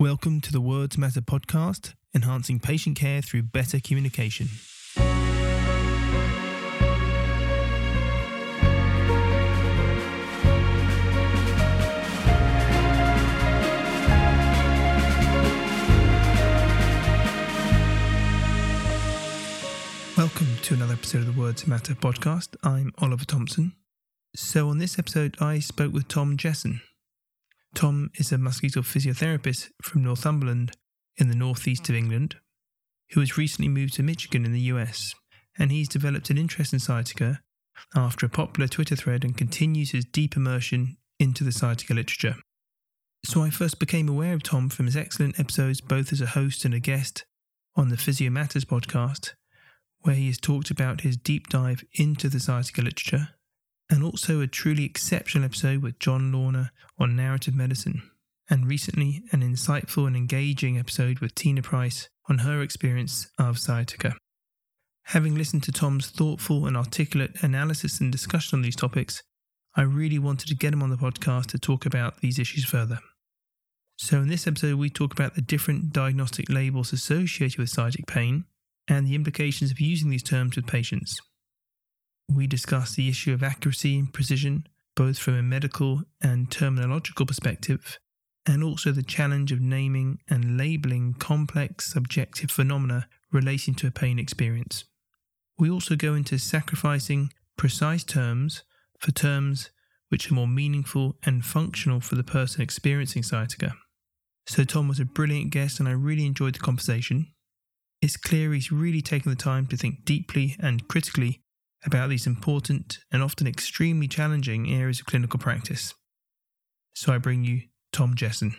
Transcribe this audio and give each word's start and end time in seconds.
Welcome 0.00 0.40
to 0.40 0.50
the 0.50 0.62
Words 0.62 0.96
Matter 0.96 1.20
podcast, 1.20 1.92
enhancing 2.14 2.58
patient 2.58 2.96
care 2.96 3.20
through 3.20 3.42
better 3.42 3.78
communication. 3.80 4.48
Welcome 20.16 20.56
to 20.62 20.72
another 20.72 20.94
episode 20.94 21.18
of 21.18 21.26
the 21.26 21.38
Words 21.38 21.66
Matter 21.66 21.92
podcast. 21.92 22.56
I'm 22.62 22.94
Oliver 23.02 23.26
Thompson. 23.26 23.74
So, 24.34 24.70
on 24.70 24.78
this 24.78 24.98
episode, 24.98 25.36
I 25.42 25.58
spoke 25.58 25.92
with 25.92 26.08
Tom 26.08 26.38
Jesson. 26.38 26.80
Tom 27.74 28.10
is 28.14 28.32
a 28.32 28.36
musculoskeletal 28.36 28.84
physiotherapist 28.84 29.70
from 29.82 30.02
Northumberland 30.02 30.72
in 31.16 31.28
the 31.28 31.36
northeast 31.36 31.88
of 31.88 31.94
England 31.94 32.36
who 33.12 33.20
has 33.20 33.36
recently 33.36 33.68
moved 33.68 33.94
to 33.94 34.02
Michigan 34.02 34.44
in 34.44 34.52
the 34.52 34.60
US, 34.60 35.14
and 35.58 35.72
he's 35.72 35.88
developed 35.88 36.30
an 36.30 36.38
interest 36.38 36.72
in 36.72 36.78
sciatica 36.78 37.40
after 37.94 38.26
a 38.26 38.30
popular 38.30 38.68
Twitter 38.68 38.96
thread 38.96 39.24
and 39.24 39.36
continues 39.36 39.90
his 39.90 40.04
deep 40.04 40.36
immersion 40.36 40.96
into 41.18 41.44
the 41.44 41.52
sciatica 41.52 41.94
literature. 41.94 42.36
So 43.24 43.42
I 43.42 43.50
first 43.50 43.78
became 43.78 44.08
aware 44.08 44.34
of 44.34 44.42
Tom 44.42 44.68
from 44.68 44.86
his 44.86 44.96
excellent 44.96 45.38
episodes 45.38 45.80
both 45.80 46.12
as 46.12 46.20
a 46.20 46.26
host 46.26 46.64
and 46.64 46.72
a 46.72 46.80
guest 46.80 47.24
on 47.76 47.88
the 47.88 47.96
Physio 47.96 48.30
Matters 48.30 48.64
podcast, 48.64 49.32
where 50.00 50.14
he 50.14 50.28
has 50.28 50.38
talked 50.38 50.70
about 50.70 51.02
his 51.02 51.16
deep 51.16 51.48
dive 51.48 51.84
into 51.94 52.28
the 52.28 52.40
sciatica 52.40 52.82
literature 52.82 53.28
and 53.90 54.04
also 54.04 54.40
a 54.40 54.46
truly 54.46 54.84
exceptional 54.84 55.44
episode 55.44 55.82
with 55.82 55.98
John 55.98 56.32
Launer 56.32 56.70
on 56.98 57.16
narrative 57.16 57.56
medicine, 57.56 58.02
and 58.48 58.68
recently 58.68 59.24
an 59.32 59.40
insightful 59.40 60.06
and 60.06 60.16
engaging 60.16 60.78
episode 60.78 61.18
with 61.18 61.34
Tina 61.34 61.60
Price 61.60 62.08
on 62.28 62.38
her 62.38 62.62
experience 62.62 63.28
of 63.36 63.58
sciatica. 63.58 64.14
Having 65.06 65.34
listened 65.34 65.64
to 65.64 65.72
Tom's 65.72 66.08
thoughtful 66.08 66.66
and 66.66 66.76
articulate 66.76 67.42
analysis 67.42 68.00
and 68.00 68.12
discussion 68.12 68.58
on 68.58 68.62
these 68.62 68.76
topics, 68.76 69.24
I 69.74 69.82
really 69.82 70.20
wanted 70.20 70.46
to 70.48 70.54
get 70.54 70.72
him 70.72 70.82
on 70.82 70.90
the 70.90 70.96
podcast 70.96 71.46
to 71.46 71.58
talk 71.58 71.84
about 71.84 72.20
these 72.20 72.38
issues 72.38 72.64
further. 72.64 73.00
So, 73.96 74.20
in 74.20 74.28
this 74.28 74.46
episode, 74.46 74.78
we 74.78 74.88
talk 74.88 75.12
about 75.12 75.34
the 75.34 75.42
different 75.42 75.92
diagnostic 75.92 76.48
labels 76.48 76.92
associated 76.92 77.58
with 77.58 77.70
sciatic 77.70 78.06
pain 78.06 78.44
and 78.88 79.06
the 79.06 79.14
implications 79.14 79.72
of 79.72 79.80
using 79.80 80.10
these 80.10 80.22
terms 80.22 80.56
with 80.56 80.66
patients 80.66 81.20
we 82.34 82.46
discuss 82.46 82.94
the 82.94 83.08
issue 83.08 83.32
of 83.32 83.42
accuracy 83.42 83.98
and 83.98 84.12
precision, 84.12 84.66
both 84.94 85.18
from 85.18 85.34
a 85.34 85.42
medical 85.42 86.02
and 86.22 86.50
terminological 86.50 87.26
perspective, 87.26 87.98
and 88.46 88.62
also 88.62 88.92
the 88.92 89.02
challenge 89.02 89.52
of 89.52 89.60
naming 89.60 90.18
and 90.28 90.56
labeling 90.56 91.14
complex 91.14 91.92
subjective 91.92 92.50
phenomena 92.50 93.08
relating 93.32 93.74
to 93.74 93.86
a 93.86 93.90
pain 93.90 94.18
experience. 94.18 94.84
We 95.58 95.70
also 95.70 95.96
go 95.96 96.14
into 96.14 96.38
sacrificing 96.38 97.32
precise 97.56 98.04
terms 98.04 98.62
for 98.98 99.12
terms 99.12 99.70
which 100.08 100.30
are 100.30 100.34
more 100.34 100.48
meaningful 100.48 101.16
and 101.22 101.44
functional 101.44 102.00
for 102.00 102.16
the 102.16 102.24
person 102.24 102.62
experiencing 102.62 103.22
sciatica. 103.22 103.74
So, 104.46 104.64
Tom 104.64 104.88
was 104.88 104.98
a 104.98 105.04
brilliant 105.04 105.50
guest, 105.50 105.78
and 105.78 105.88
I 105.88 105.92
really 105.92 106.26
enjoyed 106.26 106.56
the 106.56 106.60
conversation. 106.60 107.28
It's 108.02 108.16
clear 108.16 108.52
he's 108.52 108.72
really 108.72 109.02
taken 109.02 109.30
the 109.30 109.36
time 109.36 109.66
to 109.68 109.76
think 109.76 110.04
deeply 110.04 110.56
and 110.58 110.88
critically 110.88 111.39
about 111.84 112.10
these 112.10 112.26
important 112.26 112.98
and 113.10 113.22
often 113.22 113.46
extremely 113.46 114.06
challenging 114.06 114.70
areas 114.70 115.00
of 115.00 115.06
clinical 115.06 115.38
practice. 115.38 115.94
So 116.94 117.12
I 117.12 117.18
bring 117.18 117.44
you 117.44 117.62
Tom 117.92 118.14
Jesson. 118.14 118.56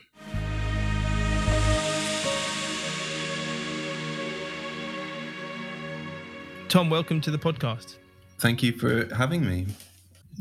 Tom, 6.67 6.89
welcome 6.89 7.19
to 7.21 7.31
the 7.31 7.37
podcast. 7.37 7.97
Thank 8.39 8.63
you 8.63 8.71
for 8.71 9.13
having 9.13 9.45
me. 9.45 9.67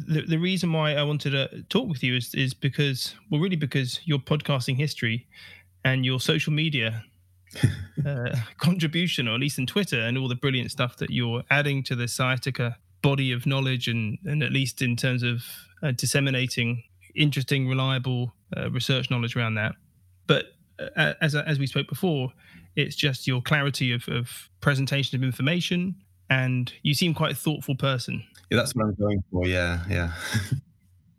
The, 0.07 0.23
the 0.23 0.39
reason 0.39 0.73
why 0.73 0.95
I 0.95 1.03
wanted 1.03 1.31
to 1.31 1.63
talk 1.65 1.89
with 1.89 2.05
you 2.05 2.15
is, 2.15 2.33
is 2.35 2.55
because, 2.55 3.17
well, 3.31 3.41
really 3.41 3.57
because 3.57 4.01
your 4.05 4.21
podcasting 4.21 4.77
history 4.77 5.27
and 5.85 6.07
your 6.07 6.21
social 6.21 6.53
media 6.53 7.05
uh, 8.07 8.37
contribution, 8.59 9.29
or 9.29 9.35
at 9.35 9.41
least 9.41 9.59
in 9.59 9.67
Twitter, 9.67 10.01
and 10.01 10.17
all 10.17 10.29
the 10.29 10.35
brilliant 10.35 10.71
stuff 10.71 10.97
that 10.99 11.11
you're 11.11 11.43
adding 11.51 11.83
to 11.85 11.97
the 11.97 12.09
sciatica 12.09 12.77
body 13.03 13.33
of 13.33 13.47
knowledge, 13.47 13.89
and, 13.89 14.19
and 14.25 14.43
at 14.43 14.53
least 14.53 14.83
in 14.83 14.97
terms 14.97 15.23
of 15.23 15.43
uh, 15.83 15.93
disseminating 15.93 16.83
interesting, 17.15 17.69
reliable 17.69 18.33
uh, 18.57 18.71
research 18.71 19.11
knowledge 19.11 19.37
around 19.37 19.55
that. 19.55 19.73
But 20.27 20.47
uh, 20.97 21.15
as 21.21 21.35
as 21.35 21.59
we 21.59 21.67
spoke 21.67 21.89
before, 21.89 22.33
it's 22.77 22.97
just 22.97 23.27
your 23.27 23.43
clarity 23.43 23.93
of, 23.93 24.09
of 24.09 24.49
presentation 24.61 25.17
of 25.17 25.23
information, 25.23 25.97
and 26.29 26.73
you 26.83 26.95
seem 26.95 27.15
quite 27.15 27.33
a 27.33 27.37
thoughtful 27.37 27.75
person. 27.75 28.23
Yeah, 28.51 28.57
that's 28.59 28.75
what 28.75 28.87
I'm 28.87 28.95
going 28.95 29.23
for. 29.31 29.47
Yeah, 29.47 29.85
yeah. 29.89 30.13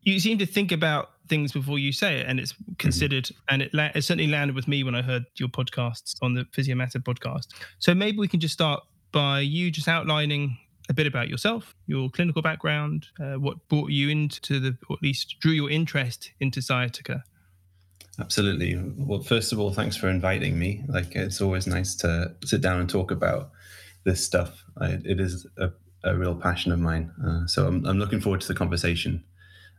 you 0.03 0.19
seem 0.19 0.37
to 0.39 0.45
think 0.45 0.71
about 0.71 1.11
things 1.27 1.51
before 1.51 1.79
you 1.79 1.91
say 1.91 2.19
it, 2.19 2.27
and 2.27 2.39
it's 2.39 2.53
mm-hmm. 2.53 2.73
considered. 2.77 3.25
Mm-hmm. 3.25 3.53
And 3.53 3.61
it, 3.63 3.73
la- 3.73 3.91
it 3.95 4.03
certainly 4.03 4.27
landed 4.27 4.55
with 4.55 4.67
me 4.67 4.83
when 4.83 4.95
I 4.95 5.01
heard 5.01 5.25
your 5.35 5.49
podcasts 5.49 6.15
on 6.21 6.33
the 6.33 6.45
Physio 6.51 6.75
Matter 6.75 6.99
podcast. 6.99 7.47
So 7.79 7.93
maybe 7.93 8.17
we 8.17 8.27
can 8.27 8.39
just 8.39 8.53
start 8.53 8.83
by 9.11 9.39
you 9.39 9.71
just 9.71 9.87
outlining 9.87 10.57
a 10.89 10.93
bit 10.93 11.07
about 11.07 11.29
yourself, 11.29 11.75
your 11.87 12.09
clinical 12.09 12.41
background, 12.41 13.07
uh, 13.19 13.35
what 13.35 13.67
brought 13.69 13.91
you 13.91 14.09
into 14.09 14.59
the, 14.59 14.77
or 14.89 14.97
at 14.97 15.01
least 15.01 15.37
drew 15.39 15.51
your 15.51 15.69
interest 15.69 16.31
into 16.39 16.61
sciatica. 16.61 17.23
Absolutely. 18.19 18.77
Well, 18.97 19.21
first 19.21 19.53
of 19.53 19.59
all, 19.59 19.71
thanks 19.71 19.95
for 19.95 20.09
inviting 20.09 20.59
me. 20.59 20.83
Like, 20.87 21.15
it's 21.15 21.39
always 21.39 21.65
nice 21.65 21.95
to 21.97 22.35
sit 22.43 22.61
down 22.61 22.79
and 22.79 22.89
talk 22.89 23.09
about 23.09 23.51
this 24.03 24.23
stuff. 24.23 24.63
I, 24.77 24.99
it 25.05 25.19
is 25.19 25.47
a, 25.57 25.71
a, 26.03 26.15
real 26.15 26.35
passion 26.35 26.71
of 26.71 26.79
mine. 26.79 27.11
Uh, 27.25 27.47
so 27.47 27.67
I'm, 27.67 27.85
I'm 27.85 27.99
looking 27.99 28.19
forward 28.19 28.41
to 28.41 28.47
the 28.47 28.53
conversation 28.53 29.23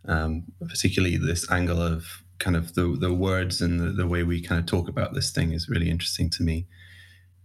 um, 0.06 0.44
particularly 0.68 1.16
this 1.16 1.50
angle 1.50 1.80
of 1.80 2.22
kind 2.38 2.56
of 2.56 2.74
the, 2.74 2.96
the 2.98 3.12
words 3.12 3.60
and 3.60 3.80
the, 3.80 3.92
the 3.92 4.06
way 4.06 4.22
we 4.22 4.42
kind 4.42 4.58
of 4.58 4.66
talk 4.66 4.88
about 4.88 5.14
this 5.14 5.30
thing 5.30 5.52
is 5.52 5.68
really 5.68 5.88
interesting 5.88 6.28
to 6.30 6.42
me. 6.42 6.66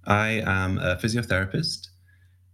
I 0.05 0.41
am 0.45 0.79
a 0.79 0.95
physiotherapist 0.95 1.87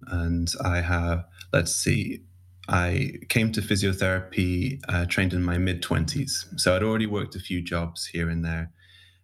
and 0.08 0.52
I 0.64 0.82
have, 0.82 1.26
let's 1.54 1.74
see, 1.74 2.24
I 2.68 3.14
came 3.30 3.52
to 3.54 3.62
physiotherapy 3.62 4.82
uh, 4.88 5.06
trained 5.06 5.34
in 5.34 5.44
my 5.44 5.58
mid 5.58 5.82
20s. 5.82 6.60
So 6.60 6.76
I'd 6.76 6.84
already 6.84 7.06
worked 7.06 7.36
a 7.36 7.40
few 7.40 7.62
jobs 7.62 8.08
here 8.08 8.30
and 8.30 8.44
there, 8.44 8.72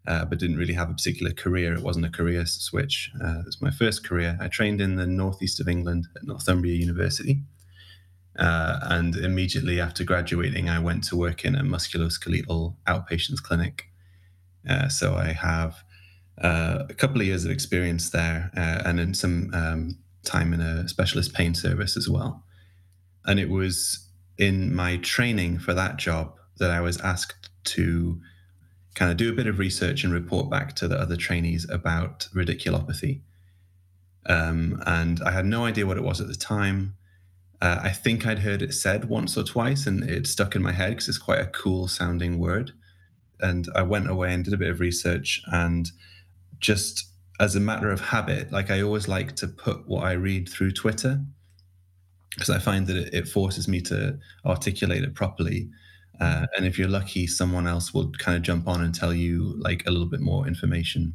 uh, 0.07 0.25
but 0.25 0.39
didn't 0.39 0.57
really 0.57 0.73
have 0.73 0.89
a 0.89 0.93
particular 0.93 1.31
career. 1.31 1.73
It 1.73 1.81
wasn't 1.81 2.05
a 2.05 2.09
career 2.09 2.45
switch. 2.45 3.11
Uh, 3.21 3.39
it 3.39 3.45
was 3.45 3.61
my 3.61 3.71
first 3.71 4.07
career. 4.07 4.37
I 4.41 4.47
trained 4.47 4.81
in 4.81 4.95
the 4.95 5.07
northeast 5.07 5.59
of 5.59 5.67
England 5.67 6.07
at 6.15 6.23
Northumbria 6.23 6.75
University. 6.75 7.41
Uh, 8.39 8.79
and 8.83 9.15
immediately 9.17 9.81
after 9.81 10.03
graduating, 10.03 10.69
I 10.69 10.79
went 10.79 11.03
to 11.05 11.17
work 11.17 11.43
in 11.43 11.55
a 11.55 11.63
musculoskeletal 11.63 12.75
outpatients 12.87 13.43
clinic. 13.43 13.89
Uh, 14.67 14.87
so 14.87 15.15
I 15.15 15.33
have 15.33 15.83
uh, 16.41 16.85
a 16.89 16.93
couple 16.93 17.19
of 17.19 17.27
years 17.27 17.43
of 17.43 17.51
experience 17.51 18.11
there 18.11 18.49
uh, 18.55 18.81
and 18.85 18.99
in 18.99 19.13
some 19.13 19.51
um, 19.53 19.97
time 20.23 20.53
in 20.53 20.61
a 20.61 20.87
specialist 20.87 21.33
pain 21.33 21.53
service 21.53 21.97
as 21.97 22.07
well. 22.07 22.45
And 23.25 23.39
it 23.39 23.49
was 23.49 24.07
in 24.37 24.73
my 24.73 24.97
training 24.97 25.59
for 25.59 25.73
that 25.73 25.97
job 25.97 26.33
that 26.59 26.71
I 26.71 26.79
was 26.79 26.99
asked 27.01 27.49
to 27.65 28.21
kind 28.95 29.11
of 29.11 29.17
do 29.17 29.29
a 29.29 29.35
bit 29.35 29.47
of 29.47 29.59
research 29.59 30.03
and 30.03 30.13
report 30.13 30.49
back 30.49 30.75
to 30.77 30.87
the 30.87 30.99
other 30.99 31.17
trainees 31.17 31.69
about 31.69 32.29
radiculopathy. 32.33 33.21
Um, 34.25 34.81
and 34.85 35.21
I 35.23 35.31
had 35.31 35.45
no 35.45 35.65
idea 35.65 35.85
what 35.85 35.97
it 35.97 36.03
was 36.03 36.21
at 36.21 36.27
the 36.27 36.35
time. 36.35 36.95
Uh, 37.61 37.79
I 37.83 37.89
think 37.89 38.25
I'd 38.25 38.39
heard 38.39 38.61
it 38.61 38.73
said 38.73 39.05
once 39.05 39.37
or 39.37 39.43
twice, 39.43 39.85
and 39.85 40.03
it 40.09 40.27
stuck 40.27 40.55
in 40.55 40.61
my 40.61 40.71
head 40.71 40.91
because 40.91 41.09
it's 41.09 41.17
quite 41.17 41.41
a 41.41 41.47
cool 41.47 41.87
sounding 41.87 42.39
word. 42.39 42.71
And 43.41 43.67
I 43.75 43.83
went 43.83 44.09
away 44.09 44.33
and 44.33 44.43
did 44.43 44.53
a 44.53 44.57
bit 44.57 44.69
of 44.69 44.79
research, 44.79 45.41
and 45.51 45.89
just 46.59 47.09
as 47.39 47.55
a 47.55 47.59
matter 47.59 47.89
of 47.89 48.01
habit, 48.01 48.51
like 48.51 48.69
I 48.69 48.81
always 48.81 49.07
like 49.07 49.35
to 49.37 49.47
put 49.47 49.87
what 49.87 50.03
I 50.03 50.13
read 50.13 50.49
through 50.49 50.71
Twitter 50.71 51.21
because 52.31 52.49
I 52.49 52.59
find 52.59 52.85
that 52.87 52.95
it, 52.95 53.13
it, 53.13 53.27
forces 53.27 53.67
me 53.67 53.81
to 53.81 54.17
articulate 54.45 55.03
it 55.03 55.15
properly. 55.15 55.69
Uh, 56.21 56.45
and 56.55 56.65
if 56.65 56.77
you're 56.77 56.87
lucky, 56.87 57.25
someone 57.27 57.65
else 57.65 57.93
will 57.93 58.11
kind 58.11 58.37
of 58.37 58.43
jump 58.43 58.67
on 58.67 58.81
and 58.81 58.93
tell 58.93 59.13
you 59.13 59.55
like 59.57 59.85
a 59.87 59.91
little 59.91 60.07
bit 60.07 60.19
more 60.19 60.47
information. 60.47 61.13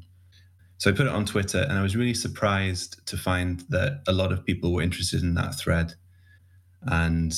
So 0.78 0.90
I 0.90 0.94
put 0.94 1.06
it 1.06 1.12
on 1.12 1.24
Twitter, 1.24 1.60
and 1.68 1.78
I 1.78 1.82
was 1.82 1.94
really 1.94 2.14
surprised 2.14 3.06
to 3.06 3.16
find 3.16 3.60
that 3.68 4.02
a 4.08 4.12
lot 4.12 4.32
of 4.32 4.44
people 4.44 4.72
were 4.72 4.82
interested 4.82 5.22
in 5.22 5.34
that 5.34 5.54
thread 5.54 5.94
and 6.86 7.34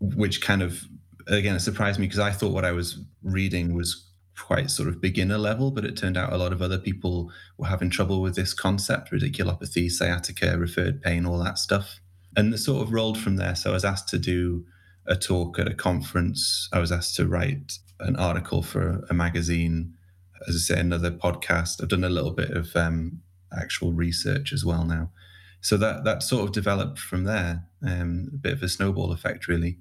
which 0.00 0.40
kind 0.40 0.62
of 0.62 0.82
again 1.26 1.56
it 1.56 1.60
surprised 1.60 1.98
me 1.98 2.06
because 2.06 2.18
I 2.18 2.30
thought 2.30 2.52
what 2.52 2.64
I 2.64 2.72
was 2.72 2.98
reading 3.22 3.74
was 3.74 4.06
quite 4.38 4.70
sort 4.70 4.88
of 4.88 5.00
beginner 5.00 5.38
level, 5.38 5.70
but 5.70 5.84
it 5.84 5.96
turned 5.96 6.16
out 6.16 6.32
a 6.32 6.36
lot 6.36 6.52
of 6.52 6.60
other 6.60 6.78
people 6.78 7.30
were 7.56 7.68
having 7.68 7.90
trouble 7.90 8.20
with 8.20 8.34
this 8.34 8.52
concept, 8.52 9.12
radiculopathy, 9.12 9.90
sciatica, 9.90 10.58
referred 10.58 11.02
pain, 11.02 11.24
all 11.24 11.38
that 11.42 11.58
stuff. 11.58 12.00
And 12.36 12.52
it 12.52 12.58
sort 12.58 12.82
of 12.82 12.92
rolled 12.92 13.18
from 13.18 13.36
there. 13.36 13.54
So 13.54 13.70
I 13.70 13.74
was 13.74 13.84
asked 13.84 14.08
to 14.08 14.18
do 14.18 14.64
a 15.06 15.14
talk 15.14 15.58
at 15.58 15.68
a 15.68 15.74
conference. 15.74 16.68
I 16.72 16.80
was 16.80 16.90
asked 16.90 17.14
to 17.16 17.26
write 17.26 17.78
an 18.00 18.16
article 18.16 18.62
for 18.62 19.04
a 19.08 19.14
magazine. 19.14 19.94
as 20.48 20.56
I 20.56 20.74
say, 20.74 20.80
another 20.80 21.10
podcast. 21.10 21.82
I've 21.82 21.88
done 21.88 22.04
a 22.04 22.08
little 22.08 22.32
bit 22.32 22.50
of 22.50 22.74
um, 22.74 23.20
actual 23.56 23.92
research 23.92 24.52
as 24.52 24.64
well 24.64 24.84
now. 24.84 25.10
So 25.60 25.76
that 25.78 26.04
that 26.04 26.22
sort 26.22 26.44
of 26.44 26.52
developed 26.52 26.98
from 26.98 27.24
there, 27.24 27.64
um, 27.86 28.30
a 28.32 28.36
bit 28.36 28.52
of 28.52 28.62
a 28.62 28.68
snowball 28.68 29.12
effect, 29.12 29.48
really. 29.48 29.78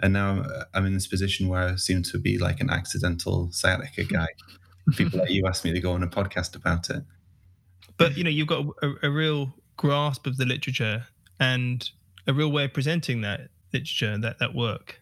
And 0.00 0.12
now 0.12 0.44
I'm 0.74 0.86
in 0.86 0.94
this 0.94 1.06
position 1.06 1.48
where 1.48 1.68
I 1.68 1.76
seem 1.76 2.02
to 2.04 2.18
be 2.18 2.38
like 2.38 2.60
an 2.60 2.70
accidental 2.70 3.50
sciatica 3.52 4.04
guy. 4.04 4.26
People 4.96 5.20
like 5.20 5.30
you 5.30 5.46
ask 5.46 5.64
me 5.64 5.72
to 5.72 5.80
go 5.80 5.92
on 5.92 6.02
a 6.02 6.08
podcast 6.08 6.56
about 6.56 6.90
it. 6.90 7.02
But 7.96 8.16
you 8.16 8.24
know, 8.24 8.30
you've 8.30 8.48
got 8.48 8.66
a, 8.82 8.92
a 9.04 9.10
real 9.10 9.54
grasp 9.76 10.26
of 10.26 10.36
the 10.36 10.44
literature 10.44 11.06
and 11.40 11.88
a 12.26 12.32
real 12.32 12.50
way 12.50 12.64
of 12.64 12.72
presenting 12.72 13.20
that 13.22 13.48
literature, 13.72 14.18
that 14.18 14.38
that 14.40 14.54
work. 14.54 15.00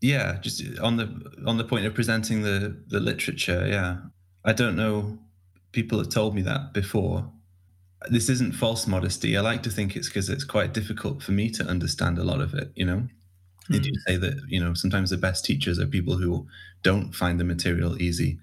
Yeah, 0.00 0.38
just 0.40 0.62
on 0.78 0.96
the 0.96 1.32
on 1.46 1.58
the 1.58 1.64
point 1.64 1.86
of 1.86 1.94
presenting 1.94 2.42
the 2.42 2.80
the 2.86 3.00
literature. 3.00 3.66
Yeah, 3.66 3.98
I 4.44 4.52
don't 4.52 4.76
know. 4.76 5.18
People 5.72 5.98
have 5.98 6.10
told 6.10 6.34
me 6.34 6.42
that 6.42 6.72
before. 6.72 7.30
This 8.08 8.28
isn't 8.28 8.54
false 8.54 8.86
modesty. 8.86 9.36
I 9.36 9.40
like 9.40 9.62
to 9.62 9.70
think 9.70 9.96
it's 9.96 10.08
because 10.08 10.28
it's 10.28 10.44
quite 10.44 10.74
difficult 10.74 11.22
for 11.22 11.32
me 11.32 11.50
to 11.50 11.64
understand 11.64 12.18
a 12.18 12.24
lot 12.24 12.40
of 12.40 12.54
it. 12.54 12.70
You 12.74 12.84
know, 12.84 13.08
they 13.68 13.78
do 13.78 13.92
say 14.06 14.16
that 14.16 14.40
you 14.48 14.60
know 14.62 14.74
sometimes 14.74 15.10
the 15.10 15.16
best 15.16 15.44
teachers 15.44 15.78
are 15.78 15.86
people 15.86 16.16
who 16.16 16.46
don't 16.82 17.12
find 17.14 17.40
the 17.40 17.44
material 17.44 18.00
easy 18.00 18.38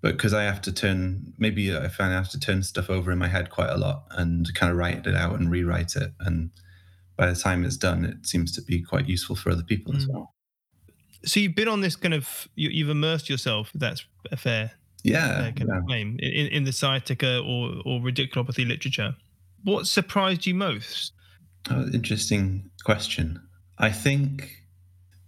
but 0.00 0.12
because 0.12 0.34
i 0.34 0.42
have 0.42 0.60
to 0.60 0.72
turn 0.72 1.32
maybe 1.38 1.76
i 1.76 1.88
find 1.88 2.12
i 2.12 2.16
have 2.16 2.30
to 2.30 2.40
turn 2.40 2.62
stuff 2.62 2.90
over 2.90 3.12
in 3.12 3.18
my 3.18 3.28
head 3.28 3.50
quite 3.50 3.70
a 3.70 3.76
lot 3.76 4.04
and 4.12 4.52
kind 4.54 4.70
of 4.70 4.78
write 4.78 5.06
it 5.06 5.14
out 5.14 5.38
and 5.38 5.50
rewrite 5.50 5.94
it 5.94 6.12
and 6.20 6.50
by 7.16 7.26
the 7.26 7.36
time 7.36 7.64
it's 7.64 7.76
done 7.76 8.04
it 8.04 8.26
seems 8.26 8.52
to 8.52 8.62
be 8.62 8.82
quite 8.82 9.08
useful 9.08 9.36
for 9.36 9.50
other 9.50 9.62
people 9.62 9.92
mm. 9.92 9.96
as 9.96 10.08
well 10.08 10.34
so 11.24 11.38
you've 11.38 11.54
been 11.54 11.68
on 11.68 11.82
this 11.82 11.96
kind 11.96 12.14
of 12.14 12.48
you, 12.54 12.84
have 12.84 12.90
immersed 12.90 13.28
yourself 13.28 13.70
that's 13.74 14.04
a 14.32 14.36
fair 14.36 14.72
yeah, 15.02 15.50
yeah. 15.56 15.80
claim 15.86 16.18
in, 16.20 16.46
in 16.48 16.64
the 16.64 16.72
sciatica 16.72 17.38
or 17.38 17.74
or 17.84 18.00
radiculopathy 18.00 18.66
literature 18.66 19.14
what 19.64 19.86
surprised 19.86 20.46
you 20.46 20.54
most 20.54 21.12
oh, 21.70 21.86
interesting 21.92 22.70
question 22.84 23.40
I 23.80 23.90
think 23.90 24.60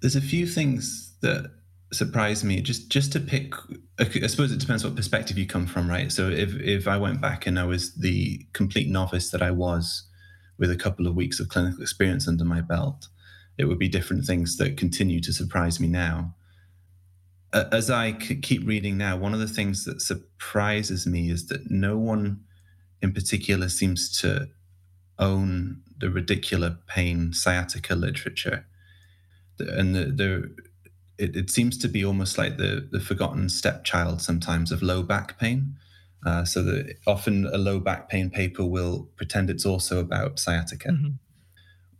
there's 0.03 0.17
a 0.17 0.21
few 0.21 0.47
things 0.47 1.15
that 1.23 1.51
surprised 1.93 2.45
me. 2.45 2.61
Just 2.61 2.91
just 2.91 3.13
to 3.13 3.21
pick, 3.21 3.55
I 3.99 4.27
suppose 4.27 4.53
it 4.53 4.61
depends 4.61 4.85
what 4.85 4.95
perspective 4.95 5.39
you 5.39 5.47
come 5.47 5.67
from, 5.67 5.89
right? 5.89 6.13
So 6.13 6.29
if 6.29 6.55
if 6.57 6.87
I 6.87 6.99
went 6.99 7.21
back 7.21 7.47
and 7.47 7.59
I 7.59 7.65
was 7.65 7.95
the 7.95 8.47
complete 8.53 8.91
novice 8.91 9.31
that 9.31 9.43
I 9.43 9.51
was, 9.51 10.05
with 10.59 10.71
a 10.71 10.77
couple 10.77 11.07
of 11.07 11.15
weeks 11.15 11.41
of 11.41 11.49
clinical 11.49 11.81
experience 11.83 12.29
under 12.29 12.45
my 12.45 12.61
belt, 12.61 13.09
it 13.57 13.65
would 13.65 13.79
be 13.79 13.89
different 13.89 14.27
things 14.27 14.59
that 14.59 14.77
continue 14.77 15.21
to 15.21 15.33
surprise 15.33 15.81
me 15.81 15.89
now. 15.89 16.35
As 17.53 17.91
I 17.91 18.13
keep 18.13 18.67
reading 18.67 18.97
now, 18.97 19.17
one 19.17 19.35
of 19.35 19.41
the 19.41 19.49
things 19.49 19.85
that 19.85 20.01
surprises 20.01 21.07
me 21.07 21.31
is 21.31 21.49
that 21.49 21.71
no 21.71 21.99
one 21.99 22.45
in 23.03 23.13
particular 23.13 23.69
seems 23.69 24.17
to 24.21 24.49
own 25.19 25.83
the 25.99 26.07
radicular 26.07 26.79
pain 26.87 27.33
sciatica 27.33 27.95
literature, 27.95 28.67
and 29.59 29.95
the, 29.95 30.05
the 30.07 30.57
it, 31.19 31.37
it, 31.37 31.51
seems 31.51 31.77
to 31.79 31.89
be 31.89 32.05
almost 32.05 32.39
like 32.39 32.57
the 32.57 32.89
the 32.91 33.01
forgotten 33.01 33.49
stepchild 33.49 34.23
sometimes 34.23 34.73
of 34.73 34.83
low 34.83 35.03
back 35.03 35.39
pain. 35.39 35.77
Uh, 36.25 36.45
so 36.45 36.63
that 36.63 36.95
often 37.07 37.47
a 37.47 37.59
low 37.59 37.81
back 37.81 38.09
pain 38.09 38.31
paper 38.31 38.65
will 38.65 39.09
pretend 39.17 39.51
it's 39.51 39.67
also 39.67 39.99
about 39.99 40.39
sciatica, 40.39 40.91
mm-hmm. 40.91 41.15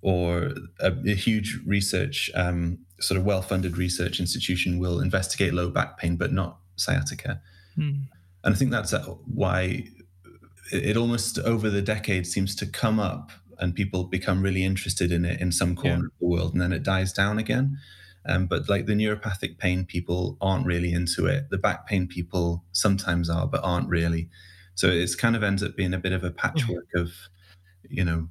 or 0.01 0.53
a, 0.79 0.93
a, 0.93 1.15
huge 1.15 1.59
research, 1.67 2.31
um, 2.37 2.79
sort 3.03 3.19
of 3.19 3.25
well-funded 3.25 3.77
research 3.77 4.21
institution 4.21 4.79
will 4.79 5.01
investigate 5.01 5.53
low 5.53 5.69
back 5.69 5.99
pain 5.99 6.17
but 6.17 6.33
not 6.33 6.59
sciatica. 6.77 7.41
Mm. 7.77 8.07
And 8.45 8.55
I 8.55 8.57
think 8.57 8.71
that's 8.71 8.93
uh, 8.93 9.03
why 9.33 9.87
it 10.73 10.97
almost 10.97 11.39
over 11.41 11.69
the 11.71 11.83
decades 11.83 12.31
seems 12.31 12.55
to 12.57 12.67
come 12.67 12.99
up 12.99 13.31
and 13.59 13.75
people 13.75 14.05
become 14.05 14.43
really 14.43 14.65
interested 14.65 15.13
in 15.13 15.25
it 15.25 15.41
in 15.41 15.53
some 15.53 15.77
corner 15.77 15.97
yeah. 15.97 16.07
of 16.07 16.13
the 16.21 16.27
world 16.27 16.53
and 16.53 16.61
then 16.61 16.73
it 16.73 16.83
dies 16.83 17.13
down 17.13 17.39
again 17.39 17.79
um, 18.27 18.47
but 18.47 18.69
like 18.69 18.87
the 18.87 18.95
neuropathic 18.95 19.59
pain 19.59 19.85
people 19.85 20.37
aren't 20.41 20.67
really 20.67 20.93
into 20.93 21.27
it 21.27 21.49
the 21.51 21.59
back 21.59 21.87
pain 21.87 22.07
people 22.07 22.65
sometimes 22.73 23.29
are 23.29 23.47
but 23.47 23.61
aren't 23.63 23.89
really 23.89 24.29
so 24.75 24.89
it's 24.89 25.15
kind 25.15 25.37
of 25.37 25.43
ends 25.43 25.63
up 25.63 25.77
being 25.77 25.95
a 25.95 25.99
bit 25.99 26.13
of 26.13 26.25
a 26.25 26.31
patchwork 26.31 26.89
of 26.95 27.13
you 27.89 28.05
know 28.05 28.29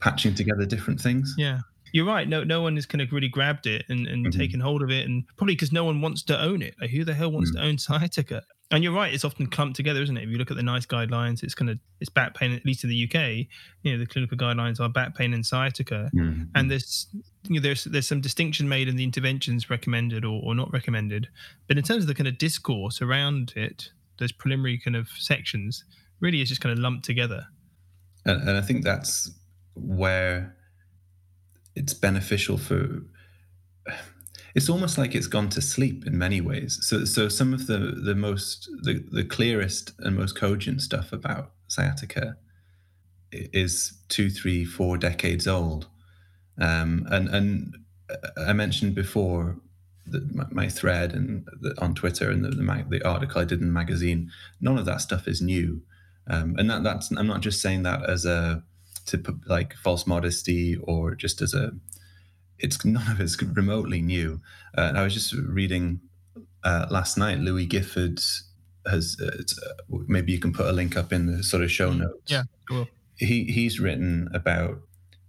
patching 0.00 0.34
together 0.34 0.66
different 0.66 1.00
things 1.00 1.34
yeah 1.38 1.60
you're 1.92 2.06
right. 2.06 2.28
No, 2.28 2.44
no 2.44 2.62
one 2.62 2.76
has 2.76 2.86
kind 2.86 3.00
of 3.00 3.12
really 3.12 3.28
grabbed 3.28 3.66
it 3.66 3.84
and, 3.88 4.06
and 4.06 4.26
mm-hmm. 4.26 4.38
taken 4.38 4.60
hold 4.60 4.82
of 4.82 4.90
it, 4.90 5.06
and 5.06 5.24
probably 5.36 5.54
because 5.54 5.72
no 5.72 5.84
one 5.84 6.00
wants 6.00 6.22
to 6.24 6.40
own 6.40 6.62
it. 6.62 6.74
Like, 6.80 6.90
who 6.90 7.04
the 7.04 7.14
hell 7.14 7.30
wants 7.30 7.50
mm-hmm. 7.50 7.60
to 7.60 7.68
own 7.68 7.78
sciatica? 7.78 8.42
And 8.70 8.84
you're 8.84 8.92
right; 8.92 9.12
it's 9.12 9.24
often 9.24 9.46
clumped 9.46 9.76
together, 9.76 10.02
isn't 10.02 10.16
it? 10.16 10.24
If 10.24 10.28
you 10.28 10.36
look 10.36 10.50
at 10.50 10.56
the 10.56 10.62
NICE 10.62 10.86
guidelines, 10.86 11.42
it's 11.42 11.54
kind 11.54 11.70
of 11.70 11.78
it's 12.00 12.10
back 12.10 12.34
pain. 12.34 12.52
At 12.52 12.64
least 12.66 12.84
in 12.84 12.90
the 12.90 13.04
UK, 13.04 13.46
you 13.82 13.92
know, 13.92 13.98
the 13.98 14.06
clinical 14.06 14.36
guidelines 14.36 14.80
are 14.80 14.88
back 14.88 15.14
pain 15.14 15.32
and 15.32 15.44
sciatica, 15.44 16.10
mm-hmm. 16.14 16.44
and 16.54 16.70
there's 16.70 17.08
you 17.44 17.56
know, 17.56 17.60
there's 17.60 17.84
there's 17.84 18.06
some 18.06 18.20
distinction 18.20 18.68
made 18.68 18.88
in 18.88 18.96
the 18.96 19.04
interventions 19.04 19.70
recommended 19.70 20.24
or, 20.24 20.42
or 20.44 20.54
not 20.54 20.72
recommended. 20.72 21.28
But 21.66 21.78
in 21.78 21.84
terms 21.84 22.04
of 22.04 22.08
the 22.08 22.14
kind 22.14 22.28
of 22.28 22.36
discourse 22.38 23.00
around 23.00 23.54
it, 23.56 23.90
those 24.18 24.32
preliminary 24.32 24.78
kind 24.78 24.96
of 24.96 25.08
sections 25.08 25.84
really 26.20 26.40
is 26.40 26.48
just 26.48 26.60
kind 26.60 26.72
of 26.72 26.78
lumped 26.78 27.04
together. 27.04 27.46
And, 28.24 28.48
and 28.48 28.56
I 28.56 28.60
think 28.60 28.84
that's 28.84 29.30
where 29.74 30.56
it's 31.78 31.94
beneficial 31.94 32.58
for 32.58 33.02
it's 34.54 34.68
almost 34.68 34.98
like 34.98 35.14
it's 35.14 35.26
gone 35.26 35.48
to 35.50 35.62
sleep 35.62 36.06
in 36.06 36.18
many 36.18 36.40
ways. 36.40 36.78
So, 36.82 37.04
so 37.04 37.28
some 37.28 37.54
of 37.54 37.66
the 37.66 37.78
the 37.78 38.14
most 38.14 38.68
the, 38.82 39.04
the 39.10 39.24
clearest 39.24 39.92
and 40.00 40.16
most 40.16 40.36
cogent 40.36 40.82
stuff 40.82 41.12
about 41.12 41.52
sciatica 41.68 42.36
is 43.30 43.92
two, 44.08 44.30
three, 44.30 44.64
four 44.64 44.96
decades 44.96 45.46
old, 45.46 45.86
um, 46.60 47.06
and 47.10 47.28
and 47.28 47.74
I 48.36 48.52
mentioned 48.52 48.94
before 48.94 49.56
that 50.06 50.34
my, 50.34 50.46
my, 50.50 50.68
thread 50.68 51.12
and 51.12 51.46
the, 51.60 51.74
on 51.82 51.94
Twitter 51.94 52.30
and 52.30 52.42
the, 52.42 52.48
the, 52.48 52.86
the 52.88 53.06
article 53.06 53.42
I 53.42 53.44
did 53.44 53.60
in 53.60 53.66
the 53.66 53.72
magazine. 53.72 54.30
None 54.58 54.78
of 54.78 54.86
that 54.86 55.02
stuff 55.02 55.28
is 55.28 55.42
new, 55.42 55.82
um, 56.26 56.56
and 56.58 56.70
that 56.70 56.82
that's 56.82 57.10
I'm 57.10 57.26
not 57.26 57.42
just 57.42 57.60
saying 57.60 57.82
that 57.82 58.08
as 58.08 58.24
a 58.24 58.62
to 59.08 59.18
put 59.18 59.36
like 59.46 59.74
false 59.74 60.06
modesty 60.06 60.76
or 60.82 61.14
just 61.14 61.42
as 61.42 61.54
a 61.54 61.72
it's 62.58 62.84
none 62.84 63.10
of 63.10 63.20
it's 63.20 63.40
remotely 63.42 64.00
new. 64.00 64.40
Uh, 64.76 64.92
I 64.94 65.02
was 65.02 65.14
just 65.14 65.32
reading 65.32 66.00
uh, 66.64 66.86
last 66.90 67.16
night. 67.16 67.38
Louis 67.38 67.66
Gifford 67.66 68.20
has 68.86 69.16
uh, 69.20 69.42
maybe 69.88 70.32
you 70.32 70.38
can 70.38 70.52
put 70.52 70.66
a 70.66 70.72
link 70.72 70.96
up 70.96 71.12
in 71.12 71.26
the 71.26 71.42
sort 71.42 71.62
of 71.62 71.70
show 71.70 71.90
mm, 71.90 72.00
notes. 72.00 72.30
Yeah, 72.30 72.42
cool. 72.68 72.88
He 73.16 73.44
he's 73.44 73.80
written 73.80 74.28
about 74.32 74.80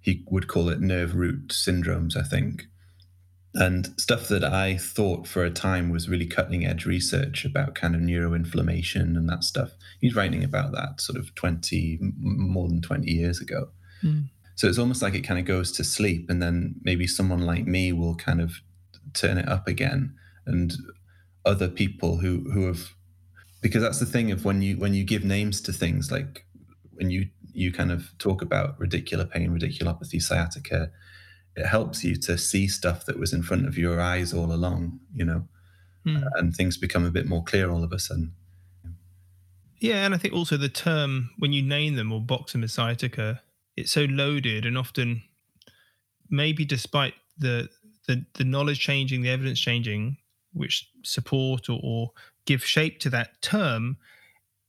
he 0.02 0.24
would 0.28 0.48
call 0.48 0.70
it 0.70 0.80
nerve 0.80 1.16
root 1.16 1.50
syndromes, 1.50 2.16
I 2.16 2.24
think, 2.24 2.68
and 3.60 3.94
stuff 4.00 4.30
that 4.30 4.44
I 4.44 4.78
thought 4.78 5.28
for 5.28 5.44
a 5.44 5.52
time 5.52 5.90
was 5.90 6.08
really 6.08 6.26
cutting 6.26 6.66
edge 6.66 6.86
research 6.86 7.44
about 7.44 7.76
kind 7.76 7.94
of 7.94 8.00
neuroinflammation 8.00 9.18
and 9.18 9.28
that 9.28 9.44
stuff. 9.44 9.72
He's 10.00 10.16
writing 10.16 10.46
about 10.46 10.72
that 10.72 11.02
sort 11.02 11.20
of 11.20 11.36
20, 11.36 12.00
more 12.22 12.70
than 12.70 12.82
20 12.82 13.12
years 13.12 13.42
ago. 13.42 13.68
Mm. 14.02 14.30
So 14.56 14.68
it's 14.68 14.80
almost 14.80 15.02
like 15.02 15.14
it 15.14 15.28
kind 15.28 15.40
of 15.40 15.46
goes 15.46 15.74
to 15.74 15.84
sleep, 15.84 16.30
and 16.30 16.42
then 16.42 16.76
maybe 16.84 17.06
someone 17.06 17.42
like 17.42 17.66
me 17.66 17.92
will 17.92 18.16
kind 18.16 18.42
of 18.42 18.62
turn 19.14 19.38
it 19.38 19.48
up 19.48 19.68
again, 19.68 20.16
and 20.46 20.74
other 21.46 21.68
people 21.68 22.18
who 22.18 22.50
who 22.52 22.68
have 22.68 22.94
because 23.62 23.82
that's 23.82 24.00
the 24.00 24.06
thing 24.06 24.32
of 24.32 24.44
when 24.44 24.62
you 24.62 24.78
when 24.78 24.94
you 24.94 25.06
give 25.06 25.24
names 25.24 25.62
to 25.62 25.72
things 25.72 26.12
like 26.12 26.46
when 26.96 27.10
you 27.10 27.30
you 27.54 27.72
kind 27.72 27.92
of 27.92 28.12
talk 28.20 28.42
about 28.42 28.78
radicular 28.80 29.30
pain, 29.30 29.50
radiculopathy, 29.58 30.22
sciatica, 30.22 30.92
it 31.60 31.66
helps 31.66 32.04
you 32.06 32.16
to 32.16 32.38
see 32.38 32.68
stuff 32.68 33.06
that 33.06 33.20
was 33.20 33.34
in 33.34 33.44
front 33.44 33.68
of 33.68 33.78
your 33.78 34.00
eyes 34.00 34.34
all 34.34 34.54
along, 34.54 35.00
you 35.14 35.26
know, 35.26 35.44
mm. 36.06 36.24
and 36.36 36.56
things 36.56 36.78
become 36.78 37.06
a 37.06 37.12
bit 37.12 37.28
more 37.28 37.44
clear 37.44 37.70
all 37.70 37.84
of 37.84 37.92
a 37.92 38.00
sudden. 38.00 38.32
Yeah, 39.80 40.06
and 40.06 40.14
I 40.14 40.18
think 40.18 40.34
also 40.34 40.56
the 40.56 40.70
term 40.70 41.32
when 41.38 41.52
you 41.52 41.62
name 41.62 41.96
them 41.96 42.14
or 42.14 42.22
box 42.22 42.54
them 42.54 42.64
as 42.64 42.74
sciatica, 42.74 43.42
it's 43.76 43.92
so 43.92 44.06
loaded 44.06 44.66
and 44.66 44.78
often 44.78 45.22
maybe 46.30 46.64
despite 46.64 47.14
the 47.38 47.70
the, 48.08 48.26
the 48.36 48.44
knowledge 48.44 48.80
changing 48.80 49.22
the 49.22 49.30
evidence 49.30 49.60
changing 49.60 50.18
which 50.54 50.90
support 51.04 51.70
or, 51.70 51.80
or 51.84 52.12
give 52.46 52.66
shape 52.66 53.00
to 53.00 53.10
that 53.10 53.40
term 53.42 53.98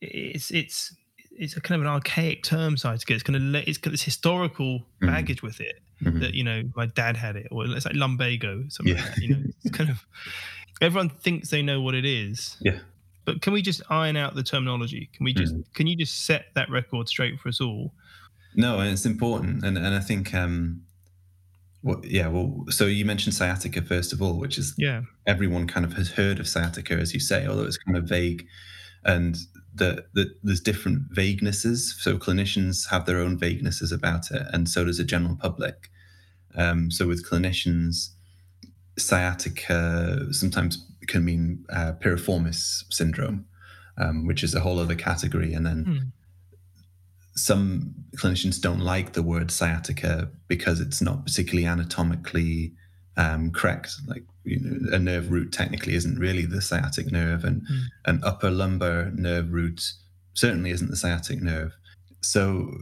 it's 0.02 0.50
it's 0.50 0.94
it's 1.32 1.56
a 1.56 1.60
kind 1.60 1.80
of 1.80 1.86
an 1.86 1.92
archaic 1.92 2.42
term 2.42 2.76
so 2.76 2.90
it's, 2.90 3.04
going 3.04 3.52
to 3.52 3.68
it's 3.68 3.78
got 3.78 3.90
this 3.90 4.02
historical 4.02 4.80
mm-hmm. 4.80 5.06
baggage 5.06 5.38
mm-hmm. 5.38 5.46
with 5.46 5.60
it 5.60 5.80
mm-hmm. 6.02 6.20
that 6.20 6.34
you 6.34 6.44
know 6.44 6.62
my 6.76 6.86
dad 6.86 7.16
had 7.16 7.36
it 7.36 7.48
or 7.50 7.66
it's 7.66 7.86
like 7.86 7.94
lumbago 7.94 8.64
something 8.68 8.96
yeah. 8.96 9.02
like 9.02 9.14
that, 9.14 9.22
you 9.22 9.34
know 9.34 9.42
it's 9.64 9.76
kind 9.76 9.90
of 9.90 10.06
everyone 10.80 11.08
thinks 11.08 11.50
they 11.50 11.62
know 11.62 11.80
what 11.80 11.94
it 11.94 12.04
is 12.04 12.56
yeah 12.60 12.78
but 13.24 13.42
can 13.42 13.52
we 13.52 13.62
just 13.62 13.82
iron 13.90 14.16
out 14.16 14.34
the 14.34 14.42
terminology 14.42 15.08
can 15.12 15.24
we 15.24 15.32
just 15.32 15.54
mm-hmm. 15.54 15.72
can 15.74 15.86
you 15.86 15.96
just 15.96 16.24
set 16.26 16.46
that 16.54 16.70
record 16.70 17.08
straight 17.08 17.38
for 17.38 17.48
us 17.48 17.60
all 17.60 17.92
no, 18.54 18.80
and 18.80 18.90
it's 18.90 19.06
important, 19.06 19.64
and 19.64 19.78
and 19.78 19.94
I 19.94 20.00
think 20.00 20.34
um, 20.34 20.82
well, 21.82 22.00
yeah, 22.04 22.28
well, 22.28 22.64
so 22.68 22.86
you 22.86 23.04
mentioned 23.04 23.34
sciatica 23.34 23.82
first 23.82 24.12
of 24.12 24.20
all, 24.20 24.38
which 24.38 24.58
is 24.58 24.74
yeah, 24.76 25.02
everyone 25.26 25.66
kind 25.66 25.86
of 25.86 25.92
has 25.94 26.10
heard 26.10 26.40
of 26.40 26.48
sciatica, 26.48 26.94
as 26.94 27.14
you 27.14 27.20
say, 27.20 27.46
although 27.46 27.64
it's 27.64 27.78
kind 27.78 27.96
of 27.96 28.04
vague. 28.04 28.46
and 29.04 29.36
the, 29.74 30.04
the, 30.14 30.34
there's 30.42 30.60
different 30.60 31.12
vaguenesses. 31.12 32.00
So 32.00 32.18
clinicians 32.18 32.88
have 32.90 33.06
their 33.06 33.18
own 33.18 33.38
vaguenesses 33.38 33.92
about 33.92 34.30
it, 34.30 34.42
and 34.52 34.68
so 34.68 34.84
does 34.84 34.98
the 34.98 35.04
general 35.04 35.36
public. 35.36 35.90
Um, 36.56 36.90
so 36.90 37.06
with 37.06 37.28
clinicians, 37.28 38.10
sciatica 38.98 40.32
sometimes 40.32 40.86
can 41.06 41.24
mean 41.24 41.64
uh, 41.70 41.92
piriformis 42.00 42.84
syndrome, 42.90 43.46
um, 43.96 44.26
which 44.26 44.42
is 44.42 44.54
a 44.54 44.60
whole 44.60 44.78
other 44.78 44.96
category, 44.96 45.52
and 45.54 45.66
then. 45.66 45.84
Mm. 45.84 46.12
Some 47.36 47.94
clinicians 48.16 48.60
don't 48.60 48.80
like 48.80 49.12
the 49.12 49.22
word 49.22 49.50
sciatica 49.50 50.28
because 50.46 50.78
it's 50.78 51.00
not 51.00 51.24
particularly 51.24 51.66
anatomically 51.66 52.74
um, 53.16 53.50
correct. 53.50 53.92
Like 54.06 54.24
you 54.50 54.60
know, 54.60 54.94
a 54.94 54.98
nerve 54.98 55.30
root 55.30 55.52
technically 55.52 55.94
isn't 55.94 56.18
really 56.18 56.46
the 56.46 56.60
sciatic 56.60 57.10
nerve, 57.10 57.44
and 57.44 57.62
mm. 57.62 57.84
an 58.06 58.20
upper 58.24 58.50
lumbar 58.50 59.10
nerve 59.14 59.52
root 59.52 59.92
certainly 60.34 60.70
isn't 60.70 60.90
the 60.90 60.96
sciatic 60.96 61.40
nerve. 61.40 61.72
So, 62.22 62.72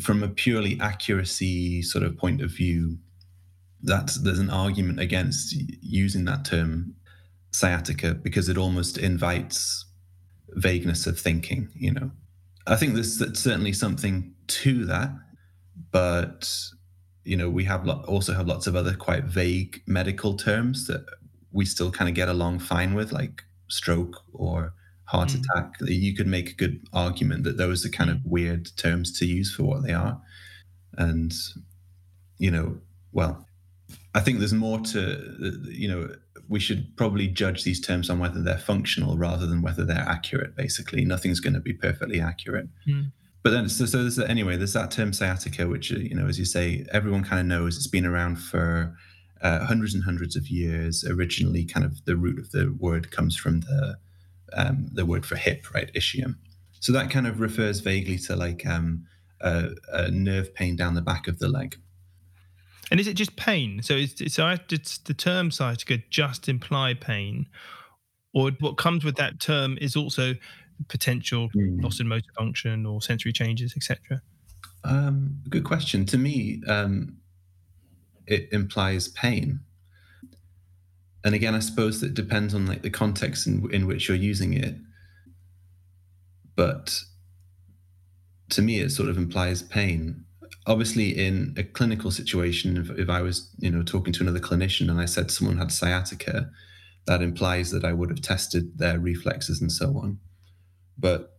from 0.00 0.22
a 0.22 0.28
purely 0.28 0.78
accuracy 0.80 1.82
sort 1.82 2.04
of 2.04 2.16
point 2.16 2.40
of 2.40 2.50
view, 2.50 2.98
that 3.82 4.16
there's 4.22 4.38
an 4.38 4.50
argument 4.50 5.00
against 5.00 5.54
using 5.82 6.24
that 6.24 6.44
term 6.44 6.94
sciatica 7.52 8.14
because 8.14 8.48
it 8.48 8.58
almost 8.58 8.98
invites 8.98 9.86
vagueness 10.50 11.06
of 11.06 11.18
thinking. 11.18 11.68
You 11.74 11.92
know, 11.92 12.10
I 12.66 12.76
think 12.76 12.94
there's 12.94 13.18
certainly 13.38 13.72
something 13.72 14.34
to 14.46 14.84
that, 14.86 15.10
but 15.90 16.48
you 17.28 17.36
know, 17.36 17.50
we 17.50 17.64
have 17.64 17.84
lo- 17.84 18.02
also 18.08 18.32
have 18.32 18.48
lots 18.48 18.66
of 18.66 18.74
other 18.74 18.94
quite 18.94 19.24
vague 19.24 19.82
medical 19.86 20.34
terms 20.34 20.86
that 20.86 21.04
we 21.52 21.66
still 21.66 21.90
kind 21.90 22.08
of 22.08 22.14
get 22.14 22.28
along 22.28 22.58
fine 22.58 22.94
with, 22.94 23.12
like 23.12 23.42
stroke 23.68 24.22
or 24.32 24.72
heart 25.04 25.28
mm. 25.28 25.40
attack. 25.40 25.74
You 25.82 26.16
could 26.16 26.26
make 26.26 26.50
a 26.50 26.54
good 26.54 26.80
argument 26.94 27.44
that 27.44 27.58
those 27.58 27.84
are 27.84 27.90
kind 27.90 28.08
mm. 28.08 28.14
of 28.14 28.24
weird 28.24 28.74
terms 28.78 29.16
to 29.18 29.26
use 29.26 29.54
for 29.54 29.64
what 29.64 29.82
they 29.82 29.92
are. 29.92 30.18
And, 30.96 31.34
you 32.38 32.50
know, 32.50 32.78
well, 33.12 33.46
I 34.14 34.20
think 34.20 34.38
there's 34.38 34.54
more 34.54 34.80
to, 34.80 35.60
you 35.68 35.88
know, 35.88 36.08
we 36.48 36.60
should 36.60 36.96
probably 36.96 37.28
judge 37.28 37.62
these 37.62 37.80
terms 37.80 38.08
on 38.08 38.18
whether 38.18 38.42
they're 38.42 38.56
functional 38.56 39.18
rather 39.18 39.46
than 39.46 39.60
whether 39.60 39.84
they're 39.84 40.08
accurate, 40.08 40.56
basically. 40.56 41.04
Nothing's 41.04 41.40
going 41.40 41.52
to 41.52 41.60
be 41.60 41.74
perfectly 41.74 42.22
accurate. 42.22 42.68
Mm 42.86 43.12
but 43.42 43.50
then 43.50 43.68
so, 43.68 43.86
so 43.86 43.98
there's, 43.98 44.18
anyway 44.18 44.56
there's 44.56 44.72
that 44.72 44.90
term 44.90 45.12
sciatica 45.12 45.66
which 45.66 45.90
you 45.90 46.14
know 46.14 46.26
as 46.26 46.38
you 46.38 46.44
say 46.44 46.84
everyone 46.92 47.24
kind 47.24 47.40
of 47.40 47.46
knows 47.46 47.76
it's 47.76 47.86
been 47.86 48.06
around 48.06 48.36
for 48.36 48.96
uh, 49.40 49.64
hundreds 49.64 49.94
and 49.94 50.04
hundreds 50.04 50.36
of 50.36 50.48
years. 50.48 51.04
Originally 51.04 51.64
kind 51.64 51.84
of 51.84 52.04
the 52.04 52.16
root 52.16 52.38
of 52.38 52.50
the 52.50 52.74
word 52.78 53.10
comes 53.10 53.36
from 53.36 53.60
the 53.60 53.96
um, 54.54 54.88
the 54.92 55.04
word 55.04 55.26
for 55.26 55.36
hip 55.36 55.72
right? 55.74 55.92
Ischium. 55.94 56.36
So 56.80 56.92
that 56.92 57.10
kind 57.10 57.26
of 57.26 57.40
refers 57.40 57.80
vaguely 57.80 58.18
to 58.18 58.36
like 58.36 58.64
um, 58.66 59.06
a, 59.40 59.70
a, 59.92 60.10
nerve 60.10 60.54
pain 60.54 60.74
down 60.74 60.94
the 60.94 61.02
back 61.02 61.28
of 61.28 61.38
the 61.38 61.48
leg. 61.48 61.76
And 62.90 62.98
is 62.98 63.06
it 63.06 63.14
just 63.14 63.36
pain? 63.36 63.82
So 63.82 63.94
it's, 63.94 64.20
it's, 64.22 64.38
it's 64.38 64.98
the 64.98 65.12
term 65.12 65.50
sciatica 65.50 65.98
just 66.08 66.48
imply 66.48 66.94
pain? 66.94 67.46
Or 68.32 68.52
what 68.60 68.78
comes 68.78 69.04
with 69.04 69.16
that 69.16 69.38
term 69.38 69.76
is 69.82 69.96
also 69.96 70.34
potential 70.88 71.48
mm. 71.56 71.82
loss 71.82 72.00
in 72.00 72.08
motor 72.08 72.30
function 72.36 72.86
or 72.86 73.02
sensory 73.02 73.32
changes, 73.32 73.74
etc? 73.76 74.22
Um, 74.84 75.38
good 75.48 75.64
question. 75.64 76.06
To 76.06 76.18
me, 76.18 76.62
um, 76.68 77.16
it 78.26 78.48
implies 78.52 79.08
pain. 79.08 79.60
And 81.24 81.34
again, 81.34 81.54
I 81.54 81.58
suppose 81.58 82.00
that 82.00 82.14
depends 82.14 82.54
on 82.54 82.66
like 82.66 82.82
the 82.82 82.90
context 82.90 83.46
in, 83.46 83.68
in 83.72 83.86
which 83.86 84.08
you're 84.08 84.16
using 84.16 84.54
it. 84.54 84.76
But 86.54 87.00
to 88.50 88.62
me, 88.62 88.80
it 88.80 88.90
sort 88.90 89.08
of 89.08 89.18
implies 89.18 89.62
pain. 89.62 90.24
Obviously, 90.66 91.10
in 91.10 91.54
a 91.56 91.62
clinical 91.62 92.10
situation, 92.10 92.76
if, 92.76 92.90
if 92.98 93.08
I 93.08 93.22
was, 93.22 93.50
you 93.58 93.70
know, 93.70 93.82
talking 93.82 94.12
to 94.14 94.22
another 94.22 94.40
clinician 94.40 94.90
and 94.90 95.00
I 95.00 95.06
said 95.06 95.30
someone 95.30 95.58
had 95.58 95.72
sciatica, 95.72 96.50
that 97.06 97.22
implies 97.22 97.70
that 97.70 97.84
I 97.84 97.92
would 97.92 98.10
have 98.10 98.20
tested 98.20 98.78
their 98.78 98.98
reflexes 98.98 99.60
and 99.60 99.72
so 99.72 99.96
on 99.98 100.18
but 100.98 101.38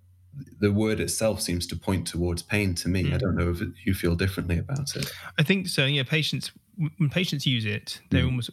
the 0.60 0.72
word 0.72 1.00
itself 1.00 1.42
seems 1.42 1.68
to 1.68 1.76
point 1.76 2.08
towards 2.08 2.42
pain 2.42 2.76
to 2.76 2.88
me. 2.88 3.06
Mm. 3.06 3.14
I 3.14 3.18
don't 3.18 3.36
know 3.36 3.50
if 3.50 3.62
you 3.86 3.94
feel 3.94 4.16
differently 4.16 4.58
about 4.58 4.96
it. 4.96 5.12
I 5.38 5.44
think 5.44 5.68
so. 5.68 5.86
Yeah, 5.86 6.04
patients 6.04 6.52
when 6.98 7.10
patients 7.10 7.46
use 7.46 7.66
it, 7.66 8.00
they're 8.10 8.24
mm. 8.24 8.28
almost 8.28 8.50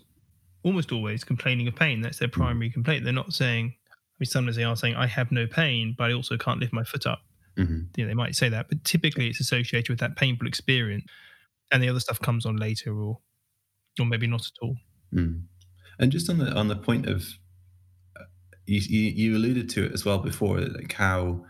almost 0.62 0.90
always 0.90 1.22
complaining 1.22 1.68
of 1.68 1.76
pain. 1.76 2.00
That's 2.00 2.18
their 2.18 2.28
mm. 2.28 2.32
primary 2.32 2.70
mm. 2.70 2.75
complaint. 2.75 3.04
They're 3.04 3.12
not 3.12 3.32
saying. 3.32 3.75
I 3.86 4.16
mean, 4.18 4.26
sometimes 4.26 4.56
they 4.56 4.64
are 4.64 4.76
saying, 4.76 4.94
"I 4.96 5.06
have 5.06 5.30
no 5.30 5.46
pain, 5.46 5.94
but 5.96 6.10
I 6.10 6.14
also 6.14 6.36
can't 6.36 6.58
lift 6.58 6.72
my 6.72 6.84
foot 6.84 7.06
up." 7.06 7.20
Mm-hmm. 7.58 7.80
You 7.96 8.04
know, 8.04 8.08
they 8.08 8.14
might 8.14 8.34
say 8.34 8.48
that, 8.48 8.68
but 8.68 8.84
typically 8.84 9.28
it's 9.28 9.40
associated 9.40 9.88
with 9.90 10.00
that 10.00 10.16
painful 10.16 10.46
experience, 10.46 11.04
and 11.70 11.82
the 11.82 11.88
other 11.88 12.00
stuff 12.00 12.20
comes 12.20 12.46
on 12.46 12.56
later, 12.56 12.98
or 12.98 13.20
or 14.00 14.06
maybe 14.06 14.26
not 14.26 14.40
at 14.46 14.52
all. 14.62 14.76
Mm. 15.14 15.44
And 15.98 16.12
just 16.12 16.28
on 16.28 16.38
the 16.38 16.50
on 16.52 16.68
the 16.68 16.76
point 16.76 17.06
of 17.06 17.26
you, 18.66 19.00
you, 19.00 19.37
alluded 19.37 19.68
to 19.70 19.85
it 19.85 19.92
as 19.92 20.04
well 20.04 20.18
before, 20.18 20.61
like 20.61 20.92
how 20.92 21.44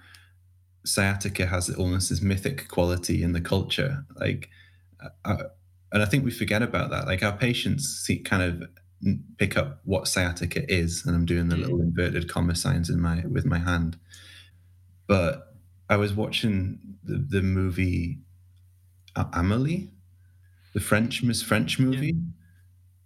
sciatica 0.84 1.46
has 1.46 1.70
almost 1.74 2.10
this 2.10 2.20
mythic 2.20 2.68
quality 2.68 3.22
in 3.22 3.32
the 3.32 3.40
culture. 3.40 4.04
Like, 4.16 4.50
uh, 5.02 5.08
uh, 5.24 5.42
and 5.92 6.02
I 6.02 6.06
think 6.06 6.24
we 6.24 6.30
forget 6.30 6.62
about 6.62 6.90
that. 6.90 7.06
Like 7.06 7.22
our 7.22 7.36
patients 7.36 8.02
see, 8.04 8.18
kind 8.18 8.42
of 8.42 8.68
pick 9.38 9.56
up 9.56 9.80
what 9.84 10.08
sciatica 10.08 10.70
is, 10.72 11.04
and 11.06 11.14
I'm 11.14 11.26
doing 11.26 11.48
the 11.48 11.56
little 11.56 11.78
mm. 11.78 11.84
inverted 11.84 12.28
comma 12.28 12.54
signs 12.54 12.90
in 12.90 13.00
my 13.00 13.22
with 13.26 13.46
my 13.46 13.58
hand. 13.58 13.98
But 15.06 15.54
I 15.88 15.96
was 15.96 16.12
watching 16.12 16.78
the, 17.04 17.16
the 17.16 17.42
movie 17.42 18.18
Amelie, 19.14 19.90
the 20.74 20.80
French 20.80 21.22
Miss 21.22 21.42
French 21.42 21.78
movie. 21.78 22.08
Yeah 22.08 22.35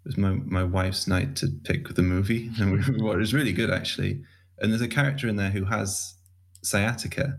was 0.05 0.17
my, 0.17 0.31
my 0.31 0.65
wife's 0.65 1.07
night 1.07 1.37
to 1.37 1.49
pick 1.65 1.89
the 1.95 2.03
movie, 2.03 2.51
and 2.61 2.73
we, 2.73 2.79
it 2.81 3.17
was 3.17 3.35
really 3.35 3.53
good 3.53 3.71
actually. 3.71 4.23
And 4.59 4.71
there's 4.71 4.83
a 4.83 4.89
character 4.89 5.29
in 5.29 5.37
there 5.37 5.51
who 5.51 5.65
has 5.65 6.15
sciatica, 6.63 7.39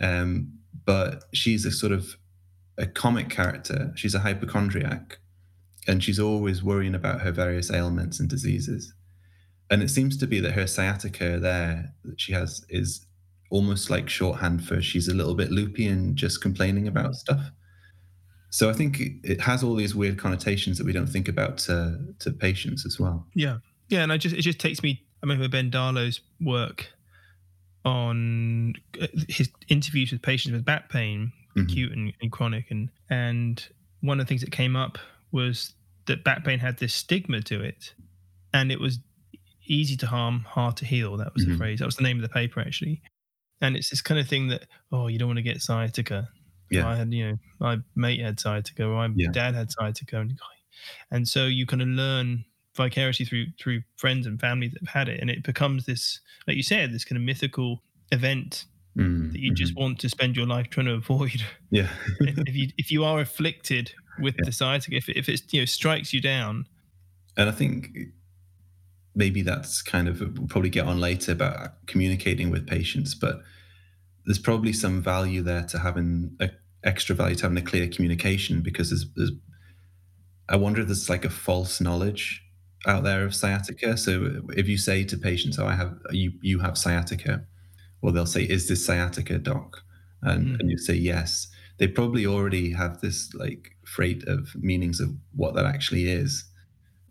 um, 0.00 0.52
but 0.86 1.24
she's 1.34 1.64
a 1.64 1.70
sort 1.70 1.92
of 1.92 2.16
a 2.78 2.86
comic 2.86 3.28
character. 3.28 3.92
She's 3.94 4.14
a 4.14 4.20
hypochondriac, 4.20 5.18
and 5.86 6.02
she's 6.02 6.18
always 6.18 6.62
worrying 6.62 6.94
about 6.94 7.20
her 7.20 7.32
various 7.32 7.70
ailments 7.70 8.20
and 8.20 8.28
diseases. 8.28 8.94
And 9.70 9.82
it 9.82 9.90
seems 9.90 10.16
to 10.16 10.26
be 10.26 10.40
that 10.40 10.52
her 10.52 10.66
sciatica 10.66 11.38
there 11.38 11.94
that 12.04 12.20
she 12.20 12.32
has 12.32 12.64
is 12.68 13.06
almost 13.50 13.90
like 13.90 14.08
shorthand 14.08 14.64
for 14.64 14.80
she's 14.80 15.08
a 15.08 15.14
little 15.14 15.34
bit 15.34 15.50
loopy 15.50 15.86
and 15.86 16.16
just 16.16 16.40
complaining 16.40 16.88
about 16.88 17.14
stuff. 17.16 17.50
So 18.50 18.68
I 18.68 18.72
think 18.72 19.00
it 19.22 19.40
has 19.40 19.62
all 19.62 19.74
these 19.74 19.94
weird 19.94 20.18
connotations 20.18 20.76
that 20.78 20.84
we 20.84 20.92
don't 20.92 21.06
think 21.06 21.28
about 21.28 21.58
to, 21.58 21.98
to 22.18 22.32
patients 22.32 22.84
as 22.84 22.98
well. 22.98 23.24
Yeah, 23.34 23.58
yeah, 23.88 24.02
and 24.02 24.12
I 24.12 24.16
just 24.16 24.34
it 24.34 24.42
just 24.42 24.58
takes 24.58 24.82
me. 24.82 25.02
I 25.22 25.26
remember 25.26 25.48
Ben 25.48 25.70
Darlow's 25.70 26.20
work 26.40 26.88
on 27.84 28.74
uh, 29.00 29.06
his 29.28 29.50
interviews 29.68 30.12
with 30.12 30.22
patients 30.22 30.52
with 30.52 30.64
back 30.64 30.90
pain, 30.90 31.32
mm-hmm. 31.56 31.62
acute 31.62 31.92
and, 31.92 32.12
and 32.20 32.32
chronic, 32.32 32.70
and 32.70 32.88
and 33.08 33.66
one 34.00 34.18
of 34.18 34.26
the 34.26 34.28
things 34.28 34.40
that 34.40 34.50
came 34.50 34.74
up 34.74 34.98
was 35.30 35.74
that 36.06 36.24
back 36.24 36.44
pain 36.44 36.58
had 36.58 36.78
this 36.78 36.92
stigma 36.92 37.40
to 37.42 37.62
it, 37.62 37.94
and 38.52 38.72
it 38.72 38.80
was 38.80 38.98
easy 39.66 39.96
to 39.96 40.06
harm, 40.06 40.40
hard 40.40 40.76
to 40.78 40.84
heal. 40.84 41.16
That 41.16 41.32
was 41.34 41.44
mm-hmm. 41.44 41.52
the 41.52 41.58
phrase. 41.58 41.78
That 41.78 41.86
was 41.86 41.96
the 41.96 42.02
name 42.02 42.16
of 42.16 42.22
the 42.22 42.28
paper 42.28 42.60
actually. 42.60 43.00
And 43.62 43.76
it's 43.76 43.90
this 43.90 44.00
kind 44.00 44.18
of 44.18 44.26
thing 44.26 44.48
that 44.48 44.66
oh, 44.90 45.06
you 45.06 45.18
don't 45.18 45.28
want 45.28 45.36
to 45.36 45.42
get 45.42 45.62
sciatica 45.62 46.28
yeah. 46.70 46.88
I 46.88 46.96
had, 46.96 47.12
you 47.12 47.30
know, 47.30 47.38
my 47.58 47.78
mate 47.94 48.20
had 48.20 48.40
sciatica, 48.40 48.84
or 48.84 49.08
my 49.08 49.14
yeah. 49.16 49.30
dad 49.32 49.54
had 49.54 49.70
sciatica, 49.70 50.20
and, 50.20 50.38
and 51.10 51.28
so 51.28 51.46
you 51.46 51.66
kind 51.66 51.82
of 51.82 51.88
learn 51.88 52.44
vicariously 52.76 53.26
through 53.26 53.46
through 53.60 53.82
friends 53.96 54.26
and 54.26 54.40
family 54.40 54.68
that 54.68 54.80
have 54.80 54.94
had 54.94 55.08
it, 55.08 55.20
and 55.20 55.30
it 55.30 55.42
becomes 55.42 55.86
this, 55.86 56.20
like 56.46 56.56
you 56.56 56.62
said, 56.62 56.92
this 56.92 57.04
kind 57.04 57.16
of 57.16 57.22
mythical 57.22 57.82
event 58.12 58.66
mm, 58.96 59.32
that 59.32 59.38
you 59.38 59.50
mm-hmm. 59.50 59.56
just 59.56 59.76
want 59.76 59.98
to 60.00 60.08
spend 60.08 60.36
your 60.36 60.46
life 60.46 60.68
trying 60.70 60.86
to 60.86 60.94
avoid. 60.94 61.42
Yeah. 61.70 61.88
if 62.20 62.54
you 62.54 62.68
if 62.78 62.90
you 62.90 63.04
are 63.04 63.20
afflicted 63.20 63.92
with 64.20 64.34
yeah. 64.38 64.46
the 64.46 64.52
sciatica, 64.52 64.96
if 64.96 65.08
if 65.08 65.28
it 65.28 65.52
you 65.52 65.62
know 65.62 65.66
strikes 65.66 66.12
you 66.12 66.20
down, 66.20 66.66
and 67.36 67.48
I 67.48 67.52
think 67.52 67.96
maybe 69.14 69.42
that's 69.42 69.82
kind 69.82 70.08
of 70.08 70.20
we'll 70.20 70.48
probably 70.48 70.70
get 70.70 70.86
on 70.86 71.00
later 71.00 71.32
about 71.32 71.86
communicating 71.86 72.50
with 72.50 72.66
patients, 72.66 73.14
but 73.14 73.40
there's 74.26 74.38
probably 74.38 74.72
some 74.72 75.02
value 75.02 75.42
there 75.42 75.64
to 75.64 75.78
having 75.78 76.36
a 76.40 76.50
extra 76.84 77.14
value 77.14 77.34
to 77.36 77.42
having 77.42 77.58
a 77.58 77.62
clear 77.62 77.86
communication 77.88 78.62
because 78.62 78.90
there's, 78.90 79.06
there's 79.16 79.32
I 80.48 80.56
wonder 80.56 80.80
if 80.80 80.88
there's 80.88 81.08
like 81.08 81.24
a 81.24 81.30
false 81.30 81.80
knowledge 81.80 82.42
out 82.86 83.04
there 83.04 83.24
of 83.24 83.34
sciatica. 83.34 83.96
So 83.96 84.42
if 84.56 84.68
you 84.68 84.78
say 84.78 85.04
to 85.04 85.16
patients, 85.16 85.58
"Oh, 85.58 85.66
I 85.66 85.74
have 85.74 85.96
you 86.10 86.32
you 86.42 86.58
have 86.60 86.76
sciatica," 86.76 87.44
well, 88.02 88.12
they'll 88.12 88.26
say, 88.26 88.42
"Is 88.42 88.68
this 88.68 88.84
sciatica, 88.84 89.38
doc?" 89.38 89.82
And 90.22 90.48
mm. 90.48 90.60
and 90.60 90.70
you 90.70 90.78
say 90.78 90.94
yes. 90.94 91.48
They 91.78 91.88
probably 91.88 92.26
already 92.26 92.72
have 92.72 93.00
this 93.00 93.32
like 93.34 93.76
freight 93.86 94.26
of 94.26 94.54
meanings 94.56 95.00
of 95.00 95.10
what 95.34 95.54
that 95.54 95.64
actually 95.64 96.10
is, 96.10 96.44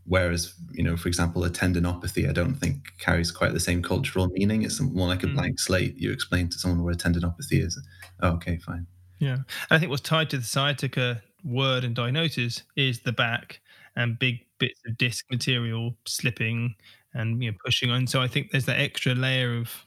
whereas, 0.05 0.53
you 0.71 0.83
know, 0.83 0.95
for 0.95 1.07
example, 1.07 1.43
a 1.43 1.49
tendinopathy, 1.49 2.29
I 2.29 2.33
don't 2.33 2.55
think 2.55 2.77
carries 2.99 3.31
quite 3.31 3.53
the 3.53 3.59
same 3.59 3.81
cultural 3.81 4.27
meaning. 4.27 4.63
It's 4.63 4.79
more 4.79 5.07
like 5.07 5.23
a 5.23 5.27
mm. 5.27 5.35
blank 5.35 5.59
slate. 5.59 5.95
You 5.97 6.11
explain 6.11 6.49
to 6.49 6.57
someone 6.59 6.83
what 6.83 6.93
a 6.93 6.97
tendinopathy 6.97 7.63
is. 7.65 7.81
Oh, 8.21 8.33
okay, 8.33 8.57
fine. 8.57 8.85
Yeah. 9.19 9.33
And 9.33 9.45
I 9.69 9.79
think 9.79 9.89
what's 9.89 10.01
tied 10.01 10.29
to 10.31 10.37
the 10.37 10.43
sciatica 10.43 11.21
word 11.43 11.83
and 11.83 11.95
diagnosis 11.95 12.63
is 12.75 13.01
the 13.01 13.11
back 13.11 13.61
and 13.95 14.17
big 14.17 14.45
bits 14.59 14.79
of 14.85 14.97
disc 14.97 15.25
material 15.29 15.95
slipping 16.05 16.75
and 17.13 17.41
you 17.43 17.51
know 17.51 17.57
pushing 17.63 17.91
on. 17.91 18.07
So 18.07 18.21
I 18.21 18.27
think 18.27 18.51
there's 18.51 18.65
that 18.65 18.79
extra 18.79 19.13
layer 19.13 19.57
of 19.57 19.85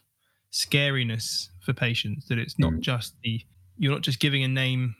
scariness 0.51 1.49
for 1.61 1.73
patients 1.73 2.27
that 2.27 2.37
it's 2.37 2.59
not 2.59 2.73
mm. 2.73 2.79
just 2.79 3.15
the 3.23 3.41
you're 3.77 3.91
not 3.91 4.01
just 4.01 4.19
giving 4.19 4.43
a 4.43 4.47
name 4.47 4.95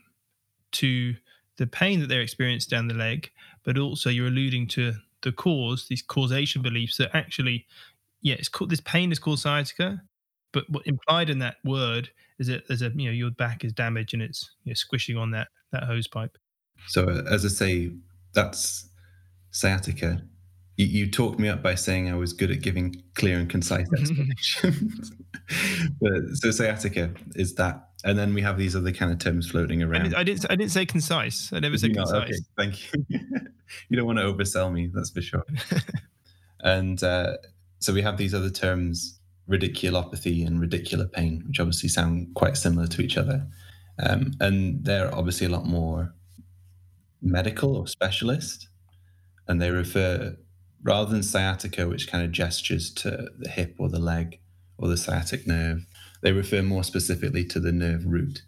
to 0.73 1.15
the 1.57 1.67
pain 1.67 1.99
that 1.99 2.07
they're 2.07 2.21
experiencing 2.21 2.69
down 2.69 2.87
the 2.87 2.93
leg, 2.95 3.29
but 3.63 3.77
also 3.77 4.09
you're 4.09 4.27
alluding 4.27 4.67
to 4.67 4.93
the 5.21 5.31
cause, 5.31 5.87
these 5.87 6.01
causation 6.01 6.61
beliefs 6.61 6.97
that 6.97 7.15
actually, 7.15 7.65
yeah, 8.21 8.35
it's 8.35 8.49
called 8.49 8.69
this 8.69 8.81
pain 8.81 9.11
is 9.11 9.19
called 9.19 9.39
sciatica, 9.39 10.01
but 10.53 10.69
what 10.69 10.85
implied 10.87 11.29
in 11.29 11.39
that 11.39 11.57
word 11.65 12.09
is 12.39 12.47
that 12.47 12.67
there's 12.67 12.81
a 12.81 12.91
you 12.95 13.07
know 13.07 13.11
your 13.11 13.31
back 13.31 13.63
is 13.65 13.73
damaged 13.73 14.13
and 14.13 14.23
it's 14.23 14.51
you 14.63 14.71
know, 14.71 14.75
squishing 14.75 15.17
on 15.17 15.31
that 15.31 15.49
that 15.71 15.83
hose 15.83 16.07
pipe. 16.07 16.37
So 16.87 17.07
as 17.29 17.45
I 17.45 17.49
say, 17.49 17.91
that's 18.33 18.87
sciatica. 19.51 20.21
You, 20.77 20.85
you 20.87 21.11
talked 21.11 21.39
me 21.39 21.49
up 21.49 21.61
by 21.61 21.75
saying 21.75 22.09
I 22.09 22.15
was 22.15 22.33
good 22.33 22.49
at 22.49 22.61
giving 22.61 23.03
clear 23.15 23.37
and 23.37 23.49
concise 23.49 23.87
explanations. 23.97 25.11
but 26.01 26.35
so 26.35 26.51
sciatica 26.51 27.11
is 27.35 27.55
that 27.55 27.89
and 28.03 28.17
then 28.17 28.33
we 28.33 28.41
have 28.41 28.57
these 28.57 28.75
other 28.75 28.91
kind 28.91 29.11
of 29.11 29.19
terms 29.19 29.49
floating 29.49 29.81
around. 29.81 30.13
I 30.13 30.23
didn't. 30.23 30.45
I 30.49 30.55
didn't 30.55 30.71
say 30.71 30.85
concise. 30.85 31.51
I 31.53 31.59
never 31.59 31.77
said 31.77 31.93
concise. 31.93 32.23
Okay, 32.23 32.37
thank 32.57 32.93
you. 32.93 33.05
you 33.89 33.97
don't 33.97 34.05
want 34.05 34.19
to 34.19 34.25
oversell 34.25 34.71
me, 34.71 34.89
that's 34.93 35.09
for 35.09 35.21
sure. 35.21 35.45
and 36.61 37.01
uh, 37.01 37.37
so 37.79 37.93
we 37.93 38.01
have 38.01 38.17
these 38.17 38.33
other 38.33 38.49
terms, 38.49 39.19
radiculopathy 39.49 40.45
and 40.45 40.59
radicular 40.59 41.11
pain, 41.11 41.43
which 41.47 41.59
obviously 41.59 41.89
sound 41.89 42.33
quite 42.35 42.57
similar 42.57 42.87
to 42.87 43.01
each 43.01 43.17
other, 43.17 43.47
um, 43.99 44.31
and 44.39 44.85
they're 44.85 45.13
obviously 45.13 45.47
a 45.47 45.49
lot 45.49 45.65
more 45.65 46.13
medical 47.21 47.75
or 47.75 47.87
specialist, 47.87 48.67
and 49.47 49.61
they 49.61 49.71
refer 49.71 50.35
rather 50.81 51.11
than 51.11 51.23
sciatica, 51.23 51.87
which 51.87 52.09
kind 52.09 52.25
of 52.25 52.31
gestures 52.31 52.91
to 52.93 53.29
the 53.37 53.49
hip 53.49 53.75
or 53.77 53.89
the 53.89 53.99
leg 53.99 54.39
or 54.77 54.87
the 54.87 54.97
sciatic 54.97 55.47
nerve 55.47 55.85
they 56.23 56.31
refer 56.31 56.63
more 56.63 56.83
specifically 56.83 57.43
to 57.45 57.59
the 57.59 57.73
nerve 57.73 58.05
root. 58.05 58.43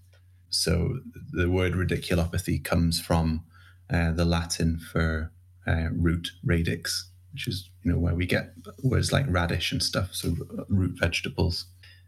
So 0.49 0.99
the 1.31 1.49
word 1.49 1.73
radiculopathy 1.73 2.63
comes 2.63 3.01
from 3.01 3.43
uh, 3.89 4.13
the 4.13 4.23
Latin 4.23 4.79
for 4.79 5.31
uh, 5.67 5.89
root, 5.91 6.31
radix, 6.43 7.09
which 7.33 7.47
is 7.47 7.69
you 7.85 7.91
know 7.91 7.99
where 7.99 8.15
we 8.15 8.25
get 8.25 8.53
words 8.83 9.13
like 9.13 9.25
radish 9.29 9.71
and 9.71 9.81
stuff, 9.81 10.09
so 10.11 10.35
root 10.69 10.97
vegetables. 10.99 11.67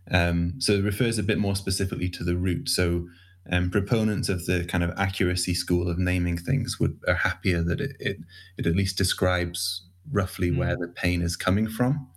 Um, 0.10 0.55
so 0.57 0.74
it 0.74 0.84
refers 0.84 1.19
a 1.19 1.24
bit 1.24 1.38
more 1.38 1.55
specifically 1.55 2.10
to 2.10 2.24
the 2.24 2.36
root. 2.36 2.67
So 2.67 3.07
um, 3.51 3.69
proponents 3.69 4.27
of 4.27 4.46
the 4.48 4.65
kind 4.65 4.84
of 4.84 4.98
accuracy 4.98 5.53
school 5.53 5.88
of 5.88 6.00
naming 6.00 6.38
things 6.38 6.79
would 6.79 7.00
are 7.07 7.13
happier 7.13 7.62
that 7.62 7.79
it 7.79 7.96
it, 8.00 8.17
it 8.57 8.65
at 8.65 8.75
least 8.75 8.98
describes 8.98 9.88
roughly 10.12 10.50
mm. 10.50 10.57
where 10.57 10.75
the 10.75 10.88
pain 10.88 11.22
is 11.22 11.36
coming 11.36 11.69
from. 11.69 12.07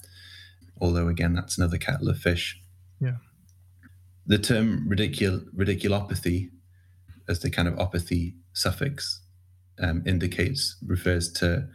Although 0.81 1.09
again, 1.09 1.35
that's 1.35 1.59
another 1.59 1.77
kettle 1.77 2.09
of 2.09 2.19
fish. 2.19 2.59
Yeah. 2.99 3.17
The 4.27 4.39
term 4.39 4.89
ridicul- 4.89 5.45
radiculopathy, 5.55 6.49
as 7.29 7.41
the 7.41 7.51
kind 7.51 7.69
of 7.69 7.75
opathy 7.75 8.37
suffix 8.55 9.21
um, 9.79 10.03
indicates, 10.07 10.77
refers 10.87 11.31
to 11.33 11.69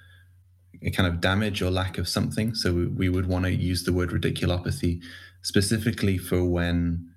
kind 0.96 1.08
of 1.08 1.22
damage 1.22 1.62
or 1.62 1.70
lack 1.72 1.98
of 1.98 2.08
something. 2.08 2.56
So 2.56 2.74
we, 2.74 2.88
we 2.88 3.10
would 3.10 3.28
want 3.28 3.46
to 3.46 3.52
use 3.52 3.84
the 3.84 3.94
word 3.94 4.10
radiculopathy 4.10 5.02
specifically 5.42 6.18
for 6.18 6.44
when 6.44 7.12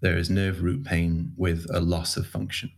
there 0.00 0.16
is 0.16 0.30
nerve 0.30 0.62
root 0.62 0.84
pain 0.84 1.32
with 1.36 1.66
a 1.72 1.80
loss 1.80 2.16
of 2.16 2.26
function. 2.26 2.70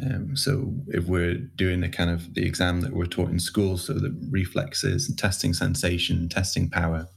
Um, 0.00 0.36
so 0.36 0.74
if 0.88 1.06
we're 1.06 1.34
doing 1.34 1.80
the 1.80 1.88
kind 1.88 2.10
of 2.10 2.34
the 2.34 2.44
exam 2.44 2.80
that 2.80 2.92
we're 2.92 3.06
taught 3.06 3.30
in 3.30 3.38
school, 3.38 3.78
so 3.78 3.92
the 3.92 4.16
reflexes 4.30 5.08
and 5.08 5.16
testing 5.16 5.54
sensation, 5.54 6.28
testing 6.28 6.68
power, 6.68 7.08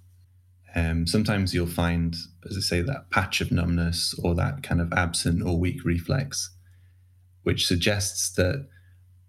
um, 0.76 1.08
sometimes 1.08 1.54
you'll 1.54 1.66
find, 1.66 2.16
as 2.48 2.56
I 2.56 2.60
say, 2.60 2.82
that 2.82 3.10
patch 3.10 3.42
of 3.42 3.52
numbness 3.52 4.14
or 4.24 4.36
that 4.36 4.62
kind 4.62 4.80
of 4.80 4.94
absent 4.94 5.42
or 5.42 5.58
weak 5.58 5.84
reflex, 5.84 6.52
which 7.44 7.66
suggests 7.66 8.30
that 8.36 8.68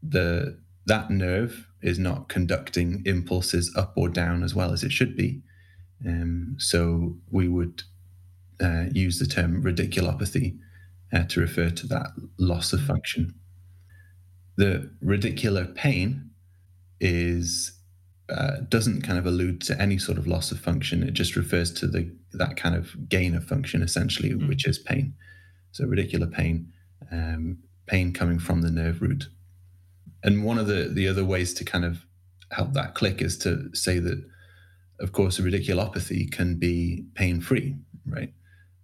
the 0.02 0.58
that 0.88 1.10
nerve 1.10 1.68
is 1.82 1.98
not 1.98 2.28
conducting 2.28 3.02
impulses 3.06 3.72
up 3.76 3.92
or 3.96 4.08
down 4.08 4.42
as 4.42 4.54
well 4.54 4.72
as 4.72 4.82
it 4.82 4.92
should 4.92 5.16
be. 5.16 5.40
Um, 6.06 6.56
so 6.58 7.16
we 7.30 7.48
would 7.48 7.82
uh, 8.60 8.86
use 8.92 9.18
the 9.18 9.26
term 9.26 9.62
radiculopathy 9.62 10.58
uh, 11.12 11.24
to 11.24 11.40
refer 11.40 11.70
to 11.70 11.86
that 11.88 12.08
loss 12.38 12.72
of 12.72 12.80
function. 12.80 13.34
The 14.56 14.90
radicular 15.04 15.72
pain 15.74 16.30
is 17.00 17.72
uh, 18.28 18.58
doesn't 18.68 19.02
kind 19.02 19.18
of 19.18 19.26
allude 19.26 19.60
to 19.62 19.80
any 19.80 19.98
sort 19.98 20.18
of 20.18 20.26
loss 20.26 20.52
of 20.52 20.60
function. 20.60 21.02
It 21.02 21.14
just 21.14 21.36
refers 21.36 21.72
to 21.74 21.86
the 21.86 22.14
that 22.32 22.56
kind 22.56 22.74
of 22.74 23.08
gain 23.08 23.34
of 23.34 23.44
function, 23.44 23.82
essentially, 23.82 24.30
mm. 24.30 24.48
which 24.48 24.66
is 24.66 24.78
pain. 24.78 25.14
So 25.72 25.84
radicular 25.84 26.30
pain, 26.30 26.72
um, 27.10 27.58
pain 27.86 28.12
coming 28.12 28.38
from 28.38 28.62
the 28.62 28.70
nerve 28.70 29.00
root. 29.00 29.28
And 30.22 30.44
one 30.44 30.58
of 30.58 30.66
the 30.66 30.90
the 30.92 31.08
other 31.08 31.24
ways 31.24 31.54
to 31.54 31.64
kind 31.64 31.84
of 31.84 32.04
help 32.50 32.72
that 32.72 32.94
click 32.94 33.20
is 33.20 33.36
to 33.38 33.74
say 33.74 33.98
that, 33.98 34.24
of 35.00 35.12
course, 35.12 35.38
a 35.38 35.42
radiculopathy 35.42 36.30
can 36.30 36.56
be 36.56 37.04
pain 37.14 37.40
free, 37.40 37.76
right? 38.06 38.32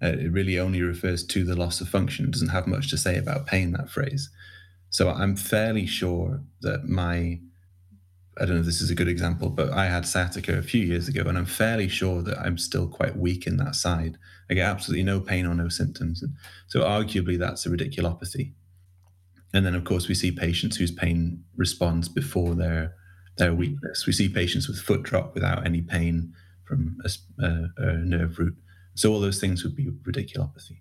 Uh, 0.03 0.09
it 0.09 0.31
really 0.31 0.59
only 0.59 0.83
refers 0.83 1.25
to 1.25 1.45
the 1.45 1.57
loss 1.57 1.81
of 1.81 1.89
function. 1.89 2.27
It 2.27 2.33
doesn't 2.33 2.49
have 2.49 2.67
much 2.67 2.91
to 2.91 2.99
say 2.99 3.17
about 3.17 3.47
pain. 3.47 3.73
That 3.73 3.91
phrase. 3.91 4.31
So 4.91 5.11
I'm 5.11 5.35
fairly 5.35 5.87
sure 5.87 6.43
that 6.61 6.85
my 6.85 7.41
I 8.39 8.45
don't 8.45 8.57
know 8.57 8.61
if 8.61 8.67
this 8.67 8.81
is 8.81 8.91
a 8.91 8.97
good 8.97 9.09
example, 9.09 9.49
but 9.49 9.73
I 9.73 9.87
had 9.87 10.07
sciatica 10.07 10.59
a 10.59 10.63
few 10.63 10.85
years 10.85 11.07
ago, 11.07 11.23
and 11.27 11.39
I'm 11.39 11.47
fairly 11.47 11.89
sure 11.89 12.21
that 12.23 12.39
I'm 12.39 12.59
still 12.59 12.89
quite 12.89 13.17
weak 13.17 13.47
in 13.47 13.59
that 13.59 13.77
side. 13.77 14.19
I 14.51 14.55
get 14.55 14.69
absolutely 14.69 15.05
no 15.05 15.21
pain 15.21 15.47
or 15.47 15.55
no 15.55 15.69
symptoms. 15.69 16.23
And 16.23 16.35
so, 16.67 16.81
arguably, 16.81 17.39
that's 17.39 17.65
a 17.65 17.71
radiculopathy. 17.71 18.53
And 19.55 19.65
then, 19.65 19.77
of 19.77 19.85
course, 19.85 20.09
we 20.09 20.15
see 20.15 20.33
patients 20.33 20.77
whose 20.77 20.91
pain 20.91 21.45
responds 21.57 22.09
before 22.09 22.55
their 22.55 22.95
their 23.39 23.55
weakness. 23.55 24.07
We 24.07 24.13
see 24.13 24.29
patients 24.29 24.69
with 24.69 24.79
foot 24.79 25.03
drop 25.03 25.35
without 25.35 25.65
any 25.67 25.81
pain 25.81 26.33
from 26.65 26.99
a, 27.05 27.11
a, 27.43 27.69
a 27.79 27.93
nerve 27.99 28.39
root. 28.39 28.55
So, 28.95 29.13
all 29.13 29.21
those 29.21 29.41
things 29.41 29.63
would 29.63 29.77
be 29.77 29.87
radiculopathy. 29.87 30.79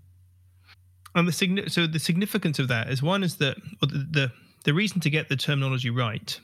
And 1.15 1.27
the 1.27 1.65
so 1.67 1.85
the 1.85 1.99
significance 1.99 2.57
of 2.57 2.67
that 2.69 2.89
is 2.89 3.03
one 3.03 3.23
is 3.23 3.37
that 3.37 3.57
the, 3.81 4.07
the 4.09 4.31
the 4.63 4.73
reason 4.73 4.99
to 5.01 5.09
get 5.09 5.29
the 5.29 5.35
terminology 5.35 5.91
right 5.91 6.39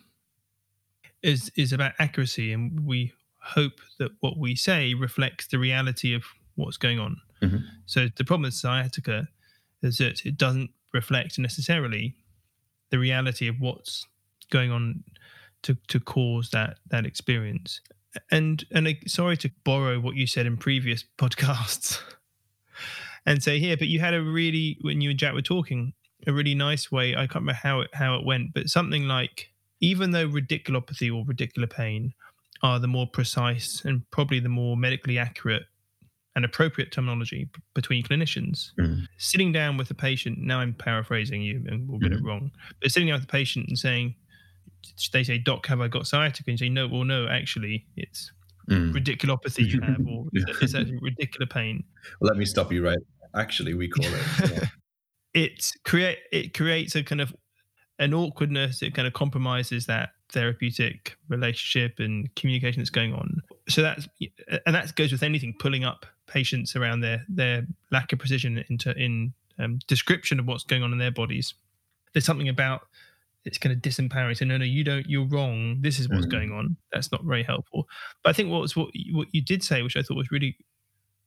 is 1.23 1.51
is 1.55 1.73
about 1.73 1.93
accuracy, 1.97 2.53
and 2.53 2.85
we 2.85 3.11
hope 3.41 3.79
that 3.97 4.11
what 4.19 4.37
we 4.37 4.55
say 4.55 4.93
reflects 4.93 5.47
the 5.47 5.57
reality 5.57 6.13
of 6.13 6.23
what's 6.55 6.77
going 6.77 6.99
on. 6.99 7.17
Mm-hmm. 7.41 7.57
So 7.87 8.07
the 8.15 8.23
problem 8.23 8.43
with 8.43 8.53
sciatica 8.53 9.27
is 9.81 9.97
that 9.97 10.25
it 10.25 10.37
doesn't 10.37 10.69
reflect 10.93 11.39
necessarily 11.39 12.15
the 12.89 12.99
reality 12.99 13.47
of 13.47 13.59
what's 13.59 14.05
going 14.51 14.71
on 14.71 15.03
to 15.63 15.75
to 15.87 15.99
cause 15.99 16.49
that 16.51 16.77
that 16.89 17.05
experience. 17.05 17.81
And 18.31 18.65
and 18.71 18.95
sorry 19.07 19.37
to 19.37 19.51
borrow 19.63 19.99
what 19.99 20.15
you 20.15 20.27
said 20.27 20.45
in 20.45 20.57
previous 20.57 21.03
podcasts 21.17 21.99
and 23.25 23.43
say 23.43 23.59
here, 23.59 23.77
but 23.77 23.87
you 23.87 23.99
had 23.99 24.13
a 24.13 24.21
really 24.21 24.77
when 24.81 25.01
you 25.01 25.11
and 25.11 25.19
Jack 25.19 25.33
were 25.33 25.41
talking 25.41 25.93
a 26.27 26.33
really 26.33 26.55
nice 26.55 26.91
way. 26.91 27.13
I 27.13 27.27
can't 27.27 27.35
remember 27.35 27.59
how 27.61 27.81
it 27.81 27.89
how 27.93 28.15
it 28.15 28.25
went, 28.25 28.53
but 28.53 28.69
something 28.69 29.07
like 29.07 29.49
even 29.81 30.11
though 30.11 30.27
radiculopathy 30.27 31.13
or 31.13 31.23
radicular 31.25 31.69
pain 31.69 32.13
are 32.61 32.79
the 32.79 32.87
more 32.87 33.07
precise 33.07 33.83
and 33.85 34.09
probably 34.11 34.39
the 34.39 34.49
more 34.49 34.75
medically 34.75 35.17
accurate 35.17 35.63
and 36.35 36.45
appropriate 36.45 36.91
terminology 36.91 37.49
b- 37.51 37.61
between 37.73 38.03
clinicians, 38.03 38.71
mm. 38.79 39.01
sitting 39.17 39.51
down 39.51 39.77
with 39.77 39.87
the 39.87 39.93
patient, 39.93 40.37
now 40.39 40.59
I'm 40.59 40.73
paraphrasing 40.73 41.41
you 41.41 41.63
and 41.67 41.89
we'll 41.89 41.99
get 41.99 42.11
mm. 42.11 42.19
it 42.19 42.23
wrong, 42.23 42.51
but 42.81 42.91
sitting 42.91 43.07
down 43.07 43.15
with 43.15 43.27
the 43.27 43.31
patient 43.31 43.67
and 43.67 43.77
saying, 43.77 44.15
they 45.11 45.23
say, 45.23 45.37
Doc, 45.37 45.65
have 45.67 45.81
I 45.81 45.87
got 45.87 46.07
sciatica? 46.07 46.49
And 46.49 46.59
you 46.59 46.65
say, 46.65 46.69
No, 46.69 46.87
well, 46.87 47.03
no, 47.03 47.27
actually, 47.27 47.85
it's 47.95 48.31
mm. 48.69 48.93
radiculopathy 48.93 49.69
you 49.69 49.81
have, 49.81 49.99
or 50.07 50.25
it's 50.33 50.73
that 50.73 50.87
radicular 50.87 51.49
pain? 51.49 51.83
Well, 52.19 52.29
let 52.29 52.37
me 52.37 52.45
stop 52.45 52.71
you 52.71 52.83
right. 52.83 52.97
Actually, 53.35 53.73
we 53.73 53.87
call 53.87 54.05
it. 54.05 54.51
Yeah. 54.51 54.65
it 55.33 55.71
create 55.85 56.17
it 56.31 56.53
creates 56.53 56.95
a 56.95 57.03
kind 57.03 57.21
of 57.21 57.35
an 57.99 58.13
awkwardness. 58.13 58.81
It 58.81 58.93
kind 58.93 59.07
of 59.07 59.13
compromises 59.13 59.85
that 59.85 60.11
therapeutic 60.31 61.17
relationship 61.27 61.99
and 61.99 62.33
communication 62.35 62.81
that's 62.81 62.89
going 62.89 63.13
on. 63.13 63.41
So 63.67 63.81
that's 63.81 64.07
and 64.65 64.75
that 64.75 64.95
goes 64.95 65.11
with 65.11 65.23
anything 65.23 65.53
pulling 65.59 65.83
up 65.83 66.05
patients 66.29 66.75
around 66.75 67.01
their 67.01 67.25
their 67.27 67.65
lack 67.91 68.13
of 68.13 68.19
precision 68.19 68.63
into 68.69 68.95
in 68.97 69.33
um, 69.57 69.79
description 69.87 70.39
of 70.39 70.45
what's 70.47 70.63
going 70.63 70.83
on 70.83 70.91
in 70.93 70.97
their 70.99 71.11
bodies. 71.11 71.53
There's 72.13 72.25
something 72.25 72.49
about 72.49 72.87
it's 73.45 73.57
kind 73.57 73.73
of 73.75 73.81
disempowering. 73.81 74.37
So 74.37 74.45
no, 74.45 74.57
no, 74.57 74.65
you 74.65 74.83
don't. 74.83 75.09
You're 75.09 75.25
wrong. 75.27 75.81
This 75.81 75.99
is 75.99 76.07
what's 76.09 76.25
Mhm. 76.27 76.31
going 76.31 76.51
on. 76.51 76.75
That's 76.91 77.11
not 77.11 77.23
very 77.23 77.43
helpful. 77.43 77.87
But 78.23 78.29
I 78.31 78.33
think 78.33 78.49
what 78.51 78.61
was 78.61 78.75
what 78.75 78.89
what 79.11 79.27
you 79.31 79.41
did 79.41 79.63
say, 79.63 79.81
which 79.81 79.95
I 79.97 80.01
thought 80.03 80.17
was 80.17 80.31
really 80.31 80.55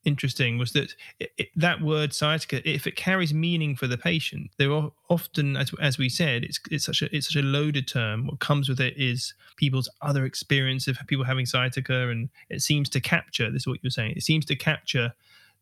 interesting, 0.05 0.59
was 0.59 0.73
that 0.73 0.95
it, 1.21 1.33
it, 1.39 1.49
that 1.57 1.81
word 1.81 2.13
sciatica, 2.13 2.69
if 2.69 2.87
it 2.87 2.97
carries 2.97 3.33
meaning 3.33 3.77
for 3.77 3.87
the 3.87 3.99
patient, 3.99 4.51
there 4.59 4.73
are 4.73 4.91
often, 5.09 5.57
as 5.57 5.73
as 5.81 5.99
we 5.99 6.09
said, 6.09 6.45
it's 6.45 6.61
it's 6.71 6.85
such 6.85 7.03
a 7.03 7.15
it's 7.15 7.27
such 7.33 7.43
a 7.43 7.45
loaded 7.45 7.89
term. 7.89 8.27
What 8.27 8.41
comes 8.41 8.69
with 8.69 8.81
it 8.81 8.95
is 8.97 9.35
people's 9.57 9.89
other 10.01 10.25
experience 10.25 10.89
of 10.89 10.99
people 11.07 11.25
having 11.25 11.47
sciatica, 11.47 12.09
and 12.09 12.29
it 12.49 12.63
seems 12.63 12.89
to 12.91 13.01
capture. 13.01 13.51
This 13.51 13.63
is 13.63 13.67
what 13.67 13.79
you're 13.83 13.91
saying. 13.91 14.15
It 14.17 14.23
seems 14.23 14.45
to 14.47 14.57
capture 14.57 15.13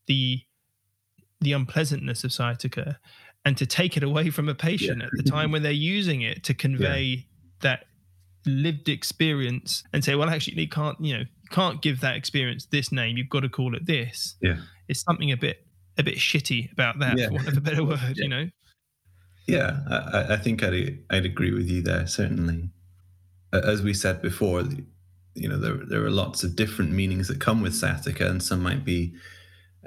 the 0.06 0.42
the 1.40 1.52
unpleasantness 1.52 2.24
of 2.24 2.32
sciatica 2.32 2.98
and 3.44 3.56
to 3.56 3.66
take 3.66 3.96
it 3.96 4.02
away 4.02 4.30
from 4.30 4.48
a 4.48 4.54
patient 4.54 5.02
at 5.02 5.10
the 5.12 5.22
time 5.22 5.50
when 5.50 5.62
they're 5.62 5.72
using 5.72 6.20
it 6.20 6.44
to 6.44 6.54
convey 6.66 7.26
that 7.62 7.86
lived 8.46 8.88
experience 8.88 9.82
and 9.92 10.04
say 10.04 10.14
well 10.14 10.28
actually 10.30 10.58
you 10.60 10.68
can't 10.68 10.98
you 11.00 11.16
know 11.16 11.24
can't 11.50 11.82
give 11.82 12.00
that 12.00 12.16
experience 12.16 12.66
this 12.66 12.90
name 12.92 13.16
you've 13.16 13.28
got 13.28 13.40
to 13.40 13.48
call 13.48 13.74
it 13.74 13.84
this 13.86 14.36
Yeah. 14.40 14.58
it's 14.88 15.02
something 15.02 15.30
a 15.32 15.36
bit 15.36 15.66
a 15.98 16.02
bit 16.02 16.16
shitty 16.16 16.72
about 16.72 16.98
that 17.00 17.18
Yeah. 17.18 17.26
for 17.28 17.34
want 17.34 17.48
of 17.48 17.56
a 17.56 17.60
better 17.60 17.84
word 17.84 17.98
Yeah. 18.16 18.22
you 18.24 18.28
know 18.28 18.48
Yeah, 19.46 19.80
I, 19.88 19.96
I- 20.18 20.34
I 20.34 20.36
think 20.36 20.62
I'd 20.62 20.98
I'd 21.10 21.24
agree 21.26 21.52
with 21.52 21.68
you 21.68 21.82
there. 21.82 22.06
Certainly, 22.06 22.70
as 23.52 23.82
we 23.82 23.92
said 23.94 24.22
before, 24.22 24.62
you 25.34 25.48
know 25.48 25.58
there 25.58 25.78
there 25.90 26.04
are 26.04 26.10
lots 26.24 26.44
of 26.44 26.54
different 26.54 26.92
meanings 26.92 27.26
that 27.28 27.40
come 27.40 27.60
with 27.62 27.74
sciatica, 27.74 28.28
and 28.30 28.40
some 28.42 28.62
might 28.62 28.84
be 28.84 29.12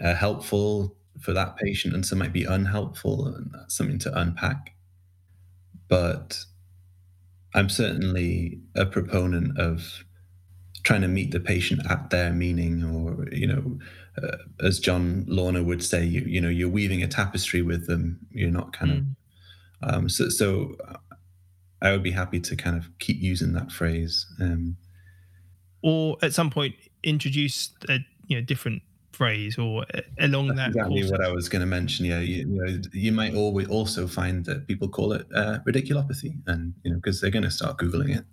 uh, 0.03 0.15
helpful 0.15 0.97
for 1.21 1.31
that 1.33 1.55
patient, 1.55 1.93
and 1.93 2.05
some 2.05 2.17
might 2.19 2.33
be 2.33 2.43
unhelpful, 2.43 3.27
and 3.27 3.51
that's 3.53 3.75
something 3.77 3.99
to 3.99 4.19
unpack. 4.19 4.75
But 5.87 6.43
I'm 7.53 7.69
certainly 7.69 8.59
a 8.75 8.85
proponent 8.85 9.57
of 9.57 10.03
trying 10.83 11.01
to 11.01 11.07
meet 11.07 11.31
the 11.31 11.39
patient 11.39 11.81
at 11.89 12.09
their 12.09 12.31
meaning, 12.33 12.83
or 12.83 13.27
you 13.31 13.47
know, 13.47 13.79
uh, 14.21 14.37
as 14.59 14.79
John 14.79 15.25
Launer 15.29 15.63
would 15.63 15.83
say, 15.83 16.03
you 16.03 16.21
you 16.21 16.41
know, 16.41 16.49
you're 16.49 16.69
weaving 16.69 17.01
a 17.03 17.07
tapestry 17.07 17.61
with 17.61 17.87
them. 17.87 18.19
You're 18.31 18.51
not 18.51 18.73
kind 18.73 18.91
of 18.91 18.97
Mm. 18.97 19.15
um, 19.81 20.09
so, 20.09 20.29
so 20.29 20.75
I 21.81 21.91
would 21.91 22.03
be 22.03 22.11
happy 22.11 22.39
to 22.39 22.55
kind 22.55 22.77
of 22.77 22.87
keep 22.99 23.21
using 23.21 23.53
that 23.53 23.71
phrase. 23.71 24.25
Um, 24.39 24.77
or 25.81 26.17
at 26.21 26.33
some 26.33 26.49
point 26.49 26.75
introduce 27.03 27.73
a 27.89 27.99
you 28.27 28.37
know 28.37 28.41
different 28.41 28.81
phrase 29.11 29.57
or 29.57 29.83
uh, 29.93 30.01
along 30.19 30.47
that's 30.47 30.73
that 30.73 30.87
exactly 30.87 31.11
what 31.11 31.21
I 31.21 31.29
was 31.29 31.49
going 31.49 31.59
to 31.59 31.65
mention. 31.65 32.05
Yeah, 32.05 32.19
you, 32.19 32.37
you 32.37 32.45
know, 32.45 32.81
you 32.93 33.11
might 33.11 33.35
always 33.35 33.67
also 33.67 34.07
find 34.07 34.45
that 34.45 34.67
people 34.67 34.87
call 34.87 35.13
it 35.13 35.27
uh, 35.35 35.59
radiculopathy, 35.67 36.35
and 36.47 36.73
you 36.83 36.91
know, 36.91 36.97
because 36.97 37.19
they're 37.19 37.31
going 37.31 37.43
to 37.43 37.51
start 37.51 37.77
googling 37.77 38.17
it, 38.17 38.25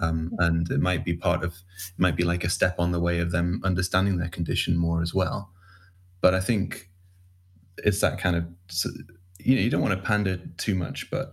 um, 0.00 0.32
and 0.38 0.70
it 0.70 0.80
might 0.80 1.04
be 1.04 1.14
part 1.14 1.42
of, 1.44 1.52
it 1.52 1.98
might 1.98 2.16
be 2.16 2.24
like 2.24 2.44
a 2.44 2.50
step 2.50 2.76
on 2.78 2.92
the 2.92 3.00
way 3.00 3.18
of 3.20 3.30
them 3.30 3.60
understanding 3.64 4.18
their 4.18 4.28
condition 4.28 4.76
more 4.76 5.02
as 5.02 5.14
well. 5.14 5.52
But 6.20 6.34
I 6.34 6.40
think 6.40 6.90
it's 7.78 8.00
that 8.00 8.18
kind 8.18 8.36
of, 8.36 8.44
you 9.38 9.54
know, 9.54 9.62
you 9.62 9.70
don't 9.70 9.82
want 9.82 9.94
to 9.94 10.06
pander 10.06 10.38
too 10.56 10.74
much, 10.74 11.10
but 11.10 11.32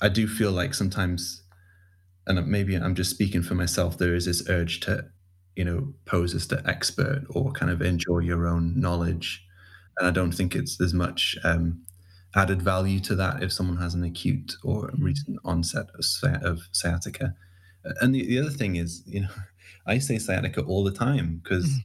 I 0.00 0.08
do 0.08 0.26
feel 0.26 0.52
like 0.52 0.74
sometimes, 0.74 1.42
and 2.26 2.46
maybe 2.46 2.74
I'm 2.76 2.94
just 2.94 3.10
speaking 3.10 3.42
for 3.42 3.54
myself, 3.54 3.98
there 3.98 4.14
is 4.14 4.26
this 4.26 4.48
urge 4.48 4.80
to, 4.80 5.06
you 5.56 5.64
know, 5.64 5.92
pose 6.06 6.34
as 6.34 6.48
the 6.48 6.62
expert 6.66 7.24
or 7.30 7.52
kind 7.52 7.70
of 7.70 7.82
enjoy 7.82 8.20
your 8.20 8.46
own 8.46 8.78
knowledge. 8.78 9.44
And 9.98 10.08
I 10.08 10.10
don't 10.10 10.32
think 10.32 10.54
it's 10.54 10.80
as 10.80 10.94
much 10.94 11.36
um, 11.44 11.82
added 12.34 12.62
value 12.62 13.00
to 13.00 13.14
that 13.16 13.42
if 13.42 13.52
someone 13.52 13.78
has 13.78 13.94
an 13.94 14.04
acute 14.04 14.54
or 14.62 14.90
recent 14.98 15.38
onset 15.44 15.86
of, 15.94 16.04
sci- 16.04 16.40
of 16.42 16.68
sciatica. 16.72 17.34
And 18.00 18.14
the, 18.14 18.24
the 18.26 18.38
other 18.38 18.50
thing 18.50 18.76
is, 18.76 19.02
you 19.06 19.22
know, 19.22 19.28
I 19.86 19.98
say 19.98 20.18
sciatica 20.18 20.62
all 20.62 20.84
the 20.84 20.92
time 20.92 21.40
because 21.42 21.66
Mhm. 21.66 21.84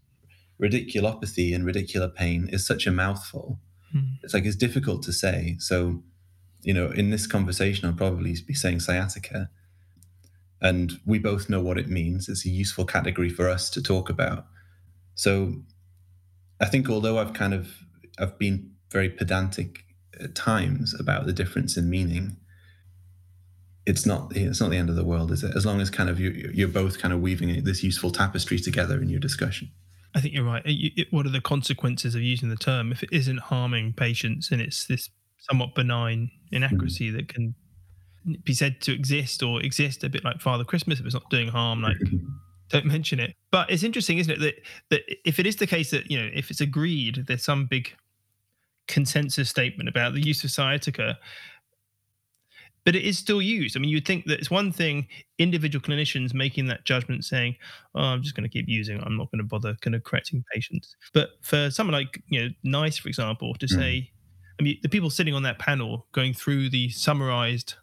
radiculopathy 0.61 1.55
and 1.55 1.65
radicular 1.65 2.13
pain 2.13 2.47
is 2.49 2.65
such 2.65 2.85
a 2.85 2.91
mouthful. 2.91 3.59
Mm. 3.95 4.17
It's 4.23 4.33
like 4.33 4.45
it's 4.45 4.55
difficult 4.55 5.01
to 5.03 5.13
say. 5.13 5.55
So, 5.59 6.03
you 6.61 6.73
know, 6.73 6.91
in 6.91 7.09
this 7.09 7.25
conversation, 7.27 7.87
I'll 7.87 7.93
probably 7.95 8.35
be 8.45 8.53
saying 8.53 8.81
sciatica, 8.81 9.49
and 10.61 10.99
we 11.05 11.19
both 11.19 11.49
know 11.49 11.61
what 11.61 11.77
it 11.77 11.87
means. 11.89 12.27
It's 12.29 12.45
a 12.45 12.49
useful 12.49 12.85
category 12.85 13.29
for 13.29 13.49
us 13.49 13.69
to 13.71 13.81
talk 13.81 14.09
about. 14.09 14.47
So, 15.15 15.63
I 16.59 16.65
think 16.65 16.89
although 16.89 17.17
I've 17.19 17.33
kind 17.33 17.53
of 17.53 17.69
I've 18.19 18.37
been 18.37 18.71
very 18.91 19.09
pedantic 19.09 19.84
at 20.21 20.35
times 20.35 20.97
about 20.99 21.25
the 21.25 21.33
difference 21.33 21.77
in 21.77 21.89
meaning, 21.89 22.37
it's 23.85 24.05
not 24.05 24.35
it's 24.35 24.59
not 24.59 24.71
the 24.71 24.77
end 24.77 24.89
of 24.89 24.95
the 24.95 25.03
world, 25.03 25.31
is 25.31 25.43
it? 25.43 25.55
As 25.55 25.65
long 25.65 25.81
as 25.81 25.89
kind 25.89 26.09
of 26.09 26.19
you 26.19 26.51
you're 26.53 26.67
both 26.67 26.99
kind 26.99 27.13
of 27.13 27.21
weaving 27.21 27.63
this 27.63 27.83
useful 27.83 28.11
tapestry 28.11 28.59
together 28.59 29.01
in 29.01 29.09
your 29.09 29.19
discussion. 29.19 29.71
I 30.15 30.21
think 30.21 30.33
you're 30.33 30.45
right. 30.45 30.65
You- 30.65 30.91
it- 30.95 31.11
What 31.11 31.25
are 31.25 31.29
the 31.29 31.41
consequences 31.41 32.15
of 32.15 32.21
using 32.21 32.49
the 32.49 32.55
term 32.55 32.91
if 32.91 33.03
it 33.03 33.09
isn't 33.11 33.39
harming 33.39 33.93
patients 33.93 34.51
and 34.51 34.61
it's 34.61 34.85
this 34.85 35.09
somewhat 35.37 35.75
benign 35.75 36.31
inaccuracy 36.51 37.09
hmm. 37.09 37.17
that 37.17 37.27
can 37.27 37.53
be 38.43 38.53
said 38.53 38.81
to 38.81 38.91
exist 38.91 39.43
or 39.43 39.61
exist 39.61 40.03
a 40.03 40.09
bit 40.09 40.23
like 40.23 40.41
Father 40.41 40.63
Christmas 40.63 40.99
if 40.99 41.05
it's 41.05 41.13
not 41.13 41.29
doing 41.29 41.49
harm, 41.49 41.81
like 41.81 41.97
don't 42.69 42.85
mention 42.85 43.19
it. 43.19 43.35
But 43.51 43.69
it's 43.69 43.83
interesting, 43.83 44.17
isn't 44.17 44.33
it, 44.33 44.39
that 44.39 44.55
that 44.89 45.01
if 45.25 45.37
it 45.39 45.45
is 45.45 45.57
the 45.57 45.67
case 45.67 45.91
that 45.91 46.09
you 46.09 46.17
know 46.17 46.29
if 46.33 46.49
it's 46.49 46.61
agreed, 46.61 47.25
there's 47.27 47.43
some 47.43 47.67
big 47.67 47.95
consensus 48.87 49.49
statement 49.49 49.89
about 49.89 50.13
the 50.13 50.21
use 50.21 50.43
of 50.43 50.51
sciatica, 50.51 51.17
but 52.85 52.95
it 52.95 53.03
is 53.03 53.17
still 53.17 53.41
used. 53.41 53.75
I 53.75 53.79
mean, 53.79 53.89
you'd 53.89 54.05
think 54.05 54.25
that 54.25 54.39
it's 54.39 54.51
one 54.51 54.71
thing 54.71 55.07
individual 55.39 55.81
clinicians 55.83 56.33
making 56.33 56.67
that 56.67 56.85
judgment, 56.85 57.25
saying, 57.25 57.55
"Oh, 57.95 58.01
I'm 58.01 58.21
just 58.21 58.35
going 58.35 58.43
to 58.43 58.49
keep 58.49 58.67
using 58.69 58.97
it. 58.97 59.03
I'm 59.05 59.17
not 59.17 59.31
going 59.31 59.39
to 59.39 59.47
bother 59.47 59.75
kind 59.81 59.95
of 59.95 60.03
correcting 60.03 60.43
patients." 60.53 60.95
But 61.13 61.31
for 61.41 61.71
someone 61.71 61.93
like 61.93 62.21
you 62.27 62.43
know 62.43 62.49
NICE, 62.63 62.97
for 62.99 63.07
example, 63.09 63.55
to 63.55 63.65
Mm. 63.65 63.69
say, 63.69 64.11
I 64.59 64.63
mean, 64.63 64.77
the 64.83 64.89
people 64.89 65.09
sitting 65.09 65.33
on 65.33 65.43
that 65.43 65.57
panel 65.59 66.07
going 66.11 66.33
through 66.33 66.69
the 66.69 66.89
summarized 66.89 67.73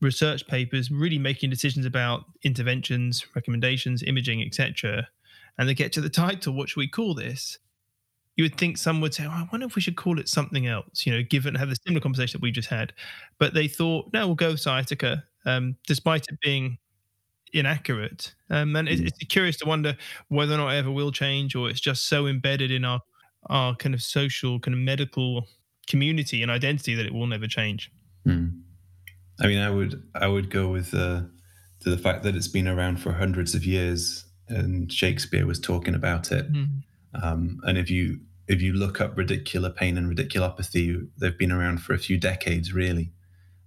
research 0.00 0.46
papers, 0.46 0.90
really 0.90 1.18
making 1.18 1.50
decisions 1.50 1.86
about 1.86 2.24
interventions, 2.42 3.24
recommendations, 3.34 4.02
imaging, 4.02 4.42
etc. 4.42 5.06
And 5.58 5.68
they 5.68 5.74
get 5.74 5.92
to 5.92 6.00
the 6.00 6.08
title, 6.24 6.54
what 6.54 6.68
should 6.70 6.78
we 6.78 6.88
call 6.88 7.14
this? 7.14 7.58
You 8.36 8.44
would 8.44 8.56
think 8.56 8.78
some 8.78 9.00
would 9.00 9.14
say, 9.14 9.24
oh, 9.26 9.30
I 9.30 9.48
wonder 9.52 9.66
if 9.66 9.76
we 9.76 9.82
should 9.82 9.96
call 9.96 10.18
it 10.18 10.28
something 10.28 10.66
else, 10.66 11.06
you 11.06 11.12
know, 11.12 11.22
given 11.22 11.54
have 11.54 11.68
the 11.68 11.76
similar 11.86 12.00
conversation 12.00 12.38
that 12.38 12.42
we 12.42 12.50
just 12.50 12.68
had. 12.68 12.92
But 13.38 13.54
they 13.54 13.68
thought, 13.68 14.12
no, 14.12 14.26
we'll 14.26 14.34
go 14.34 14.50
with 14.50 14.60
sciatica, 14.60 15.22
um, 15.46 15.76
despite 15.86 16.26
it 16.28 16.38
being 16.42 16.78
inaccurate. 17.52 18.34
Um, 18.50 18.74
and 18.76 18.88
it, 18.88 18.98
Mm. 19.00 19.06
it's 19.06 19.18
curious 19.28 19.56
to 19.58 19.66
wonder 19.66 19.96
whether 20.28 20.54
or 20.54 20.58
not 20.58 20.74
it 20.74 20.78
ever 20.78 20.90
will 20.90 21.12
change, 21.12 21.54
or 21.54 21.70
it's 21.70 21.80
just 21.80 22.08
so 22.08 22.26
embedded 22.26 22.70
in 22.70 22.84
our 22.84 23.00
our 23.50 23.76
kind 23.76 23.94
of 23.94 24.00
social, 24.02 24.58
kind 24.58 24.74
of 24.74 24.80
medical 24.80 25.46
community 25.86 26.40
and 26.42 26.50
identity 26.50 26.94
that 26.94 27.04
it 27.04 27.12
will 27.12 27.26
never 27.26 27.46
change. 27.46 27.90
Hmm. 28.24 28.46
I 29.38 29.46
mean, 29.48 29.58
I 29.58 29.68
would 29.70 30.02
I 30.14 30.26
would 30.28 30.50
go 30.50 30.68
with 30.68 30.94
uh, 30.94 31.22
to 31.80 31.90
the 31.90 31.98
fact 31.98 32.22
that 32.22 32.34
it's 32.34 32.48
been 32.48 32.66
around 32.66 33.00
for 33.00 33.12
hundreds 33.12 33.54
of 33.54 33.64
years, 33.66 34.24
and 34.48 34.90
Shakespeare 34.92 35.46
was 35.46 35.60
talking 35.60 35.94
about 35.94 36.32
it. 36.32 36.46
Um, 37.22 37.60
and 37.64 37.78
if 37.78 37.90
you 37.90 38.20
if 38.46 38.60
you 38.60 38.74
look 38.74 39.00
up 39.00 39.16
radicular 39.16 39.74
pain 39.74 39.96
and 39.96 40.14
radiculopathy, 40.14 41.08
they've 41.18 41.38
been 41.38 41.52
around 41.52 41.78
for 41.78 41.94
a 41.94 41.98
few 41.98 42.18
decades, 42.18 42.72
really, 42.74 43.12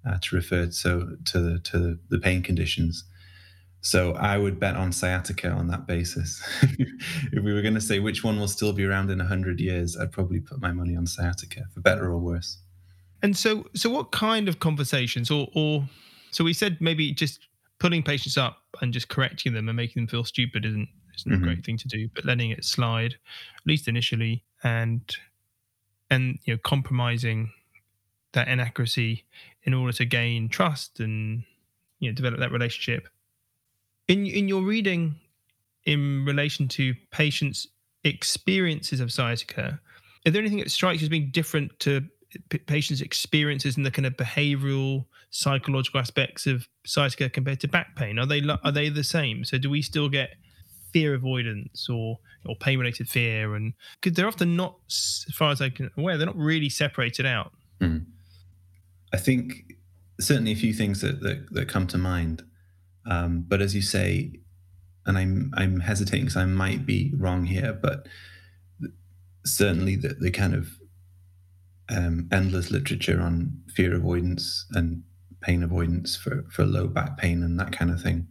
uh, 0.08 0.18
to 0.22 0.36
refer 0.36 0.70
so 0.72 1.18
to 1.26 1.60
to 1.60 2.00
the 2.10 2.20
pain 2.20 2.42
conditions. 2.42 3.04
So 3.82 4.14
I 4.14 4.38
would 4.38 4.60
bet 4.60 4.76
on 4.76 4.92
sciatica 4.92 5.50
on 5.50 5.68
that 5.68 5.88
basis. 5.88 6.44
if 6.62 7.44
we 7.44 7.54
were 7.54 7.62
going 7.62 7.76
to 7.76 7.82
say 7.82 8.00
which 8.00 8.24
one 8.24 8.40
will 8.40 8.48
still 8.48 8.74
be 8.74 8.84
around 8.84 9.10
in 9.12 9.20
hundred 9.20 9.60
years, 9.60 9.96
I'd 9.96 10.12
probably 10.12 10.40
put 10.40 10.60
my 10.60 10.72
money 10.72 10.96
on 10.96 11.06
sciatica, 11.08 11.66
for 11.74 11.82
better 11.82 12.06
or 12.06 12.18
worse. 12.18 12.58
And 13.24 13.36
so, 13.36 13.66
so 13.74 13.90
what 13.90 14.12
kind 14.12 14.48
of 14.48 14.60
conversations, 14.60 15.32
or, 15.32 15.48
or 15.56 15.88
so 16.32 16.44
we 16.44 16.54
said 16.54 16.78
maybe 16.80 17.14
just 17.14 17.40
pulling 17.80 18.04
patients 18.04 18.38
up 18.38 18.58
and 18.82 18.94
just 18.94 19.10
correcting 19.10 19.54
them 19.54 19.70
and 19.70 19.76
making 19.76 20.04
them 20.04 20.08
feel 20.08 20.24
stupid 20.24 20.66
isn't 20.66 20.90
isn't 21.18 21.32
Mhm. 21.32 21.36
a 21.42 21.44
great 21.44 21.66
thing 21.66 21.78
to 21.78 21.88
do, 21.88 22.10
but 22.16 22.26
letting 22.26 22.52
it 22.52 22.64
slide, 22.66 23.14
at 23.56 23.66
least 23.68 23.88
initially, 23.88 24.44
and 24.64 25.16
and 26.10 26.40
you 26.46 26.54
know 26.54 26.60
compromising 26.64 27.52
that 28.34 28.48
inaccuracy 28.48 29.26
in 29.64 29.74
order 29.74 29.94
to 29.94 30.06
gain 30.06 30.50
trust 30.50 31.00
and 31.00 31.44
you 32.00 32.10
know 32.10 32.16
develop 32.16 32.40
that 32.40 32.52
relationship. 32.52 33.10
In 34.08 34.26
in 34.26 34.48
your 34.48 34.64
reading, 34.64 35.20
in 35.86 36.26
relation 36.26 36.68
to 36.70 36.94
patients' 37.12 37.68
experiences 38.04 39.00
of 39.00 39.12
sciatica, 39.12 39.80
is 40.26 40.34
there 40.34 40.42
anything 40.42 40.60
that 40.60 40.72
strikes 40.72 41.02
you 41.02 41.06
as 41.06 41.10
being 41.10 41.32
different 41.32 41.78
to 41.82 42.08
p- 42.50 42.60
patients' 42.60 43.02
experiences 43.02 43.78
and 43.78 43.86
the 43.86 43.92
kind 43.92 44.06
of 44.06 44.16
behavioural, 44.18 45.06
psychological 45.30 46.00
aspects 46.00 46.48
of 46.48 46.68
sciatica 46.86 47.30
compared 47.30 47.60
to 47.62 47.68
back 47.68 47.96
pain? 47.96 48.20
Are 48.20 48.26
they 48.26 48.42
are 48.64 48.72
they 48.72 48.90
the 48.90 49.04
same? 49.04 49.44
So 49.46 49.58
do 49.58 49.70
we 49.70 49.82
still 49.82 50.10
get 50.10 50.36
fear 50.92 51.14
avoidance 51.14 51.88
or 51.90 52.20
or 52.46 52.56
pain 52.56 52.80
related 52.80 53.10
fear? 53.10 53.56
And 53.56 53.74
because 54.02 54.16
they're 54.16 54.28
often 54.28 54.56
not, 54.56 54.78
as 54.90 55.26
far 55.34 55.52
as 55.52 55.62
I 55.62 55.70
can 55.70 55.90
aware, 55.98 56.18
they're 56.18 56.28
not 56.28 56.38
really 56.38 56.70
separated 56.70 57.26
out. 57.26 57.52
I 59.14 59.18
think 59.18 59.74
certainly 60.20 60.52
a 60.52 60.56
few 60.56 60.74
things 60.74 61.02
that 61.02 61.22
that, 61.22 61.54
that 61.54 61.68
come 61.68 61.88
to 61.88 61.98
mind. 61.98 62.44
Um, 63.06 63.46
but 63.48 63.62
as 63.62 63.74
you 63.74 63.82
say, 63.82 64.34
and 65.06 65.18
I'm 65.18 65.52
I'm 65.56 65.80
hesitating 65.80 66.26
because 66.26 66.38
I 66.38 66.46
might 66.46 66.86
be 66.86 67.14
wrong 67.16 67.46
here, 67.46 67.74
but 67.74 68.08
certainly 69.46 69.96
the, 69.96 70.10
the 70.10 70.32
kind 70.32 70.54
of 70.54 70.68
um, 71.90 72.28
endless 72.32 72.70
literature 72.70 73.22
on 73.22 73.62
fear 73.74 73.96
avoidance 73.96 74.66
and 74.72 75.04
pain 75.42 75.64
avoidance 75.64 76.16
for, 76.16 76.46
for 76.52 76.66
low 76.66 76.88
back 76.88 77.18
pain 77.18 77.44
and 77.44 77.60
that 77.60 77.72
kind 77.72 77.92
of 77.92 78.02
thing. 78.02 78.28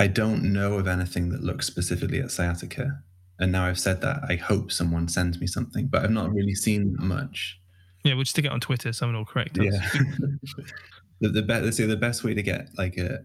I 0.00 0.06
don't 0.06 0.50
know 0.50 0.78
of 0.78 0.88
anything 0.88 1.28
that 1.28 1.42
looks 1.42 1.66
specifically 1.66 2.20
at 2.20 2.30
sciatica. 2.30 3.02
And 3.38 3.52
now 3.52 3.66
I've 3.66 3.78
said 3.78 4.00
that, 4.00 4.22
I 4.26 4.36
hope 4.36 4.72
someone 4.72 5.08
sends 5.08 5.38
me 5.38 5.46
something, 5.46 5.88
but 5.88 6.02
I've 6.02 6.10
not 6.10 6.32
really 6.32 6.54
seen 6.54 6.96
much. 6.98 7.60
Yeah, 8.02 8.14
we'll 8.14 8.24
stick 8.24 8.46
it 8.46 8.50
on 8.50 8.60
Twitter. 8.60 8.94
Someone 8.94 9.18
will 9.18 9.26
correct 9.26 9.58
us. 9.58 9.66
Yeah. 9.66 9.88
the, 11.20 11.28
the, 11.28 11.42
be- 11.42 11.70
say 11.70 11.84
the 11.84 11.98
best 11.98 12.24
way 12.24 12.32
to 12.32 12.42
get 12.42 12.68
like 12.78 12.96
a, 12.96 13.18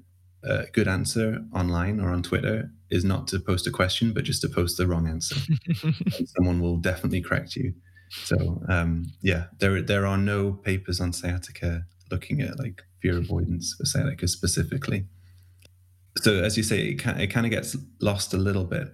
a 0.44 0.66
good 0.74 0.90
answer 0.90 1.46
online 1.54 2.02
or 2.02 2.10
on 2.10 2.22
Twitter 2.22 2.70
is 2.90 3.06
not 3.06 3.30
to 3.30 3.40
post 3.40 3.68
a 3.68 3.72
question, 3.72 4.12
but 4.12 4.26
just 4.26 4.42
to 4.42 4.50
post 4.50 4.76
the 4.76 4.86
wrong 4.86 5.08
answer. 5.08 5.38
someone 6.38 6.60
will 6.60 6.76
definitely 6.76 7.22
correct 7.22 7.56
you. 7.56 7.74
So 8.10 8.62
um, 8.68 9.06
yeah, 9.22 9.46
there 9.60 9.82
there 9.82 10.06
are 10.06 10.18
no 10.18 10.52
papers 10.52 11.00
on 11.00 11.14
sciatica 11.14 11.86
looking 12.12 12.42
at 12.42 12.60
like 12.60 12.84
fear 13.02 13.18
avoidance 13.18 13.76
for 13.78 13.86
sciatica 13.86 14.28
specifically. 14.28 15.06
So 16.18 16.44
as 16.44 16.58
you 16.58 16.64
say, 16.64 16.90
it, 16.90 17.06
it 17.06 17.28
kind 17.28 17.46
of 17.46 17.52
gets 17.52 17.76
lost 18.00 18.34
a 18.34 18.38
little 18.38 18.66
bit, 18.66 18.94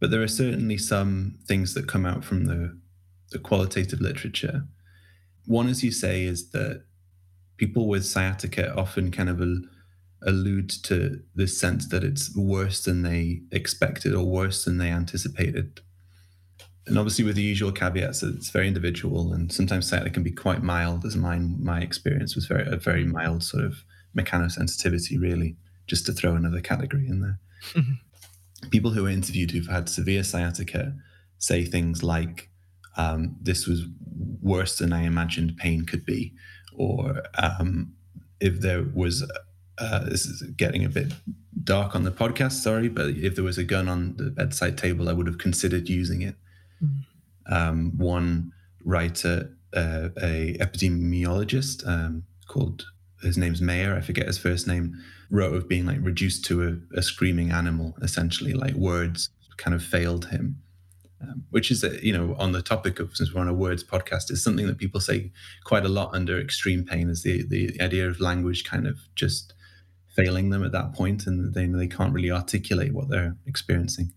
but 0.00 0.10
there 0.10 0.22
are 0.22 0.28
certainly 0.28 0.78
some 0.78 1.38
things 1.46 1.74
that 1.74 1.88
come 1.88 2.06
out 2.06 2.24
from 2.24 2.44
the 2.44 2.78
the 3.32 3.38
qualitative 3.40 4.00
literature. 4.00 4.68
One, 5.46 5.68
as 5.68 5.82
you 5.82 5.90
say, 5.90 6.22
is 6.22 6.50
that 6.50 6.84
people 7.56 7.88
with 7.88 8.04
sciatica 8.04 8.72
often 8.74 9.10
kind 9.10 9.28
of 9.28 9.42
allude 10.22 10.70
to 10.84 11.20
this 11.34 11.58
sense 11.58 11.88
that 11.88 12.04
it's 12.04 12.34
worse 12.36 12.84
than 12.84 13.02
they 13.02 13.40
expected 13.50 14.14
or 14.14 14.24
worse 14.24 14.64
than 14.64 14.78
they 14.78 14.90
anticipated 14.90 15.80
and 16.86 16.98
obviously 16.98 17.24
with 17.24 17.36
the 17.36 17.42
usual 17.42 17.72
caveats 17.72 18.22
it's 18.22 18.50
very 18.50 18.68
individual 18.68 19.32
and 19.32 19.52
sometimes 19.52 19.88
sciatica 19.88 20.10
can 20.10 20.22
be 20.22 20.30
quite 20.30 20.62
mild 20.62 21.04
as 21.04 21.16
mine 21.16 21.56
my 21.60 21.80
experience 21.80 22.34
was 22.34 22.46
very 22.46 22.66
a 22.66 22.76
very 22.76 23.04
mild 23.04 23.42
sort 23.42 23.64
of 23.64 23.82
mechanosensitivity 24.16 25.20
really 25.20 25.56
just 25.86 26.06
to 26.06 26.12
throw 26.12 26.34
another 26.34 26.60
category 26.60 27.06
in 27.06 27.20
there 27.20 27.38
mm-hmm. 27.72 28.68
people 28.70 28.90
who 28.90 29.06
are 29.06 29.10
interviewed 29.10 29.50
who've 29.50 29.68
had 29.68 29.88
severe 29.88 30.22
sciatica 30.22 30.94
say 31.38 31.64
things 31.64 32.02
like 32.02 32.50
um, 32.96 33.36
this 33.40 33.66
was 33.66 33.82
worse 34.40 34.78
than 34.78 34.92
i 34.92 35.02
imagined 35.02 35.56
pain 35.56 35.84
could 35.84 36.04
be 36.04 36.32
or 36.74 37.22
um, 37.38 37.92
if 38.40 38.60
there 38.60 38.82
was 38.82 39.28
uh, 39.78 40.04
this 40.04 40.24
is 40.24 40.42
getting 40.56 40.84
a 40.84 40.88
bit 40.88 41.12
dark 41.62 41.94
on 41.94 42.04
the 42.04 42.10
podcast 42.10 42.52
sorry 42.52 42.88
but 42.88 43.08
if 43.08 43.34
there 43.34 43.44
was 43.44 43.58
a 43.58 43.64
gun 43.64 43.88
on 43.88 44.16
the 44.16 44.30
bedside 44.30 44.78
table 44.78 45.08
i 45.08 45.12
would 45.12 45.26
have 45.26 45.38
considered 45.38 45.88
using 45.88 46.22
it 46.22 46.36
Mm-hmm. 46.82 47.52
Um, 47.52 47.92
one 47.96 48.52
writer, 48.84 49.56
uh, 49.74 50.08
a 50.22 50.56
epidemiologist 50.60 51.86
um, 51.86 52.24
called 52.48 52.86
his 53.22 53.38
name's 53.38 53.60
Mayer, 53.60 53.94
I 53.96 54.00
forget 54.00 54.26
his 54.26 54.38
first 54.38 54.66
name, 54.66 54.96
wrote 55.30 55.54
of 55.54 55.68
being 55.68 55.86
like 55.86 55.98
reduced 56.00 56.44
to 56.46 56.80
a, 56.94 56.98
a 56.98 57.02
screaming 57.02 57.50
animal, 57.50 57.94
essentially, 58.02 58.52
like 58.52 58.74
words 58.74 59.30
kind 59.56 59.74
of 59.74 59.82
failed 59.82 60.26
him. 60.26 60.62
Um, 61.22 61.44
which 61.48 61.70
is, 61.70 61.82
you 62.02 62.12
know, 62.12 62.36
on 62.38 62.52
the 62.52 62.60
topic 62.60 63.00
of 63.00 63.16
since 63.16 63.32
we're 63.32 63.40
on 63.40 63.48
a 63.48 63.54
words 63.54 63.82
podcast, 63.82 64.30
is 64.30 64.44
something 64.44 64.66
that 64.66 64.76
people 64.76 65.00
say 65.00 65.32
quite 65.64 65.86
a 65.86 65.88
lot 65.88 66.14
under 66.14 66.38
extreme 66.38 66.84
pain. 66.84 67.08
Is 67.08 67.22
the 67.22 67.42
the 67.46 67.80
idea 67.80 68.06
of 68.06 68.20
language 68.20 68.64
kind 68.64 68.86
of 68.86 68.98
just 69.14 69.54
failing 70.14 70.50
them 70.50 70.62
at 70.62 70.72
that 70.72 70.92
point, 70.92 71.26
and 71.26 71.54
they 71.54 71.66
they 71.66 71.86
can't 71.86 72.12
really 72.12 72.30
articulate 72.30 72.92
what 72.92 73.08
they're 73.08 73.34
experiencing. 73.46 74.12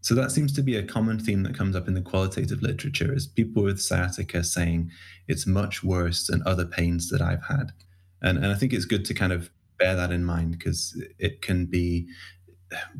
So 0.00 0.14
that 0.14 0.30
seems 0.30 0.52
to 0.54 0.62
be 0.62 0.76
a 0.76 0.82
common 0.82 1.18
theme 1.18 1.42
that 1.42 1.56
comes 1.56 1.74
up 1.74 1.88
in 1.88 1.94
the 1.94 2.00
qualitative 2.00 2.62
literature 2.62 3.12
is 3.12 3.26
people 3.26 3.62
with 3.62 3.80
sciatica 3.80 4.44
saying 4.44 4.90
it's 5.26 5.46
much 5.46 5.82
worse 5.82 6.26
than 6.26 6.42
other 6.46 6.64
pains 6.64 7.10
that 7.10 7.20
I've 7.20 7.44
had. 7.44 7.72
And, 8.22 8.38
and 8.38 8.46
I 8.46 8.54
think 8.54 8.72
it's 8.72 8.84
good 8.84 9.04
to 9.06 9.14
kind 9.14 9.32
of 9.32 9.50
bear 9.78 9.94
that 9.94 10.10
in 10.10 10.24
mind 10.24 10.52
because 10.52 11.00
it 11.18 11.42
can 11.42 11.66
be 11.66 12.06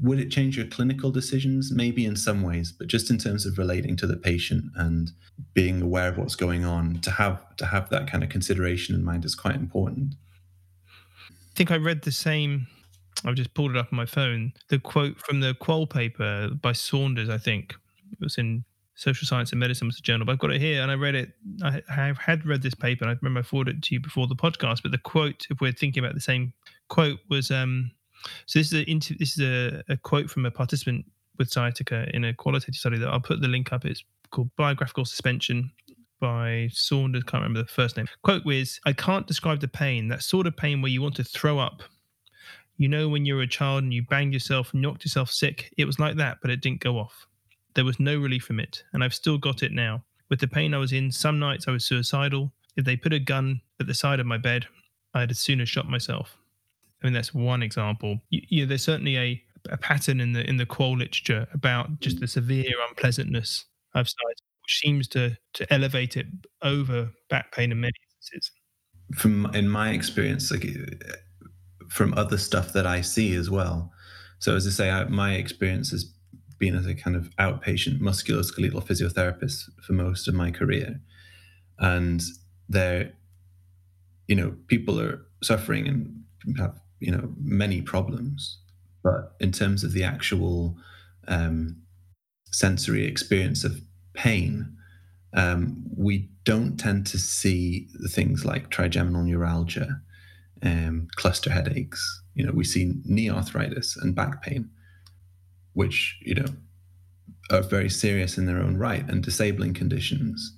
would 0.03 0.19
it 0.19 0.31
change 0.31 0.57
your 0.57 0.67
clinical 0.67 1.11
decisions 1.11 1.71
maybe 1.71 2.07
in 2.07 2.17
some 2.17 2.43
ways 2.43 2.73
but 2.73 2.87
just 2.87 3.11
in 3.11 3.19
terms 3.19 3.45
of 3.45 3.59
relating 3.59 3.97
to 3.97 4.07
the 4.07 4.17
patient 4.17 4.65
and 4.77 5.11
being 5.53 5.83
aware 5.83 6.09
of 6.09 6.17
what's 6.17 6.35
going 6.35 6.65
on 6.65 6.99
to 7.01 7.11
have 7.11 7.55
to 7.57 7.67
have 7.67 7.91
that 7.91 8.11
kind 8.11 8.25
of 8.25 8.31
consideration 8.31 8.95
in 8.95 9.05
mind 9.05 9.25
is 9.27 9.35
quite 9.35 9.57
important 9.57 10.15
i 10.91 11.55
think 11.55 11.71
i 11.71 11.77
read 11.77 12.03
the 12.03 12.13
same 12.13 12.67
I've 13.25 13.35
just 13.35 13.55
pulled 13.55 13.73
it 13.73 13.77
up 13.77 13.89
on 13.93 13.97
my 13.97 14.07
phone. 14.07 14.53
The 14.69 14.79
quote 14.79 15.19
from 15.19 15.41
the 15.41 15.55
qual 15.55 15.87
paper 15.87 16.51
by 16.63 16.73
Saunders, 16.73 17.29
I 17.29 17.39
think 17.39 17.75
it 18.13 18.19
was 18.21 18.39
in 18.39 18.65
Social 18.95 19.27
Science 19.27 19.53
and 19.53 19.61
Medicine 19.61 19.87
was 19.87 19.97
the 19.97 20.03
journal. 20.03 20.27
But 20.27 20.33
I've 20.33 20.39
got 20.39 20.53
it 20.53 20.61
here, 20.61 20.83
and 20.83 20.91
I 20.91 20.95
read 20.95 21.15
it. 21.15 21.33
I 21.63 21.83
have 21.89 22.19
had 22.19 22.47
read 22.47 22.63
this 22.63 22.75
paper, 22.75 23.05
and 23.05 23.11
I 23.11 23.19
remember 23.21 23.41
I 23.41 23.43
forwarded 23.43 23.79
it 23.79 23.83
to 23.85 23.95
you 23.95 24.01
before 24.01 24.27
the 24.27 24.37
podcast. 24.37 24.83
But 24.83 24.93
the 24.93 24.99
quote, 24.99 25.47
if 25.51 25.61
we're 25.61 25.73
thinking 25.73 26.05
about 26.05 26.15
the 26.15 26.21
same 26.21 26.53
quote, 26.89 27.19
was 27.29 27.51
um, 27.51 27.91
so 28.47 28.59
this 28.59 28.73
is 28.73 28.75
a 28.75 29.15
this 29.19 29.39
is 29.39 29.41
a, 29.41 29.83
a 29.93 29.97
quote 29.97 30.31
from 30.31 30.47
a 30.47 30.51
participant 30.51 31.05
with 31.39 31.51
sciatica 31.51 32.09
in 32.15 32.25
a 32.25 32.35
qualitative 32.35 32.75
study 32.75 32.99
that 32.99 33.09
I'll 33.09 33.21
put 33.21 33.41
the 33.41 33.49
link 33.49 33.73
up. 33.73 33.85
It's 33.85 34.05
called 34.31 34.51
Biographical 34.57 35.05
Suspension 35.05 35.71
by 36.21 36.69
Saunders. 36.73 37.23
Can't 37.25 37.43
remember 37.43 37.63
the 37.63 37.69
first 37.69 37.97
name. 37.97 38.09
Quote 38.23 38.45
was, 38.45 38.81
"I 38.87 38.93
can't 38.93 39.27
describe 39.27 39.61
the 39.61 39.69
pain. 39.69 40.09
That 40.09 40.23
sort 40.23 40.47
of 40.47 40.57
pain 40.57 40.83
where 40.83 40.91
you 40.91 41.03
want 41.03 41.17
to 41.17 41.25
throw 41.25 41.59
up." 41.59 41.83
You 42.77 42.89
know, 42.89 43.09
when 43.09 43.25
you 43.25 43.35
were 43.35 43.43
a 43.43 43.49
child 43.49 43.83
and 43.83 43.93
you 43.93 44.03
banged 44.03 44.33
yourself 44.33 44.73
and 44.73 44.83
knocked 44.83 45.05
yourself 45.05 45.31
sick, 45.31 45.73
it 45.77 45.85
was 45.85 45.99
like 45.99 46.17
that, 46.17 46.39
but 46.41 46.51
it 46.51 46.61
didn't 46.61 46.81
go 46.81 46.97
off. 46.97 47.27
There 47.75 47.85
was 47.85 47.99
no 47.99 48.17
relief 48.19 48.45
from 48.45 48.61
it, 48.61 48.85
and 48.93 49.03
I've 49.03 49.15
still 49.15 49.37
got 49.37 49.63
it 49.63 49.73
now. 49.73 50.05
With 50.29 50.41
the 50.41 50.49
pain 50.49 50.75
I 50.75 50.79
was 50.79 50.93
in, 50.93 51.11
some 51.11 51.39
nights 51.39 51.67
I 51.67 51.73
was 51.73 51.85
suicidal. 51.85 52.53
If 52.77 52.85
they 52.85 52.97
put 52.97 53.13
a 53.13 53.19
gun 53.19 53.61
at 53.81 53.89
the 53.89 53.95
side 53.95 54.21
of 54.21 54.27
my 54.27 54.39
bed, 54.39 54.67
I'd 55.15 55.31
as 55.31 55.41
soon 55.41 55.61
as 55.61 55.69
shot 55.69 55.89
myself. 55.89 56.38
I 57.03 57.07
mean, 57.07 57.15
that's 57.15 57.33
one 57.33 57.63
example. 57.63 58.19
You, 58.31 58.43
you 58.49 58.63
know, 58.63 58.69
there's 58.69 58.83
certainly 58.83 59.17
a, 59.17 59.43
a 59.71 59.77
pattern 59.77 60.21
in 60.21 60.33
the 60.33 60.49
in 60.49 60.57
the 60.57 60.67
qual 60.67 60.97
literature 60.97 61.47
about 61.53 62.01
just 62.01 62.17
mm. 62.17 62.21
the 62.21 62.29
severe 62.29 62.73
unpleasantness 62.89 63.65
of 63.95 64.09
sciatica, 64.09 64.43
which 64.63 64.81
seems 64.81 65.09
to 65.09 65.37
to 65.55 65.73
elevate 65.73 66.17
it 66.17 66.27
over 66.63 67.11
back 67.31 67.53
pain 67.53 67.73
in 67.73 67.81
many 67.81 67.93
instances. 68.17 68.51
From 69.15 69.47
in 69.55 69.69
my 69.69 69.91
experience, 69.91 70.51
like 70.51 70.65
eh, 70.65 71.15
from 71.89 72.15
other 72.15 72.37
stuff 72.37 72.73
that 72.73 72.87
I 72.87 73.01
see 73.01 73.35
as 73.35 73.49
well. 73.49 73.93
So 74.41 74.55
as 74.55 74.67
I 74.67 74.71
say, 74.71 74.91
I, 74.91 75.05
my 75.05 75.35
experience 75.35 75.91
has 75.91 76.13
been 76.59 76.75
as 76.75 76.87
a 76.87 76.95
kind 76.95 77.17
of 77.17 77.31
outpatient 77.37 78.01
musculoskeletal 78.01 78.85
physiotherapist 78.85 79.71
for 79.83 79.93
most 79.93 80.29
of 80.29 80.35
my 80.35 80.51
career, 80.51 81.01
and 81.79 82.21
there, 82.69 83.13
you 84.27 84.35
know, 84.35 84.57
people 84.67 85.01
are 85.01 85.25
suffering 85.43 85.87
and 85.87 86.59
have 86.59 86.79
you 87.01 87.11
know 87.11 87.33
many 87.41 87.83
problems, 87.83 88.59
but 89.03 89.35
in 89.41 89.53
terms 89.53 89.85
of 89.85 89.93
the 89.93 90.05
actual 90.05 90.77
um, 91.27 91.77
sensory 92.51 93.07
experience 93.07 93.65
of 93.65 93.81
pain, 94.15 94.77
um, 95.35 95.85
we 95.97 96.29
don't 96.45 96.79
tend 96.79 97.07
to 97.07 97.19
see 97.19 97.89
things 98.09 98.45
like 98.45 98.71
trigeminal 98.71 99.23
neuralgia 99.23 100.01
um, 100.63 101.09
cluster 101.17 101.51
headaches. 101.51 102.23
You 102.35 102.47
know, 102.47 102.53
we 102.53 102.65
see 102.65 102.95
knee 103.05 103.31
arthritis 103.31 103.97
and 103.97 104.15
back 104.15 104.43
pain, 104.43 104.71
which 105.75 106.19
you 106.23 106.35
know 106.35 106.47
are 107.51 107.63
very 107.63 107.91
serious 107.91 108.39
in 108.39 108.47
their 108.47 108.59
own 108.59 108.77
right 108.77 109.09
and 109.09 109.23
disabling 109.23 109.75
conditions. 109.75 110.57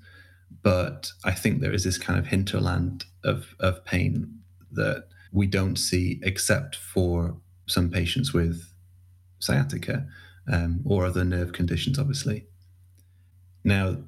But 0.62 1.12
I 1.24 1.32
think 1.32 1.60
there 1.60 1.72
is 1.72 1.84
this 1.84 1.98
kind 1.98 2.18
of 2.18 2.26
hinterland 2.26 3.04
of 3.24 3.54
of 3.60 3.84
pain 3.84 4.40
that 4.72 5.08
we 5.32 5.46
don't 5.46 5.76
see 5.76 6.20
except 6.22 6.76
for 6.76 7.36
some 7.66 7.90
patients 7.90 8.32
with 8.32 8.72
sciatica 9.38 10.06
um, 10.50 10.80
or 10.84 11.04
other 11.04 11.24
nerve 11.24 11.52
conditions, 11.52 11.98
obviously. 11.98 12.46
Now, 13.64 13.98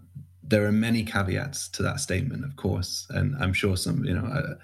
there 0.42 0.66
are 0.66 0.72
many 0.72 1.04
caveats 1.04 1.68
to 1.68 1.82
that 1.82 2.00
statement, 2.00 2.44
of 2.44 2.56
course, 2.56 3.06
and 3.10 3.34
I'm 3.40 3.52
sure 3.52 3.76
some, 3.76 4.04
you 4.04 4.14
know, 4.14 4.26
uh, 4.26 4.54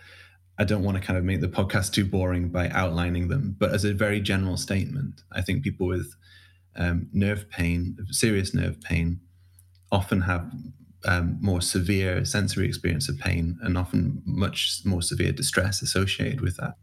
I 0.58 0.64
don't 0.64 0.82
want 0.82 0.96
to 0.96 1.02
kind 1.02 1.16
of 1.16 1.24
make 1.24 1.40
the 1.40 1.48
podcast 1.48 1.92
too 1.92 2.04
boring 2.04 2.48
by 2.48 2.68
outlining 2.70 3.28
them, 3.28 3.54
but 3.58 3.72
as 3.72 3.84
a 3.84 3.94
very 3.94 4.20
general 4.20 4.56
statement, 4.56 5.22
I 5.32 5.40
think 5.40 5.62
people 5.62 5.86
with 5.86 6.12
um, 6.76 7.08
nerve 7.12 7.48
pain, 7.48 7.96
serious 8.10 8.54
nerve 8.54 8.80
pain, 8.80 9.20
often 9.92 10.20
have 10.22 10.52
um, 11.04 11.38
more 11.40 11.60
severe 11.60 12.24
sensory 12.24 12.66
experience 12.66 13.08
of 13.08 13.18
pain 13.18 13.58
and 13.62 13.78
often 13.78 14.22
much 14.24 14.80
more 14.84 15.02
severe 15.02 15.32
distress 15.32 15.82
associated 15.82 16.40
with 16.40 16.56
that. 16.56 16.74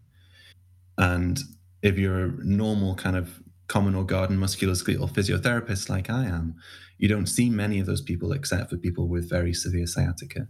And 0.98 1.40
if 1.82 1.98
you're 1.98 2.26
a 2.26 2.32
normal 2.44 2.96
kind 2.96 3.16
of 3.16 3.42
common 3.68 3.96
or 3.96 4.06
garden 4.06 4.38
musculoskeletal 4.38 5.12
physiotherapist 5.12 5.90
like 5.90 6.10
I 6.10 6.26
am, 6.26 6.56
you 6.98 7.10
don't 7.10 7.28
see 7.28 7.50
many 7.50 7.80
of 7.80 7.88
those 7.88 8.02
people 8.02 8.32
except 8.32 8.70
for 8.70 8.78
people 8.78 9.08
with 9.08 9.30
very 9.30 9.54
severe 9.54 9.88
sciatica. 9.88 10.48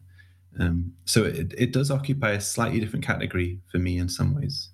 Um, 0.60 0.93
so 1.06 1.23
it, 1.23 1.54
it 1.58 1.73
does 1.73 1.91
occupy 1.91 2.32
a 2.32 2.41
slightly 2.41 2.80
different 2.80 3.06
category 3.06 3.60
for 3.71 3.80
me 3.80 3.97
in 3.97 4.10
some 4.10 4.36
ways. 4.36 4.69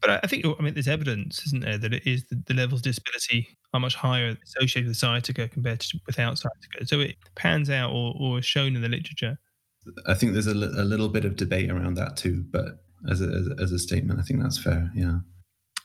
But 0.00 0.24
I 0.24 0.26
think, 0.26 0.46
I 0.46 0.62
mean, 0.62 0.74
there's 0.74 0.88
evidence, 0.88 1.46
isn't 1.46 1.62
there, 1.62 1.76
that 1.76 1.92
it 1.92 2.06
is 2.06 2.24
the, 2.30 2.42
the 2.46 2.54
levels 2.54 2.80
of 2.80 2.84
disability 2.84 3.48
are 3.74 3.80
much 3.80 3.94
higher 3.94 4.36
associated 4.44 4.88
with 4.88 4.96
sciatica 4.96 5.48
compared 5.48 5.80
to 5.80 5.98
without 6.06 6.38
sciatica. 6.38 6.86
So 6.86 7.00
it 7.00 7.16
pans 7.36 7.68
out 7.68 7.90
or, 7.90 8.14
or 8.18 8.38
is 8.38 8.46
shown 8.46 8.76
in 8.76 8.82
the 8.82 8.88
literature. 8.88 9.38
I 10.06 10.14
think 10.14 10.32
there's 10.32 10.46
a, 10.46 10.52
a 10.52 10.84
little 10.84 11.08
bit 11.08 11.24
of 11.24 11.36
debate 11.36 11.70
around 11.70 11.94
that 11.94 12.16
too, 12.16 12.44
but 12.50 12.82
as 13.10 13.20
a, 13.20 13.24
as 13.24 13.46
a, 13.46 13.62
as 13.62 13.72
a 13.72 13.78
statement, 13.78 14.20
I 14.20 14.22
think 14.22 14.42
that's 14.42 14.58
fair. 14.58 14.90
Yeah. 14.94 15.18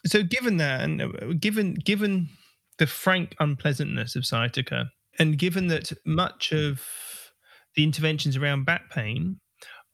So 0.05 0.23
given 0.23 0.57
that, 0.57 0.81
and 0.81 1.01
uh, 1.01 1.07
given 1.39 1.73
given 1.73 2.29
the 2.77 2.87
frank 2.87 3.35
unpleasantness 3.39 4.15
of 4.15 4.25
sciatica, 4.25 4.91
and 5.17 5.37
given 5.37 5.67
that 5.67 5.91
much 6.05 6.51
of 6.51 6.81
the 7.75 7.83
interventions 7.83 8.37
around 8.37 8.65
back 8.65 8.89
pain 8.91 9.39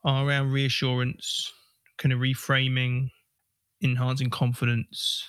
are 0.03 0.27
around 0.27 0.51
reassurance, 0.51 1.51
kind 1.97 2.11
of 2.11 2.19
reframing, 2.19 3.09
enhancing 3.83 4.29
confidence, 4.29 5.27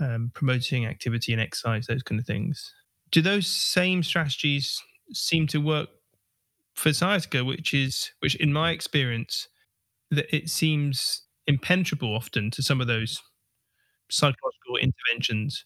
um, 0.00 0.30
promoting 0.34 0.86
activity 0.86 1.32
and 1.32 1.40
exercise, 1.40 1.86
those 1.86 2.02
kind 2.02 2.20
of 2.20 2.26
things. 2.26 2.72
Do 3.10 3.22
those 3.22 3.46
same 3.46 4.02
strategies 4.02 4.82
seem 5.12 5.46
to 5.48 5.58
work 5.58 5.88
for 6.74 6.92
sciatica, 6.92 7.44
which 7.44 7.74
is, 7.74 8.10
which 8.20 8.34
in 8.36 8.52
my 8.52 8.70
experience, 8.72 9.48
that 10.10 10.34
it 10.34 10.50
seems 10.50 11.22
impenetrable 11.46 12.14
often 12.14 12.50
to 12.50 12.62
some 12.62 12.80
of 12.80 12.86
those 12.86 13.20
psychological 14.10 14.76
interventions, 14.80 15.64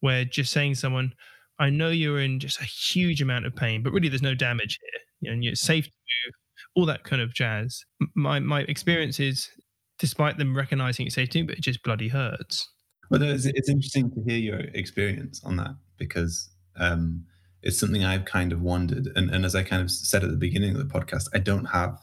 where 0.00 0.24
just 0.24 0.52
saying 0.52 0.74
someone, 0.74 1.12
I 1.58 1.70
know 1.70 1.88
you're 1.90 2.20
in 2.20 2.40
just 2.40 2.60
a 2.60 2.64
huge 2.64 3.22
amount 3.22 3.46
of 3.46 3.54
pain, 3.56 3.82
but 3.82 3.92
really 3.92 4.08
there's 4.08 4.22
no 4.22 4.34
damage 4.34 4.78
here. 4.80 5.32
You 5.32 5.36
know, 5.36 5.50
it's 5.50 5.60
safe 5.60 5.84
to 5.86 5.90
move, 5.90 6.34
all 6.74 6.86
that 6.86 7.04
kind 7.04 7.20
of 7.22 7.34
jazz. 7.34 7.84
My 8.14 8.38
my 8.38 8.60
experience 8.62 9.20
is, 9.20 9.50
despite 9.98 10.38
them 10.38 10.56
recognizing 10.56 11.06
it's 11.06 11.14
safe 11.14 11.30
to 11.30 11.44
but 11.44 11.58
it 11.58 11.62
just 11.62 11.82
bloody 11.82 12.08
hurts. 12.08 12.68
Well, 13.10 13.22
it's, 13.22 13.46
it's 13.46 13.68
interesting 13.68 14.10
to 14.10 14.22
hear 14.22 14.38
your 14.38 14.60
experience 14.74 15.42
on 15.44 15.56
that 15.56 15.74
because 15.96 16.50
um, 16.76 17.24
it's 17.62 17.78
something 17.78 18.04
I've 18.04 18.24
kind 18.24 18.52
of 18.52 18.60
wondered. 18.60 19.08
And, 19.16 19.30
and 19.30 19.44
as 19.44 19.54
I 19.54 19.62
kind 19.62 19.82
of 19.82 19.90
said 19.90 20.22
at 20.22 20.30
the 20.30 20.36
beginning 20.36 20.76
of 20.76 20.78
the 20.78 20.92
podcast, 20.92 21.28
I 21.34 21.38
don't 21.38 21.66
have 21.66 21.98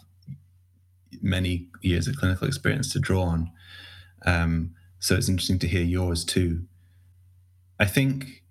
many 1.21 1.67
years 1.81 2.07
of 2.07 2.17
clinical 2.17 2.47
experience 2.47 2.91
to 2.93 2.99
draw 2.99 3.23
on. 3.23 3.51
Um, 4.25 4.75
so 4.99 5.15
it's 5.15 5.29
interesting 5.29 5.59
to 5.59 5.67
hear 5.67 5.83
yours 5.83 6.25
too. 6.25 6.63
I 7.79 7.85
think 7.85 8.43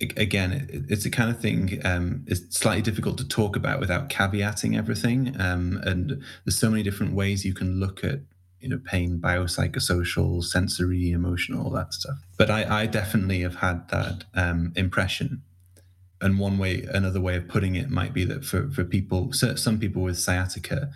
again, 0.00 0.86
it's 0.88 1.04
a 1.04 1.10
kind 1.10 1.30
of 1.30 1.40
thing. 1.40 1.80
Um, 1.84 2.24
it's 2.26 2.56
slightly 2.56 2.82
difficult 2.82 3.18
to 3.18 3.28
talk 3.28 3.56
about 3.56 3.80
without 3.80 4.08
caveating 4.08 4.76
everything. 4.76 5.34
Um, 5.40 5.80
and 5.84 6.22
there's 6.44 6.58
so 6.58 6.70
many 6.70 6.82
different 6.82 7.14
ways 7.14 7.44
you 7.44 7.54
can 7.54 7.78
look 7.78 8.02
at 8.02 8.20
you 8.60 8.68
know 8.68 8.80
pain, 8.84 9.18
biopsychosocial, 9.18 10.42
sensory, 10.42 11.10
emotional, 11.10 11.64
all 11.64 11.70
that 11.70 11.92
stuff. 11.92 12.16
But 12.38 12.50
I, 12.50 12.82
I 12.82 12.86
definitely 12.86 13.40
have 13.40 13.56
had 13.56 13.88
that 13.90 14.24
um, 14.34 14.72
impression. 14.74 15.42
And 16.20 16.38
one 16.38 16.56
way, 16.56 16.86
another 16.90 17.20
way 17.20 17.36
of 17.36 17.46
putting 17.46 17.74
it 17.74 17.90
might 17.90 18.14
be 18.14 18.24
that 18.24 18.44
for 18.44 18.70
for 18.70 18.84
people, 18.84 19.32
some 19.32 19.78
people 19.78 20.02
with 20.02 20.18
sciatica, 20.18 20.90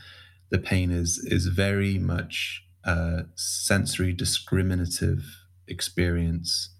the 0.50 0.58
pain 0.58 0.90
is 0.90 1.18
is 1.18 1.46
very 1.46 1.98
much 1.98 2.64
a 2.84 3.26
sensory 3.34 4.12
discriminative 4.12 5.22
experience 5.66 6.70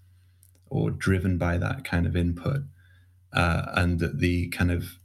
or 0.69 0.91
driven 0.91 1.37
by 1.37 1.57
that 1.57 1.83
kind 1.83 2.05
of 2.05 2.15
input, 2.15 2.61
uh, 3.33 3.63
and 3.73 3.99
that 3.99 4.19
the 4.19 4.49
kind 4.49 4.71
of 4.71 4.99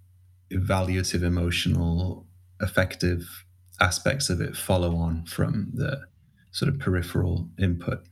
evaluative, 0.53 1.23
emotional, 1.23 2.27
affective 2.61 3.45
aspects 3.81 4.31
of 4.31 4.41
it 4.41 4.57
follow 4.57 4.97
on 4.97 5.25
from 5.27 5.71
the 5.75 6.03
sort 6.53 6.69
of 6.73 6.79
peripheral 6.79 7.49
input. 7.59 8.07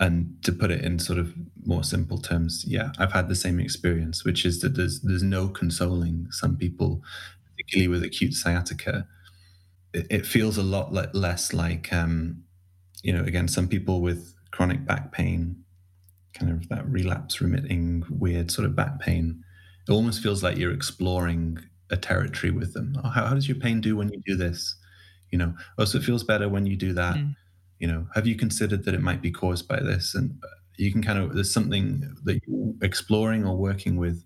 And 0.00 0.36
to 0.44 0.52
put 0.52 0.70
it 0.70 0.84
in 0.84 1.00
sort 1.00 1.18
of 1.18 1.34
more 1.64 1.82
simple 1.82 2.18
terms, 2.18 2.64
yeah, 2.66 2.92
I've 2.98 3.12
had 3.12 3.28
the 3.28 3.34
same 3.34 3.58
experience, 3.58 4.24
which 4.24 4.44
is 4.46 4.60
that 4.60 4.76
there's 4.76 5.00
there's 5.00 5.24
no 5.24 5.48
consoling 5.48 6.28
some 6.30 6.56
people, 6.56 7.02
particularly 7.56 7.88
with 7.88 8.04
acute 8.04 8.34
sciatica. 8.34 9.08
It, 9.92 10.06
it 10.08 10.26
feels 10.26 10.56
a 10.56 10.62
lot 10.62 10.92
le- 10.92 11.10
less 11.14 11.52
like, 11.52 11.92
um, 11.92 12.44
you 13.02 13.12
know, 13.12 13.24
again, 13.24 13.48
some 13.48 13.66
people 13.66 14.00
with 14.00 14.34
chronic 14.52 14.84
back 14.86 15.10
pain 15.10 15.64
kind 16.34 16.50
of 16.50 16.68
that 16.68 16.86
relapse 16.88 17.40
remitting 17.40 18.04
weird 18.10 18.50
sort 18.50 18.66
of 18.66 18.76
back 18.76 19.00
pain. 19.00 19.42
It 19.88 19.92
almost 19.92 20.22
feels 20.22 20.42
like 20.42 20.56
you're 20.56 20.72
exploring 20.72 21.58
a 21.90 21.96
territory 21.96 22.50
with 22.50 22.74
them. 22.74 22.94
Oh, 23.02 23.08
how, 23.08 23.26
how, 23.26 23.34
does 23.34 23.48
your 23.48 23.58
pain 23.58 23.80
do 23.80 23.96
when 23.96 24.10
you 24.10 24.20
do 24.26 24.36
this? 24.36 24.76
You 25.30 25.38
know 25.38 25.54
oh 25.76 25.84
so 25.84 25.98
it 25.98 26.04
feels 26.04 26.24
better 26.24 26.48
when 26.48 26.66
you 26.66 26.76
do 26.76 26.92
that. 26.94 27.16
Mm. 27.16 27.36
you 27.78 27.86
know 27.86 28.06
have 28.14 28.26
you 28.26 28.34
considered 28.34 28.84
that 28.84 28.94
it 28.94 29.02
might 29.02 29.22
be 29.22 29.30
caused 29.30 29.68
by 29.68 29.80
this? 29.80 30.14
And 30.14 30.38
uh, 30.42 30.48
you 30.76 30.92
can 30.92 31.02
kind 31.02 31.18
of 31.18 31.34
there's 31.34 31.52
something 31.52 32.14
that 32.24 32.40
you're 32.46 32.74
exploring 32.82 33.44
or 33.44 33.56
working 33.56 33.96
with. 33.96 34.24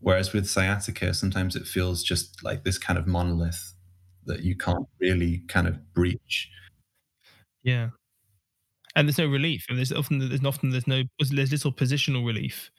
Whereas 0.00 0.32
with 0.32 0.48
sciatica 0.48 1.14
sometimes 1.14 1.56
it 1.56 1.66
feels 1.66 2.02
just 2.02 2.42
like 2.44 2.64
this 2.64 2.78
kind 2.78 2.98
of 2.98 3.06
monolith 3.06 3.74
that 4.26 4.42
you 4.42 4.56
can't 4.56 4.86
really 5.00 5.42
kind 5.48 5.66
of 5.66 5.94
breach. 5.94 6.50
Yeah 7.62 7.90
and 8.96 9.08
there's 9.08 9.18
no 9.18 9.26
relief. 9.26 9.66
And 9.68 9.78
there's 9.78 9.92
often 9.92 10.18
there's 10.18 10.44
often 10.44 10.70
there's 10.70 10.86
no 10.86 11.02
there's 11.18 11.52
little 11.52 11.72
positional 11.72 12.26
relief 12.26 12.70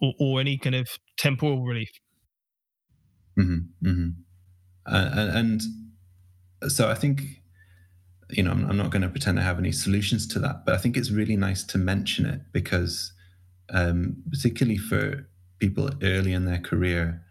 or, 0.00 0.14
or 0.18 0.40
any 0.40 0.58
kind 0.58 0.74
of 0.74 0.88
temporal 1.16 1.64
relief. 1.64 1.90
Mm-hmm, 3.38 3.88
mm-hmm. 3.88 4.08
Uh, 4.86 5.10
and, 5.12 5.62
and, 6.62 6.70
so 6.70 6.88
I 6.88 6.94
think 6.94 7.22
you 8.30 8.42
know 8.42 8.52
I'm, 8.52 8.64
I'm 8.70 8.76
not 8.76 8.90
going 8.90 9.02
to 9.02 9.08
pretend 9.08 9.38
I 9.38 9.42
have 9.42 9.58
any 9.58 9.72
solutions 9.72 10.26
to 10.28 10.38
that, 10.40 10.64
but 10.64 10.74
I 10.74 10.78
think 10.78 10.96
it's 10.96 11.10
really 11.10 11.36
nice 11.36 11.64
to 11.64 11.78
mention 11.78 12.26
it 12.26 12.40
because 12.52 13.12
um, 13.70 14.22
particularly 14.30 14.78
for 14.78 15.26
people 15.58 15.90
early 16.02 16.32
in 16.32 16.44
their 16.44 16.58
career, 16.58 17.22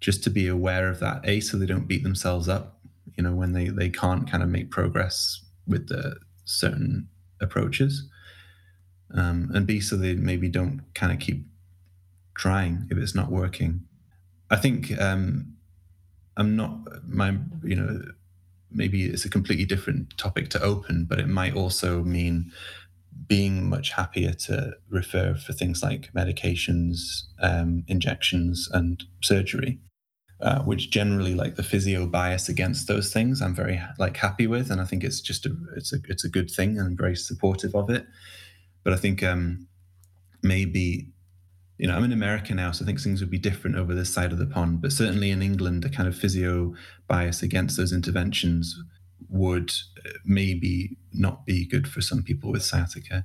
just 0.00 0.22
to 0.24 0.30
be 0.30 0.46
aware 0.46 0.88
of 0.88 1.00
that, 1.00 1.20
a 1.24 1.40
so 1.40 1.56
they 1.56 1.66
don't 1.66 1.88
beat 1.88 2.04
themselves 2.04 2.48
up. 2.48 2.80
You 3.16 3.24
know 3.24 3.34
when 3.34 3.52
they 3.52 3.68
they 3.68 3.90
can't 3.90 4.30
kind 4.30 4.42
of 4.42 4.48
make 4.48 4.70
progress 4.70 5.42
with 5.66 5.88
the 5.88 6.16
certain 6.44 7.08
approaches, 7.40 8.08
um, 9.14 9.50
and 9.54 9.66
B, 9.66 9.80
so 9.80 9.96
they 9.96 10.14
maybe 10.14 10.48
don't 10.48 10.82
kind 10.94 11.12
of 11.12 11.18
keep 11.18 11.44
trying 12.34 12.86
if 12.90 12.98
it's 12.98 13.14
not 13.14 13.30
working. 13.30 13.82
I 14.50 14.56
think 14.56 14.98
um, 15.00 15.54
I'm 16.36 16.56
not 16.56 16.78
my 17.06 17.36
you 17.62 17.76
know 17.76 18.00
maybe 18.70 19.06
it's 19.06 19.24
a 19.24 19.30
completely 19.30 19.64
different 19.64 20.16
topic 20.16 20.48
to 20.50 20.62
open, 20.62 21.04
but 21.04 21.18
it 21.18 21.28
might 21.28 21.56
also 21.56 22.02
mean 22.02 22.52
being 23.26 23.68
much 23.68 23.90
happier 23.90 24.32
to 24.32 24.72
refer 24.88 25.34
for 25.34 25.52
things 25.52 25.82
like 25.82 26.12
medications, 26.14 27.24
um, 27.40 27.84
injections, 27.88 28.68
and 28.72 29.04
surgery 29.22 29.78
uh, 30.42 30.62
which 30.62 30.90
generally 30.90 31.34
like 31.34 31.56
the 31.56 31.62
physio 31.62 32.06
bias 32.06 32.48
against 32.48 32.88
those 32.88 33.12
things 33.12 33.42
i'm 33.42 33.54
very 33.54 33.80
like 33.98 34.16
happy 34.16 34.46
with 34.46 34.70
and 34.70 34.80
i 34.80 34.84
think 34.84 35.04
it's 35.04 35.20
just 35.20 35.46
a 35.46 35.54
it's 35.76 35.92
a 35.92 35.96
it's 36.08 36.24
a 36.24 36.28
good 36.28 36.50
thing 36.50 36.78
and 36.78 36.96
very 36.96 37.16
supportive 37.16 37.74
of 37.74 37.90
it. 37.90 38.06
But 38.82 38.92
i 38.94 38.96
think 38.96 39.22
um 39.22 39.66
maybe 40.42 41.08
you 41.78 41.86
know 41.86 41.94
i'm 41.94 42.04
in 42.04 42.12
america 42.12 42.54
now 42.54 42.70
so 42.72 42.84
i 42.84 42.86
think 42.86 43.00
things 43.00 43.20
would 43.20 43.30
be 43.30 43.38
different 43.38 43.76
over 43.76 43.94
this 43.94 44.12
side 44.12 44.32
of 44.32 44.38
the 44.38 44.46
pond 44.46 44.80
but 44.80 44.92
certainly 44.92 45.30
in 45.30 45.42
england 45.42 45.82
the 45.82 45.90
kind 45.90 46.08
of 46.08 46.16
physio 46.16 46.74
bias 47.08 47.42
against 47.42 47.76
those 47.76 47.92
interventions 47.92 48.78
would 49.28 49.70
uh, 50.06 50.10
maybe 50.24 50.96
not 51.12 51.44
be 51.46 51.66
good 51.66 51.86
for 51.86 52.00
some 52.00 52.22
people 52.22 52.50
with 52.50 52.62
sciatica. 52.62 53.24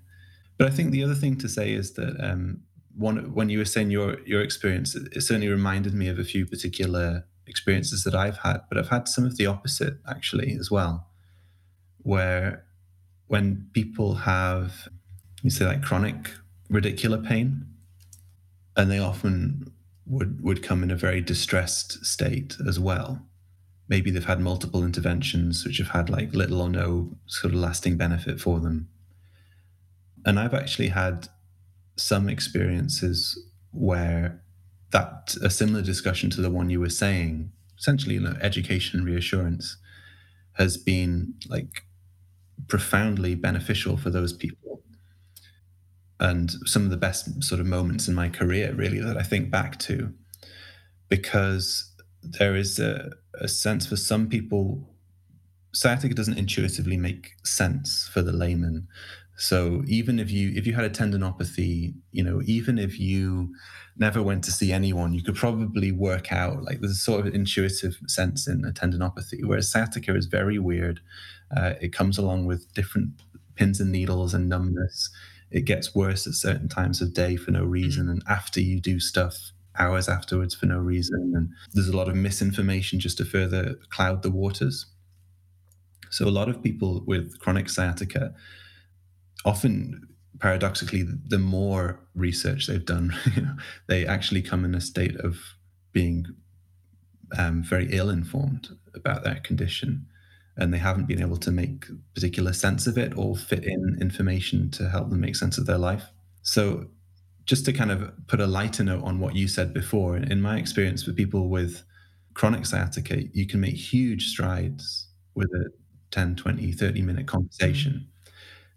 But 0.58 0.68
i 0.68 0.72
think 0.72 0.92
the 0.92 1.04
other 1.04 1.16
thing 1.16 1.38
to 1.38 1.50
say 1.50 1.74
is 1.74 1.94
that 1.94 2.16
um, 2.20 2.62
one 2.98 3.34
when 3.34 3.50
you 3.50 3.60
were 3.60 3.66
saying 3.66 3.92
your 3.92 4.20
your 4.26 4.42
experience, 4.42 4.96
it, 4.96 5.22
certainly 5.22 5.50
reminded 5.50 5.94
me 5.94 6.08
of 6.08 6.20
a 6.20 6.24
few 6.24 6.46
particular 6.46 7.26
experiences 7.48 8.04
that 8.04 8.16
I've 8.16 8.38
had, 8.38 8.62
but 8.70 8.78
I've 8.78 8.90
had 8.90 9.08
some 9.08 9.26
of 9.26 9.38
the 9.38 9.46
opposite 9.46 9.98
actually 10.08 10.56
as 10.60 10.72
well, 10.72 11.08
where 11.98 12.66
when 13.28 13.68
people 13.74 14.16
have 14.16 14.88
you 15.44 15.50
say 15.50 15.66
like 15.66 15.82
chronic 15.82 16.32
radicular 16.72 17.24
pain, 17.24 17.68
and 18.76 18.90
they 18.90 19.00
often 19.00 19.72
would 20.06 20.42
would 20.42 20.64
come 20.64 20.84
in 20.84 20.92
a 20.92 20.96
very 20.96 21.22
distressed 21.22 22.06
state 22.06 22.58
as 22.68 22.80
well. 22.80 23.22
Maybe 23.88 24.10
they've 24.10 24.26
had 24.26 24.40
multiple 24.40 24.84
interventions 24.84 25.64
which 25.66 25.78
have 25.78 25.90
had 25.90 26.10
like 26.10 26.34
little 26.34 26.62
or 26.62 26.70
no 26.70 27.18
sort 27.28 27.54
of 27.54 27.60
lasting 27.60 27.98
benefit 27.98 28.40
for 28.40 28.60
them. 28.60 28.90
And 30.26 30.40
I've 30.40 30.56
actually 30.56 30.88
had 30.88 31.28
some 31.96 32.30
experiences 32.30 33.42
where 33.72 34.42
that 34.92 35.36
a 35.42 35.50
similar 35.50 35.82
discussion 35.82 36.30
to 36.30 36.42
the 36.42 36.50
one 36.50 36.70
you 36.70 36.80
were 36.80 36.90
saying, 36.90 37.52
essentially, 37.78 38.16
you 38.16 38.22
know, 38.22 38.36
education 38.42 39.04
reassurance, 39.04 39.78
has 40.54 40.78
been 40.78 41.34
like 41.50 41.84
profoundly 42.68 43.36
beneficial 43.36 43.98
for 43.98 44.10
those 44.10 44.34
people. 44.34 44.82
And 46.20 46.50
some 46.66 46.86
of 46.86 46.92
the 46.92 46.98
best 46.98 47.44
sort 47.44 47.60
of 47.60 47.68
moments 47.68 48.08
in 48.08 48.16
my 48.16 48.30
career, 48.30 48.74
really, 48.74 49.00
that 49.02 49.18
I 49.18 49.24
think 49.24 49.52
back 49.52 49.78
to, 49.80 50.14
because 51.10 51.94
there 52.24 52.56
is 52.56 52.80
a, 52.80 53.12
a 53.40 53.48
sense 53.48 53.86
for 53.86 53.98
some 53.98 54.30
people, 54.30 54.96
sciatica 55.74 56.16
doesn't 56.16 56.38
intuitively 56.38 56.96
make 56.96 57.32
sense 57.44 58.10
for 58.12 58.22
the 58.22 58.32
layman. 58.32 58.88
So 59.38 59.84
even 59.88 60.18
if 60.20 60.32
you 60.32 60.54
if 60.56 60.66
you 60.66 60.74
had 60.74 60.86
a 60.86 60.90
tendinopathy, 60.90 61.94
you 62.12 62.24
know, 62.24 62.42
even 62.46 62.78
if 62.80 63.00
you 63.00 63.54
never 63.98 64.24
went 64.24 64.44
to 64.46 64.52
see 64.52 64.72
anyone, 64.72 65.14
you 65.14 65.24
could 65.24 65.36
probably 65.36 65.92
work 65.92 66.32
out 66.32 66.64
like 66.64 66.80
there's 66.80 66.94
a 66.94 66.96
sort 66.96 67.26
of 67.26 67.34
intuitive 67.34 67.98
sense 68.08 68.48
in 68.48 68.64
a 68.64 68.72
tendinopathy. 68.72 69.44
Whereas 69.44 69.70
sciatica 69.70 70.16
is 70.16 70.28
very 70.28 70.58
weird. 70.58 71.02
Uh, 71.56 71.74
it 71.82 71.92
comes 71.94 72.18
along 72.18 72.46
with 72.46 72.74
different 72.74 73.10
pins 73.56 73.80
and 73.82 73.92
needles 73.92 74.34
and 74.34 74.48
numbness. 74.48 75.10
It 75.52 75.62
gets 75.62 75.94
worse 75.94 76.26
at 76.28 76.34
certain 76.34 76.70
times 76.70 77.02
of 77.02 77.14
day 77.14 77.36
for 77.36 77.52
no 77.52 77.64
reason, 77.64 78.10
and 78.10 78.24
after 78.28 78.62
you 78.62 78.80
do 78.80 79.00
stuff 79.00 79.52
hours 79.78 80.08
afterwards 80.08 80.56
for 80.56 80.66
no 80.66 80.78
reason. 80.78 81.34
And 81.36 81.50
there's 81.74 81.90
a 81.90 81.98
lot 81.98 82.08
of 82.08 82.16
misinformation 82.16 83.00
just 83.00 83.18
to 83.18 83.26
further 83.26 83.76
cloud 83.90 84.24
the 84.24 84.32
waters. 84.32 84.86
So 86.10 86.26
a 86.26 86.30
lot 86.30 86.48
of 86.48 86.64
people 86.64 87.04
with 87.06 87.40
chronic 87.40 87.70
sciatica 87.70 88.34
often 89.46 90.08
paradoxically 90.40 91.04
the 91.04 91.40
more 91.40 92.00
research 92.14 92.68
they've 92.68 92.86
done 92.86 93.16
you 93.36 93.42
know, 93.42 93.56
they 93.88 94.06
actually 94.06 94.42
come 94.42 94.66
in 94.66 94.76
a 94.76 94.82
state 94.82 95.16
of 95.18 95.38
being 95.94 96.26
um, 97.38 97.64
very 97.64 97.88
ill 97.92 98.10
informed 98.10 98.70
about 98.94 99.24
their 99.24 99.36
condition 99.36 100.06
and 100.58 100.74
they 100.74 100.78
haven't 100.78 101.08
been 101.08 101.22
able 101.22 101.38
to 101.38 101.52
make 101.52 101.86
particular 102.14 102.54
sense 102.54 102.88
of 102.88 102.98
it 102.98 103.18
or 103.18 103.36
fit 103.36 103.64
in 103.64 103.98
information 104.02 104.70
to 104.72 104.90
help 104.90 105.10
them 105.10 105.22
make 105.22 105.36
sense 105.36 105.58
of 105.58 105.66
their 105.66 105.78
life. 105.78 106.06
So 106.44 106.88
just 107.46 107.66
to 107.66 107.74
kind 107.74 107.92
of 107.92 108.12
put 108.28 108.40
a 108.40 108.48
lighter 108.48 108.84
note 108.84 109.04
on 109.04 109.20
what 109.20 109.36
you 109.36 109.48
said 109.48 109.74
before 109.74 110.18
in 110.18 110.42
my 110.42 110.58
experience 110.58 111.06
with 111.06 111.16
people 111.16 111.48
with 111.48 111.84
chronic 112.34 112.66
sciatica 112.66 113.24
you 113.34 113.48
can 113.48 113.60
make 113.62 113.76
huge 113.76 114.28
strides 114.28 115.08
with 115.36 115.48
a 115.54 115.70
10 116.12 116.36
20 116.36 116.72
30 116.72 117.02
minute 117.02 117.28
conversation 117.28 118.08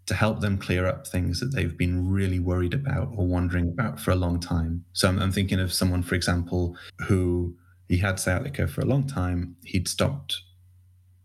to 0.05 0.15
help 0.15 0.39
them 0.39 0.57
clear 0.57 0.87
up 0.87 1.05
things 1.05 1.39
that 1.39 1.53
they've 1.53 1.77
been 1.77 2.09
really 2.09 2.39
worried 2.39 2.73
about 2.73 3.09
or 3.15 3.27
wondering 3.27 3.69
about 3.69 3.99
for 3.99 4.11
a 4.11 4.15
long 4.15 4.39
time. 4.39 4.83
So 4.93 5.07
I'm, 5.07 5.19
I'm 5.19 5.31
thinking 5.31 5.59
of 5.59 5.71
someone, 5.71 6.01
for 6.01 6.15
example, 6.15 6.75
who 7.07 7.55
he 7.87 7.97
had 7.97 8.19
sciatica 8.19 8.67
for 8.67 8.81
a 8.81 8.85
long 8.85 9.05
time. 9.05 9.55
He'd 9.63 9.87
stopped 9.87 10.41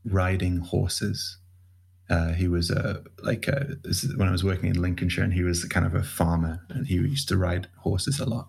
riding 0.05 0.59
horses. 0.59 1.39
Uh, 2.11 2.33
he 2.33 2.47
was 2.49 2.71
a 2.71 3.03
like 3.23 3.49
a, 3.49 3.77
when 4.17 4.29
I 4.29 4.33
was 4.33 4.45
working 4.45 4.69
in 4.69 4.81
Lincolnshire, 4.81 5.25
and 5.25 5.33
he 5.33 5.43
was 5.43 5.65
kind 5.65 5.87
of 5.87 5.95
a 5.95 6.03
farmer, 6.03 6.61
and 6.69 6.87
he 6.87 6.95
used 6.95 7.29
to 7.29 7.39
ride 7.39 7.69
horses 7.79 8.21
a 8.21 8.27
lot. 8.27 8.49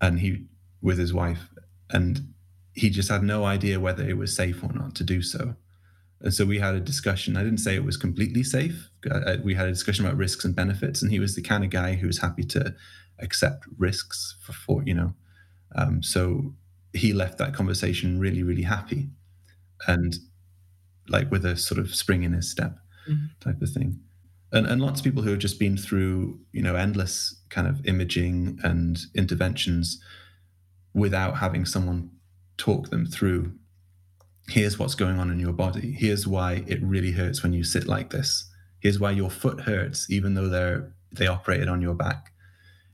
And 0.00 0.20
he 0.20 0.46
with 0.80 0.98
his 0.98 1.12
wife, 1.12 1.50
and 1.90 2.32
he 2.72 2.90
just 2.90 3.10
had 3.10 3.22
no 3.22 3.44
idea 3.44 3.80
whether 3.80 4.08
it 4.08 4.16
was 4.16 4.34
safe 4.34 4.62
or 4.62 4.72
not 4.72 4.94
to 4.94 5.04
do 5.04 5.20
so. 5.22 5.56
And 6.20 6.32
so 6.32 6.46
we 6.46 6.58
had 6.58 6.74
a 6.74 6.80
discussion. 6.80 7.36
I 7.36 7.42
didn't 7.42 7.58
say 7.58 7.74
it 7.74 7.84
was 7.84 7.96
completely 7.96 8.42
safe. 8.42 8.90
Uh, 9.10 9.36
we 9.44 9.54
had 9.54 9.68
a 9.68 9.72
discussion 9.72 10.06
about 10.06 10.16
risks 10.16 10.44
and 10.44 10.54
benefits, 10.54 11.02
and 11.02 11.10
he 11.10 11.20
was 11.20 11.34
the 11.34 11.42
kind 11.42 11.62
of 11.62 11.70
guy 11.70 11.94
who 11.94 12.06
was 12.06 12.18
happy 12.18 12.44
to 12.44 12.74
accept 13.18 13.64
risks 13.78 14.36
for, 14.42 14.52
for 14.52 14.82
you 14.84 14.94
know. 14.94 15.14
Um, 15.74 16.02
so 16.02 16.54
he 16.92 17.12
left 17.12 17.38
that 17.38 17.54
conversation 17.54 18.18
really, 18.18 18.42
really 18.42 18.62
happy, 18.62 19.08
and 19.86 20.16
like 21.08 21.30
with 21.30 21.44
a 21.44 21.56
sort 21.56 21.78
of 21.78 21.94
spring 21.94 22.22
in 22.22 22.32
his 22.32 22.50
step 22.50 22.78
mm-hmm. 23.08 23.26
type 23.40 23.60
of 23.60 23.70
thing. 23.70 24.00
And, 24.52 24.66
and 24.66 24.80
lots 24.80 25.00
of 25.00 25.04
people 25.04 25.22
who 25.22 25.30
have 25.30 25.38
just 25.38 25.58
been 25.58 25.76
through 25.76 26.40
you 26.52 26.62
know 26.62 26.76
endless 26.76 27.36
kind 27.50 27.68
of 27.68 27.84
imaging 27.86 28.58
and 28.62 28.98
interventions 29.14 30.00
without 30.94 31.36
having 31.36 31.66
someone 31.66 32.10
talk 32.56 32.88
them 32.88 33.04
through 33.04 33.52
here's 34.48 34.78
what's 34.78 34.94
going 34.94 35.18
on 35.18 35.30
in 35.30 35.40
your 35.40 35.52
body. 35.52 35.92
Here's 35.92 36.26
why 36.26 36.64
it 36.66 36.82
really 36.82 37.12
hurts 37.12 37.42
when 37.42 37.52
you 37.52 37.64
sit 37.64 37.86
like 37.86 38.10
this. 38.10 38.48
Here's 38.80 39.00
why 39.00 39.10
your 39.10 39.30
foot 39.30 39.60
hurts, 39.60 40.10
even 40.10 40.34
though 40.34 40.48
they're 40.48 40.92
they 41.12 41.26
operated 41.26 41.68
on 41.68 41.80
your 41.80 41.94
back. 41.94 42.32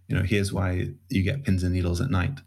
You 0.08 0.16
know, 0.16 0.22
here's 0.22 0.52
why 0.52 0.88
you 1.08 1.22
get 1.22 1.44
pins 1.44 1.62
and 1.62 1.74
needles 1.74 2.00
at 2.00 2.10
night. 2.10 2.40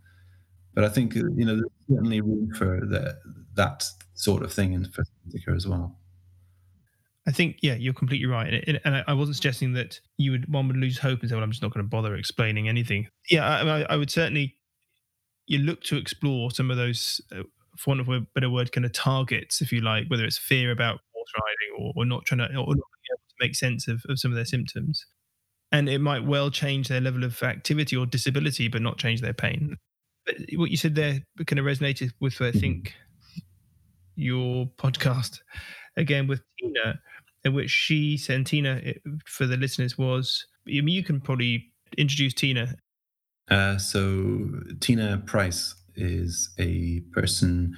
But 0.73 0.83
I 0.83 0.89
think 0.89 1.15
you 1.15 1.45
know 1.45 1.55
there's 1.55 1.71
certainly 1.89 2.21
room 2.21 2.51
for 2.55 2.81
the, 2.85 3.17
that 3.55 3.85
sort 4.13 4.43
of 4.43 4.53
thing 4.53 4.73
in 4.73 4.85
sciatica 4.85 5.51
as 5.55 5.67
well. 5.67 5.97
I 7.27 7.31
think 7.31 7.57
yeah, 7.61 7.73
you're 7.73 7.93
completely 7.93 8.27
right, 8.27 8.63
and, 8.67 8.79
and 8.85 9.03
I 9.07 9.13
wasn't 9.13 9.35
suggesting 9.37 9.73
that 9.73 9.99
you 10.17 10.31
would 10.31 10.51
one 10.51 10.67
would 10.67 10.77
lose 10.77 10.97
hope 10.97 11.21
and 11.21 11.29
say, 11.29 11.35
"Well, 11.35 11.43
I'm 11.43 11.51
just 11.51 11.63
not 11.63 11.73
going 11.73 11.83
to 11.83 11.89
bother 11.89 12.15
explaining 12.15 12.67
anything." 12.67 13.07
Yeah, 13.29 13.47
I, 13.47 13.81
I 13.81 13.95
would 13.95 14.11
certainly 14.11 14.57
you 15.47 15.59
look 15.59 15.81
to 15.83 15.97
explore 15.97 16.51
some 16.51 16.71
of 16.71 16.77
those 16.77 17.21
uh, 17.31 17.43
for 17.77 17.91
want 17.91 18.01
of 18.01 18.09
a 18.09 18.21
better 18.33 18.49
word, 18.49 18.71
kind 18.71 18.85
of 18.85 18.93
targets, 18.93 19.61
if 19.61 19.71
you 19.71 19.81
like, 19.81 20.07
whether 20.07 20.25
it's 20.25 20.37
fear 20.37 20.71
about 20.71 20.99
horse 21.13 21.31
riding 21.35 21.85
or, 21.85 21.93
or 21.95 22.05
not 22.05 22.25
trying 22.25 22.39
to, 22.39 22.45
or 22.45 22.51
not 22.51 22.65
being 22.65 23.11
able 23.11 23.27
to 23.27 23.35
make 23.39 23.55
sense 23.55 23.87
of, 23.87 24.03
of 24.09 24.19
some 24.19 24.31
of 24.31 24.35
their 24.35 24.45
symptoms. 24.45 25.05
And 25.71 25.89
it 25.89 25.99
might 25.99 26.25
well 26.25 26.49
change 26.49 26.87
their 26.87 27.01
level 27.01 27.23
of 27.23 27.41
activity 27.43 27.95
or 27.95 28.05
disability, 28.05 28.67
but 28.67 28.81
not 28.81 28.97
change 28.97 29.21
their 29.21 29.33
pain. 29.33 29.77
But 30.25 30.37
what 30.53 30.71
you 30.71 30.77
said 30.77 30.95
there 30.95 31.21
kind 31.45 31.59
of 31.59 31.65
resonated 31.65 32.11
with, 32.19 32.41
I 32.41 32.51
think, 32.51 32.93
your 34.15 34.67
podcast 34.77 35.39
again 35.97 36.27
with 36.27 36.41
Tina, 36.59 36.99
in 37.43 37.53
which 37.53 37.69
she 37.69 38.17
said, 38.17 38.45
Tina, 38.45 38.81
for 39.25 39.45
the 39.45 39.57
listeners, 39.57 39.97
was 39.97 40.45
I 40.67 40.81
mean, 40.81 40.89
you 40.89 41.03
can 41.03 41.21
probably 41.21 41.71
introduce 41.97 42.33
Tina. 42.33 42.75
Uh, 43.49 43.77
so, 43.77 44.49
Tina 44.79 45.21
Price 45.25 45.75
is 45.95 46.49
a 46.59 47.01
person 47.11 47.75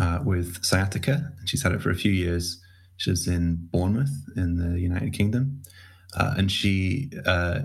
uh, 0.00 0.20
with 0.24 0.64
sciatica. 0.64 1.32
and 1.38 1.48
She's 1.48 1.62
had 1.62 1.72
it 1.72 1.82
for 1.82 1.90
a 1.90 1.94
few 1.94 2.12
years. 2.12 2.60
She's 2.96 3.26
in 3.26 3.68
Bournemouth 3.72 4.12
in 4.36 4.56
the 4.56 4.78
United 4.78 5.12
Kingdom. 5.12 5.62
Uh, 6.16 6.34
and 6.36 6.50
she 6.50 7.10
uh, 7.24 7.62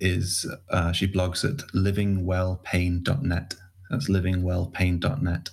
is 0.00 0.46
uh, 0.70 0.92
she 0.92 1.06
blogs 1.06 1.44
at 1.44 1.58
livingwellpain.net. 1.68 3.54
That's 3.90 4.08
livingwellpain.net. 4.08 5.50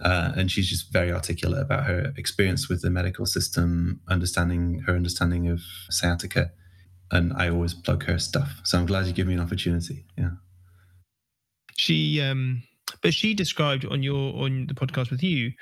Uh, 0.00 0.32
and 0.36 0.50
she's 0.50 0.68
just 0.68 0.92
very 0.92 1.12
articulate 1.12 1.62
about 1.62 1.86
her 1.86 2.12
experience 2.16 2.68
with 2.68 2.82
the 2.82 2.90
medical 2.90 3.26
system, 3.26 4.00
understanding 4.08 4.80
her 4.86 4.94
understanding 4.94 5.48
of 5.48 5.60
sciatica. 5.88 6.50
And 7.10 7.32
I 7.34 7.48
always 7.48 7.74
plug 7.74 8.04
her 8.04 8.18
stuff. 8.18 8.60
So 8.64 8.78
I'm 8.78 8.86
glad 8.86 9.06
you 9.06 9.12
give 9.12 9.26
me 9.26 9.34
an 9.34 9.40
opportunity. 9.40 10.06
Yeah. 10.18 10.30
She 11.76 12.20
um 12.20 12.62
but 13.04 13.12
she 13.12 13.34
described 13.34 13.84
on 13.84 14.02
your 14.02 14.34
on 14.42 14.66
the 14.66 14.74
podcast 14.74 15.10
with 15.10 15.22
you 15.22 15.52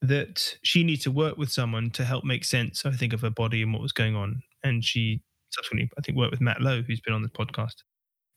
that 0.00 0.56
she 0.62 0.84
needs 0.84 1.02
to 1.02 1.10
work 1.10 1.36
with 1.36 1.50
someone 1.50 1.90
to 1.90 2.04
help 2.04 2.24
make 2.24 2.44
sense, 2.44 2.86
I 2.86 2.92
think, 2.92 3.12
of 3.12 3.20
her 3.20 3.30
body 3.30 3.62
and 3.62 3.72
what 3.72 3.82
was 3.82 3.92
going 3.92 4.16
on. 4.16 4.42
And 4.62 4.84
she 4.84 5.22
subsequently, 5.50 5.90
I 5.98 6.00
think, 6.00 6.16
worked 6.16 6.30
with 6.30 6.40
Matt 6.40 6.60
Lowe, 6.62 6.82
who's 6.82 7.00
been 7.00 7.14
on 7.14 7.22
this 7.22 7.32
podcast. 7.32 7.82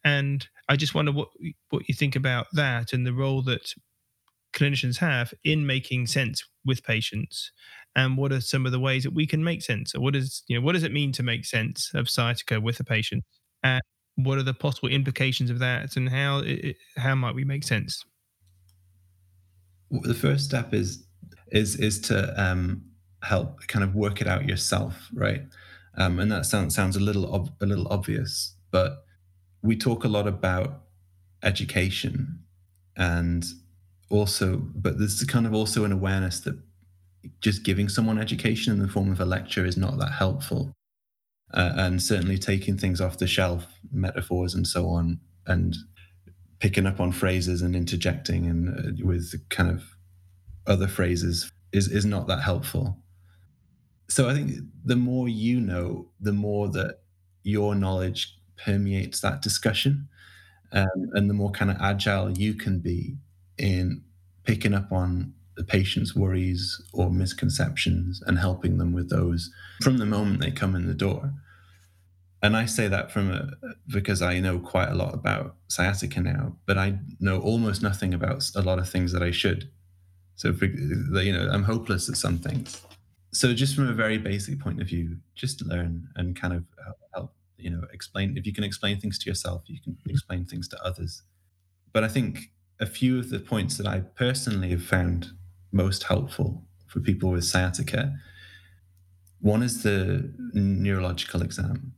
And 0.03 0.47
I 0.67 0.76
just 0.76 0.95
wonder 0.95 1.11
what 1.11 1.30
what 1.69 1.88
you 1.88 1.93
think 1.93 2.15
about 2.15 2.47
that 2.53 2.93
and 2.93 3.05
the 3.05 3.13
role 3.13 3.43
that 3.43 3.73
clinicians 4.53 4.97
have 4.97 5.32
in 5.43 5.67
making 5.67 6.07
sense 6.07 6.43
with 6.65 6.84
patients. 6.84 7.51
And 7.95 8.17
what 8.17 8.32
are 8.32 8.41
some 8.41 8.65
of 8.65 8.71
the 8.71 8.80
ways 8.80 9.03
that 9.03 9.13
we 9.13 9.28
can 9.28 9.43
make 9.43 9.61
sense? 9.61 9.93
Or 9.93 10.01
what 10.01 10.15
is 10.15 10.41
you 10.47 10.57
know 10.57 10.65
what 10.65 10.73
does 10.73 10.84
it 10.84 10.91
mean 10.91 11.11
to 11.11 11.23
make 11.23 11.45
sense 11.45 11.91
of 11.93 12.09
sciatica 12.09 12.59
with 12.59 12.80
a 12.80 12.84
patient? 12.84 13.23
And 13.61 13.84
what 14.15 14.39
are 14.39 14.43
the 14.43 14.55
possible 14.55 14.89
implications 14.89 15.51
of 15.51 15.59
that? 15.59 15.95
And 15.95 16.09
how 16.09 16.39
it, 16.39 16.76
how 16.97 17.13
might 17.13 17.36
we 17.36 17.43
make 17.43 17.63
sense 17.63 18.03
the 19.91 20.13
first 20.13 20.45
step 20.45 20.73
is 20.73 21.05
is 21.51 21.75
is 21.75 21.99
to 22.01 22.41
um, 22.41 22.83
help 23.23 23.59
kind 23.67 23.83
of 23.83 23.95
work 23.95 24.21
it 24.21 24.27
out 24.27 24.47
yourself 24.47 25.09
right? 25.13 25.43
Um, 25.97 26.19
and 26.19 26.31
that 26.31 26.45
sounds 26.45 26.75
sounds 26.75 26.95
a 26.95 26.99
little 26.99 27.33
ob- 27.33 27.55
a 27.61 27.65
little 27.65 27.88
obvious 27.89 28.55
but 28.71 29.05
we 29.61 29.75
talk 29.77 30.03
a 30.03 30.09
lot 30.09 30.27
about 30.27 30.81
education 31.43 32.39
and 32.97 33.45
also 34.09 34.57
but 34.57 34.99
there's 34.99 35.23
kind 35.23 35.45
of 35.45 35.53
also 35.53 35.86
an 35.86 35.91
awareness 35.91 36.39
that 36.41 36.57
just 37.41 37.63
giving 37.63 37.89
someone 37.89 38.19
education 38.19 38.73
in 38.73 38.79
the 38.79 38.88
form 38.88 39.11
of 39.11 39.19
a 39.19 39.25
lecture 39.25 39.65
is 39.65 39.77
not 39.77 39.97
that 39.97 40.11
helpful. 40.11 40.73
Uh, 41.53 41.73
and 41.75 42.01
certainly 42.01 42.38
taking 42.38 42.77
things 42.77 42.99
off 42.99 43.17
the 43.17 43.27
shelf, 43.27 43.65
metaphors 43.91 44.53
and 44.55 44.67
so 44.67 44.88
on, 44.88 45.19
and 45.45 45.75
picking 46.60 46.86
up 46.86 46.99
on 46.99 47.12
phrases 47.12 47.62
and 47.62 47.76
interjecting 47.76 48.45
and 48.47 48.70
uh, 48.70 49.06
with 49.06 49.34
kind 49.49 49.70
of 49.70 49.84
other 50.68 50.88
phrases 50.88 51.51
is 51.74 51.88
is 51.88 52.06
not 52.06 52.28
that 52.28 52.41
helpful. 52.41 52.97
So 54.10 54.30
I 54.30 54.34
think 54.34 54.51
the 54.84 54.95
more 54.95 55.28
you 55.28 55.60
know, 55.60 56.10
the 56.20 56.34
more 56.34 56.70
that 56.70 56.99
your 57.43 57.76
knowledge 57.76 58.36
permeates 58.58 59.22
that 59.22 59.41
discussion, 59.41 60.08
um, 60.72 61.10
and 61.14 61.30
the 61.30 61.34
more 61.34 61.51
kind 61.51 61.72
of 61.72 61.78
agile 61.80 62.32
you 62.32 62.53
can 62.53 62.80
be 62.80 63.16
in 63.58 64.03
picking 64.43 64.74
up 64.74 64.91
on 64.91 65.34
the 65.56 65.64
patient's 65.64 66.16
worries 66.16 66.82
or 66.93 67.10
misconceptions 67.10 68.22
and 68.26 68.38
helping 68.38 68.78
them 68.78 68.91
with 68.93 69.10
those 69.10 69.49
from 69.82 69.97
the 69.97 70.06
moment 70.06 70.41
they 70.41 70.51
come 70.51 70.76
in 70.76 70.86
the 70.86 70.93
door 70.93 71.34
and 72.46 72.56
I 72.56 72.66
say 72.66 72.88
that 72.88 73.12
from 73.12 73.32
a, 73.32 73.50
because 73.88 74.22
I 74.22 74.39
know 74.39 74.60
quite 74.60 74.89
a 74.89 74.96
lot 74.96 75.14
about 75.14 75.56
sciatica 75.68 76.22
now, 76.22 76.56
but 76.66 76.78
I 76.78 77.00
know 77.20 77.39
almost 77.39 77.82
nothing 77.82 78.14
about 78.14 78.50
a 78.56 78.62
lot 78.62 78.78
of 78.78 78.88
things 78.88 79.12
that 79.14 79.24
I 79.24 79.32
should. 79.32 79.70
So, 80.36 80.54
for, 80.54 80.66
you 80.66 81.34
know, 81.34 81.50
I'm 81.52 81.64
hopeless 81.64 82.08
at 82.10 82.18
some 82.18 82.38
things. 82.38 82.82
So, 83.32 83.54
just 83.54 83.76
from 83.76 83.89
a 83.89 83.93
very 83.93 84.18
basic 84.18 84.60
point 84.60 84.82
of 84.82 84.88
view, 84.88 85.18
just 85.34 85.66
learn 85.66 86.08
and 86.16 86.39
kind 86.39 86.54
of 86.54 86.64
uh, 86.86 86.91
help, 87.14 87.34
you 87.58 87.70
know, 87.70 87.84
explain. 87.91 88.38
If 88.38 88.46
you 88.46 88.54
can 88.54 88.64
explain 88.64 89.00
things 89.00 89.18
to 89.20 89.30
yourself, 89.30 89.64
you 89.66 89.82
can 89.82 89.93
mm-hmm. 89.93 90.12
explain 90.12 90.46
things 90.46 90.68
to 90.70 90.84
others. 90.84 91.24
But 91.93 92.04
I 92.04 92.10
think 92.10 92.52
a 92.80 92.86
few 92.86 93.18
of 93.18 93.30
the 93.30 93.39
points 93.39 93.78
that 93.78 93.88
I 93.88 94.00
personally 94.00 94.70
have 94.70 94.84
found 94.84 95.32
most 95.72 96.04
helpful 96.04 96.64
for 96.88 97.00
people 97.00 97.32
with 97.32 97.43
sciatica 97.43 98.14
one 99.46 99.62
is 99.62 99.84
the 99.84 100.34
neurological 100.54 101.43
exam 101.43 101.93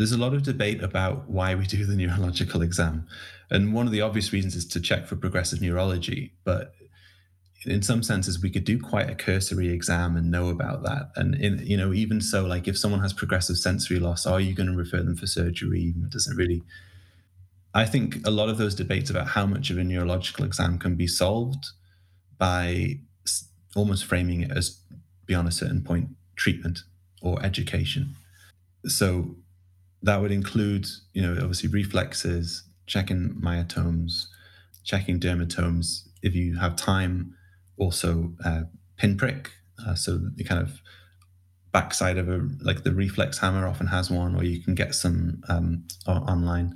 there's 0.00 0.12
a 0.12 0.16
lot 0.16 0.32
of 0.32 0.42
debate 0.42 0.82
about 0.82 1.28
why 1.28 1.54
we 1.54 1.66
do 1.66 1.84
the 1.84 1.94
neurological 1.94 2.62
exam. 2.62 3.06
And 3.50 3.74
one 3.74 3.84
of 3.84 3.92
the 3.92 4.00
obvious 4.00 4.32
reasons 4.32 4.56
is 4.56 4.64
to 4.68 4.80
check 4.80 5.06
for 5.06 5.14
progressive 5.14 5.60
neurology. 5.60 6.32
But 6.42 6.72
in 7.66 7.82
some 7.82 8.02
senses, 8.02 8.40
we 8.40 8.48
could 8.48 8.64
do 8.64 8.80
quite 8.80 9.10
a 9.10 9.14
cursory 9.14 9.68
exam 9.68 10.16
and 10.16 10.30
know 10.30 10.48
about 10.48 10.84
that. 10.84 11.10
And 11.16 11.34
in, 11.34 11.58
you 11.66 11.76
know, 11.76 11.92
even 11.92 12.22
so, 12.22 12.46
like 12.46 12.66
if 12.66 12.78
someone 12.78 13.02
has 13.02 13.12
progressive 13.12 13.58
sensory 13.58 13.98
loss, 13.98 14.24
are 14.24 14.40
you 14.40 14.54
going 14.54 14.70
to 14.70 14.74
refer 14.74 15.02
them 15.02 15.16
for 15.18 15.26
surgery? 15.26 15.92
It 15.94 16.08
doesn't 16.08 16.34
really. 16.34 16.62
I 17.74 17.84
think 17.84 18.26
a 18.26 18.30
lot 18.30 18.48
of 18.48 18.56
those 18.56 18.74
debates 18.74 19.10
about 19.10 19.28
how 19.28 19.44
much 19.44 19.68
of 19.68 19.76
a 19.76 19.84
neurological 19.84 20.46
exam 20.46 20.78
can 20.78 20.96
be 20.96 21.08
solved 21.08 21.66
by 22.38 23.00
almost 23.76 24.06
framing 24.06 24.40
it 24.40 24.50
as 24.50 24.80
beyond 25.26 25.46
a 25.46 25.52
certain 25.52 25.82
point 25.82 26.08
treatment 26.36 26.84
or 27.20 27.44
education. 27.44 28.14
So 28.86 29.36
that 30.02 30.20
would 30.20 30.32
include, 30.32 30.86
you 31.12 31.22
know, 31.22 31.32
obviously 31.32 31.68
reflexes, 31.68 32.64
checking 32.86 33.34
myotomes, 33.42 34.26
checking 34.84 35.20
dermatomes. 35.20 36.08
If 36.22 36.34
you 36.34 36.58
have 36.58 36.76
time, 36.76 37.34
also 37.76 38.32
uh, 38.44 38.62
pinprick. 38.96 39.50
Uh, 39.86 39.94
so 39.94 40.18
the 40.34 40.44
kind 40.44 40.60
of 40.60 40.80
backside 41.72 42.18
of 42.18 42.28
a 42.28 42.48
like 42.60 42.82
the 42.82 42.92
reflex 42.92 43.38
hammer 43.38 43.66
often 43.66 43.86
has 43.88 44.10
one, 44.10 44.34
or 44.34 44.44
you 44.44 44.62
can 44.62 44.74
get 44.74 44.94
some 44.94 45.42
um, 45.48 45.84
online. 46.06 46.74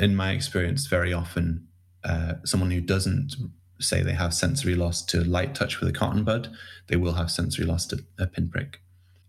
In 0.00 0.16
my 0.16 0.32
experience, 0.32 0.86
very 0.86 1.12
often 1.12 1.66
uh, 2.04 2.34
someone 2.44 2.70
who 2.70 2.80
doesn't 2.80 3.34
say 3.80 4.02
they 4.02 4.12
have 4.12 4.34
sensory 4.34 4.74
loss 4.74 5.02
to 5.02 5.22
light 5.22 5.54
touch 5.54 5.80
with 5.80 5.88
a 5.88 5.92
cotton 5.92 6.24
bud, 6.24 6.50
they 6.88 6.96
will 6.96 7.14
have 7.14 7.30
sensory 7.30 7.64
loss 7.64 7.86
to 7.86 8.04
a 8.18 8.26
pinprick. 8.26 8.80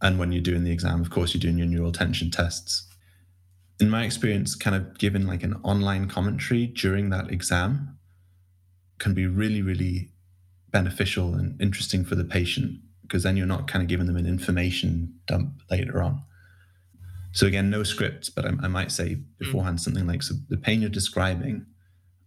And 0.01 0.17
when 0.17 0.31
you're 0.31 0.41
doing 0.41 0.63
the 0.63 0.71
exam, 0.71 1.01
of 1.01 1.09
course, 1.09 1.33
you're 1.33 1.41
doing 1.41 1.57
your 1.57 1.67
neural 1.67 1.91
tension 1.91 2.31
tests 2.31 2.88
in 3.79 3.89
my 3.89 4.03
experience, 4.03 4.55
kind 4.55 4.75
of 4.75 4.97
given 4.97 5.25
like 5.25 5.43
an 5.43 5.55
online 5.63 6.07
commentary 6.09 6.67
during 6.67 7.09
that 7.09 7.31
exam 7.31 7.97
can 8.97 9.13
be 9.13 9.25
really, 9.25 9.61
really 9.61 10.11
beneficial 10.71 11.33
and 11.33 11.59
interesting 11.61 12.03
for 12.03 12.15
the 12.15 12.25
patient 12.25 12.79
because 13.01 13.23
then 13.23 13.37
you're 13.37 13.47
not 13.47 13.67
kind 13.67 13.81
of 13.81 13.87
giving 13.87 14.05
them 14.05 14.17
an 14.17 14.27
information 14.27 15.15
dump 15.25 15.61
later 15.71 16.01
on. 16.01 16.21
So 17.31 17.47
again, 17.47 17.69
no 17.69 17.83
script, 17.83 18.35
but 18.35 18.45
I, 18.45 18.49
I 18.61 18.67
might 18.67 18.91
say 18.91 19.15
beforehand 19.37 19.81
something 19.81 20.05
like, 20.05 20.23
"So 20.23 20.35
the 20.49 20.57
pain 20.57 20.81
you're 20.81 20.89
describing 20.89 21.65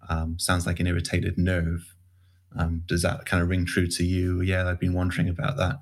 um, 0.09 0.39
sounds 0.39 0.67
like 0.67 0.81
an 0.81 0.87
irritated 0.87 1.39
nerve. 1.39 1.95
Um, 2.57 2.83
does 2.87 3.03
that 3.03 3.27
kind 3.27 3.43
of 3.43 3.49
ring 3.49 3.65
true 3.67 3.87
to 3.87 4.05
you? 4.05 4.41
Yeah, 4.41 4.69
I've 4.69 4.81
been 4.81 4.95
wondering 4.95 5.29
about 5.29 5.57
that." 5.57 5.81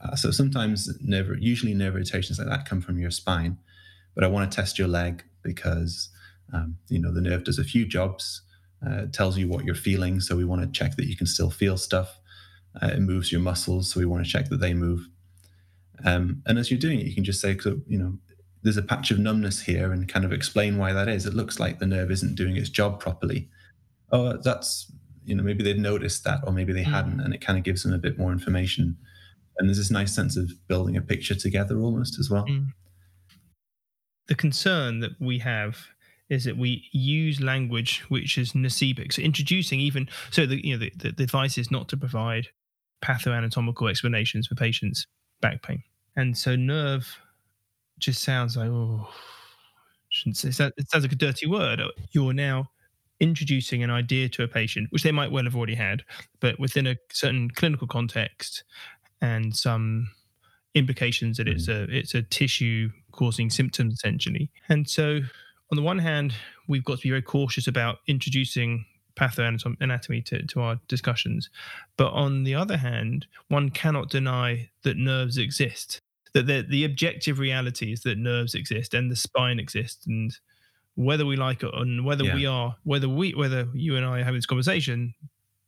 Uh, 0.00 0.14
so 0.16 0.30
sometimes 0.30 0.88
nerve, 1.00 1.28
usually 1.40 1.74
nerve 1.74 1.94
irritations 1.94 2.38
like 2.38 2.48
that 2.48 2.68
come 2.68 2.80
from 2.80 2.98
your 2.98 3.10
spine, 3.10 3.58
but 4.18 4.24
I 4.24 4.28
want 4.28 4.50
to 4.50 4.56
test 4.56 4.80
your 4.80 4.88
leg 4.88 5.22
because 5.44 6.08
um, 6.52 6.76
you 6.88 6.98
know 6.98 7.14
the 7.14 7.20
nerve 7.20 7.44
does 7.44 7.60
a 7.60 7.64
few 7.64 7.86
jobs. 7.86 8.42
Uh, 8.84 9.04
it 9.04 9.12
tells 9.12 9.38
you 9.38 9.46
what 9.46 9.64
you're 9.64 9.76
feeling, 9.76 10.18
so 10.18 10.34
we 10.34 10.44
want 10.44 10.60
to 10.60 10.66
check 10.76 10.96
that 10.96 11.06
you 11.06 11.16
can 11.16 11.26
still 11.28 11.50
feel 11.50 11.76
stuff. 11.76 12.18
Uh, 12.82 12.88
it 12.88 12.98
moves 12.98 13.30
your 13.30 13.40
muscles, 13.40 13.92
so 13.92 14.00
we 14.00 14.06
want 14.06 14.24
to 14.24 14.30
check 14.30 14.48
that 14.48 14.58
they 14.58 14.74
move. 14.74 15.06
Um, 16.04 16.42
and 16.46 16.58
as 16.58 16.68
you're 16.68 16.80
doing 16.80 16.98
it, 16.98 17.06
you 17.06 17.14
can 17.14 17.22
just 17.22 17.40
say, 17.40 17.56
you 17.86 17.96
know, 17.96 18.18
there's 18.64 18.76
a 18.76 18.82
patch 18.82 19.12
of 19.12 19.20
numbness 19.20 19.60
here, 19.60 19.92
and 19.92 20.08
kind 20.08 20.24
of 20.24 20.32
explain 20.32 20.78
why 20.78 20.92
that 20.92 21.06
is. 21.06 21.24
It 21.24 21.34
looks 21.34 21.60
like 21.60 21.78
the 21.78 21.86
nerve 21.86 22.10
isn't 22.10 22.34
doing 22.34 22.56
its 22.56 22.70
job 22.70 22.98
properly. 22.98 23.48
Oh, 24.10 24.36
that's 24.36 24.90
you 25.26 25.36
know 25.36 25.44
maybe 25.44 25.62
they've 25.62 25.78
noticed 25.78 26.24
that, 26.24 26.40
or 26.44 26.52
maybe 26.52 26.72
they 26.72 26.82
mm. 26.82 26.90
hadn't, 26.90 27.20
and 27.20 27.32
it 27.32 27.40
kind 27.40 27.56
of 27.56 27.64
gives 27.64 27.84
them 27.84 27.92
a 27.92 27.98
bit 27.98 28.18
more 28.18 28.32
information. 28.32 28.96
And 29.58 29.68
there's 29.68 29.78
this 29.78 29.92
nice 29.92 30.12
sense 30.12 30.36
of 30.36 30.50
building 30.66 30.96
a 30.96 31.02
picture 31.02 31.36
together 31.36 31.78
almost 31.78 32.18
as 32.18 32.28
well. 32.28 32.46
Mm 32.46 32.72
the 34.28 34.34
concern 34.34 35.00
that 35.00 35.12
we 35.20 35.38
have 35.38 35.78
is 36.28 36.44
that 36.44 36.56
we 36.56 36.84
use 36.92 37.40
language 37.40 38.04
which 38.08 38.36
is 38.36 38.52
nocebic. 38.52 39.12
So 39.12 39.22
introducing 39.22 39.80
even 39.80 40.08
so 40.30 40.46
the 40.46 40.64
you 40.64 40.74
know 40.76 40.80
the, 40.84 40.92
the, 40.96 41.12
the 41.12 41.22
advice 41.24 41.58
is 41.58 41.70
not 41.70 41.88
to 41.88 41.96
provide 41.96 42.48
pathoanatomical 43.02 43.88
explanations 43.88 44.46
for 44.46 44.54
patients' 44.54 45.06
back 45.40 45.62
pain. 45.62 45.82
And 46.16 46.36
so 46.36 46.54
nerve 46.54 47.18
just 47.98 48.22
sounds 48.22 48.56
like 48.56 48.68
oh 48.68 49.08
shouldn't 50.10 50.36
say 50.36 50.50
that 50.50 50.74
it 50.76 50.90
sounds 50.90 51.04
like 51.04 51.12
a 51.12 51.16
dirty 51.16 51.46
word. 51.46 51.80
You're 52.12 52.32
now 52.32 52.70
introducing 53.20 53.82
an 53.82 53.90
idea 53.90 54.28
to 54.28 54.42
a 54.44 54.48
patient, 54.48 54.88
which 54.90 55.02
they 55.02 55.12
might 55.12 55.32
well 55.32 55.44
have 55.44 55.56
already 55.56 55.74
had, 55.74 56.02
but 56.40 56.58
within 56.60 56.86
a 56.86 56.96
certain 57.12 57.50
clinical 57.50 57.86
context 57.86 58.64
and 59.20 59.56
some 59.56 60.08
implications 60.74 61.38
that 61.38 61.48
it's 61.48 61.66
mm. 61.66 61.74
a 61.74 61.96
it's 61.96 62.14
a 62.14 62.22
tissue 62.22 62.90
causing 63.18 63.50
symptoms 63.50 63.94
essentially. 63.94 64.48
And 64.68 64.88
so, 64.88 65.20
on 65.70 65.76
the 65.76 65.82
one 65.82 65.98
hand, 65.98 66.34
we've 66.68 66.84
got 66.84 66.98
to 66.98 67.02
be 67.02 67.10
very 67.10 67.22
cautious 67.22 67.66
about 67.66 67.98
introducing 68.06 68.86
pathoanatomy 69.16 70.24
to, 70.26 70.46
to 70.46 70.60
our 70.60 70.80
discussions. 70.86 71.50
But 71.96 72.12
on 72.12 72.44
the 72.44 72.54
other 72.54 72.76
hand, 72.76 73.26
one 73.48 73.70
cannot 73.70 74.08
deny 74.08 74.70
that 74.84 74.96
nerves 74.96 75.36
exist, 75.36 76.00
that 76.32 76.46
the, 76.46 76.64
the 76.66 76.84
objective 76.84 77.38
reality 77.38 77.92
is 77.92 78.02
that 78.02 78.16
nerves 78.16 78.54
exist 78.54 78.94
and 78.94 79.10
the 79.10 79.16
spine 79.16 79.58
exists. 79.58 80.06
And 80.06 80.32
whether 80.94 81.26
we 81.26 81.36
like 81.36 81.62
it 81.64 81.74
and 81.74 82.04
whether 82.04 82.24
yeah. 82.24 82.34
we 82.34 82.46
are, 82.46 82.76
whether 82.84 83.08
we, 83.08 83.34
whether 83.34 83.66
you 83.74 83.96
and 83.96 84.06
I 84.06 84.20
are 84.20 84.24
having 84.24 84.38
this 84.38 84.46
conversation, 84.46 85.14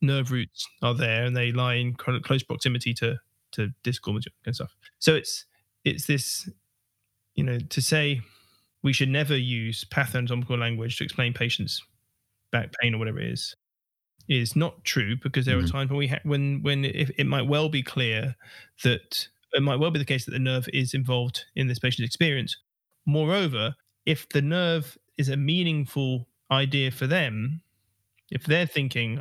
nerve 0.01 0.31
roots 0.31 0.67
are 0.83 0.95
there 0.95 1.25
and 1.25 1.37
they 1.37 1.53
lie 1.53 1.75
in 1.75 1.95
close 1.95 2.45
proximity 2.45 2.95
to, 2.95 3.19
to 3.53 3.71
discal 3.85 4.19
and 4.47 4.55
stuff. 4.55 4.75
So 5.01 5.15
it's, 5.15 5.45
it's 5.85 6.07
this 6.07 6.49
you 7.35 7.45
know, 7.45 7.59
to 7.59 7.83
say 7.83 8.21
we 8.83 8.93
should 8.93 9.09
never 9.09 9.37
use 9.37 9.85
pathoanatomical 9.85 10.59
language 10.59 10.97
to 10.99 11.05
explain 11.05 11.33
patients' 11.33 11.83
back 12.51 12.73
pain 12.81 12.95
or 12.95 12.99
whatever 12.99 13.21
it 13.21 13.31
is 13.31 13.55
is 14.29 14.55
not 14.55 14.85
true 14.85 15.17
because 15.23 15.45
there 15.45 15.57
mm-hmm. 15.57 15.65
are 15.65 15.69
times 15.69 15.91
when 15.91 15.99
we 15.99 16.07
ha- 16.07 16.21
when 16.23 16.63
when 16.63 16.85
if, 16.85 17.11
it 17.19 17.27
might 17.27 17.47
well 17.47 17.69
be 17.69 17.83
clear 17.83 18.37
that 18.85 19.29
it 19.53 19.63
might 19.63 19.81
well 19.81 19.91
be 19.91 19.99
the 19.99 20.05
case 20.05 20.25
that 20.25 20.31
the 20.31 20.39
nerve 20.39 20.69
is 20.73 20.95
involved 20.95 21.45
in 21.57 21.67
this 21.67 21.81
patient's 21.81 22.09
experience. 22.09 22.57
Moreover, 23.07 23.75
if 24.07 24.29
the 24.29 24.43
nerve 24.43 24.97
is 25.19 25.29
a 25.29 25.37
meaningful 25.37 26.29
idea 26.51 26.91
for 26.91 27.07
them, 27.07 27.61
if 28.31 28.45
they're 28.45 28.67
thinking 28.67 29.21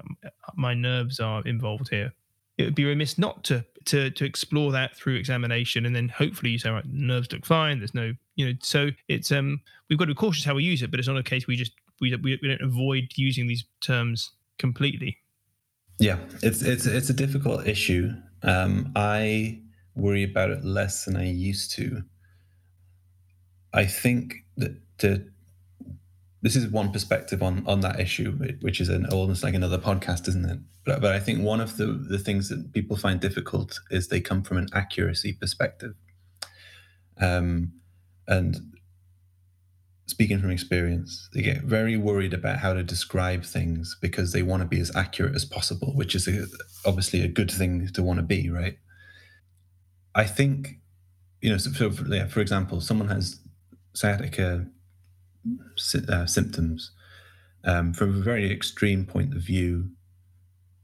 my 0.55 0.75
nerves 0.75 1.19
are 1.19 1.41
involved 1.45 1.89
here, 1.89 2.13
it 2.59 2.65
would 2.65 2.75
be 2.75 2.83
remiss 2.83 3.17
not 3.17 3.43
to 3.45 3.65
to 3.85 4.11
to 4.11 4.25
explore 4.25 4.71
that 4.73 4.95
through 4.95 5.15
examination 5.15 5.85
and 5.85 5.95
then 5.95 6.09
hopefully 6.09 6.51
you 6.51 6.59
say 6.59 6.69
right 6.69 6.85
nerves 6.85 7.31
look 7.31 7.45
fine 7.45 7.79
there's 7.79 7.93
no 7.93 8.13
you 8.35 8.45
know 8.45 8.53
so 8.61 8.89
it's 9.07 9.31
um 9.31 9.61
we've 9.89 9.97
got 9.97 10.05
to 10.05 10.13
be 10.13 10.15
cautious 10.15 10.43
how 10.43 10.53
we 10.53 10.63
use 10.63 10.83
it 10.83 10.91
but 10.91 10.99
it's 10.99 11.07
not 11.07 11.17
a 11.17 11.23
case 11.23 11.47
we 11.47 11.55
just 11.55 11.71
we, 12.01 12.13
we, 12.17 12.37
we 12.41 12.47
don't 12.49 12.61
avoid 12.61 13.05
using 13.15 13.47
these 13.47 13.65
terms 13.81 14.31
completely. 14.57 15.17
Yeah 15.99 16.17
it's 16.43 16.61
it's 16.61 16.85
it's 16.85 17.09
a 17.09 17.13
difficult 17.13 17.65
issue. 17.65 18.11
Um 18.43 18.91
i 18.95 19.61
worry 19.95 20.23
about 20.23 20.51
it 20.51 20.63
less 20.63 21.05
than 21.05 21.15
i 21.15 21.25
used 21.25 21.71
to. 21.71 22.03
I 23.73 23.85
think 23.85 24.33
that 24.57 24.75
to 24.99 25.25
this 26.41 26.55
is 26.55 26.67
one 26.67 26.91
perspective 26.91 27.43
on 27.43 27.65
on 27.67 27.81
that 27.81 27.99
issue, 27.99 28.31
which 28.61 28.79
is 28.79 28.89
an 28.89 29.05
almost 29.07 29.43
like 29.43 29.53
another 29.53 29.77
podcast, 29.77 30.27
isn't 30.27 30.49
it? 30.49 30.59
But 30.85 31.01
but 31.01 31.13
I 31.13 31.19
think 31.19 31.43
one 31.43 31.59
of 31.59 31.77
the 31.77 31.87
the 31.87 32.17
things 32.17 32.49
that 32.49 32.73
people 32.73 32.95
find 32.95 33.19
difficult 33.19 33.79
is 33.91 34.07
they 34.07 34.21
come 34.21 34.43
from 34.43 34.57
an 34.57 34.67
accuracy 34.73 35.33
perspective. 35.33 35.95
Um, 37.19 37.73
and 38.27 38.57
speaking 40.05 40.39
from 40.39 40.51
experience, 40.51 41.29
they 41.33 41.41
get 41.41 41.63
very 41.63 41.97
worried 41.97 42.33
about 42.33 42.59
how 42.59 42.73
to 42.73 42.83
describe 42.83 43.43
things 43.43 43.97
because 44.01 44.31
they 44.31 44.41
want 44.41 44.61
to 44.61 44.67
be 44.67 44.79
as 44.79 44.95
accurate 44.95 45.35
as 45.35 45.45
possible, 45.45 45.93
which 45.95 46.15
is 46.15 46.27
a, 46.27 46.45
obviously 46.85 47.21
a 47.21 47.27
good 47.27 47.51
thing 47.51 47.87
to 47.87 48.01
want 48.01 48.17
to 48.17 48.23
be, 48.23 48.49
right? 48.49 48.77
I 50.15 50.25
think, 50.25 50.79
you 51.41 51.51
know, 51.51 51.57
so 51.57 51.89
for, 51.89 52.05
yeah, 52.07 52.27
for 52.27 52.39
example, 52.39 52.81
someone 52.81 53.09
has 53.09 53.39
sciatica 53.93 54.65
uh, 56.09 56.25
symptoms. 56.25 56.91
Um, 57.63 57.93
from 57.93 58.15
a 58.15 58.23
very 58.23 58.51
extreme 58.51 59.05
point 59.05 59.33
of 59.35 59.41
view, 59.41 59.89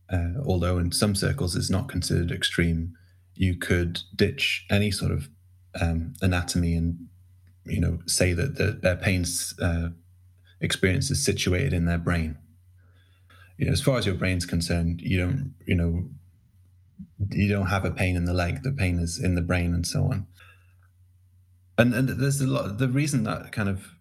uh, 0.10 0.42
although 0.46 0.78
in 0.78 0.92
some 0.92 1.16
circles 1.16 1.56
it's 1.56 1.70
not 1.70 1.88
considered 1.88 2.32
extreme, 2.32 2.94
you 3.34 3.56
could 3.56 4.02
ditch 4.16 4.66
any 4.70 4.92
sort 4.92 5.12
of 5.12 5.30
um, 5.80 6.14
anatomy 6.22 6.76
and 6.76 7.08
you 7.66 7.82
know, 7.82 8.00
say 8.06 8.34
that 8.34 8.56
the, 8.56 8.78
their 8.82 8.96
pain 8.96 9.26
uh, 9.62 9.90
experience 10.62 11.10
is 11.10 11.24
situated 11.24 11.74
in 11.74 11.86
their 11.86 11.98
brain. 11.98 12.38
You 13.58 13.68
know, 13.68 13.72
as 13.72 13.82
far 13.82 13.98
as 13.98 14.06
your 14.06 14.16
brain's 14.16 14.46
concerned, 14.46 15.02
you 15.02 15.18
don't, 15.18 15.56
you 15.66 15.76
know, 15.76 16.10
you 17.32 17.50
don't 17.50 17.68
have 17.68 17.86
a 17.86 17.92
pain 17.92 18.16
in 18.16 18.26
the 18.26 18.34
leg. 18.34 18.64
The 18.64 18.72
pain 18.72 19.00
is 19.00 19.20
in 19.22 19.36
the 19.36 19.42
brain, 19.42 19.74
and 19.74 19.86
so 19.86 20.04
on. 20.04 20.28
And 21.78 21.94
and 21.94 22.10
there's 22.10 22.42
a 22.42 22.48
lot. 22.48 22.78
The 22.78 22.88
reason 22.88 23.24
that 23.24 23.52
kind 23.52 23.70
of 23.70 23.95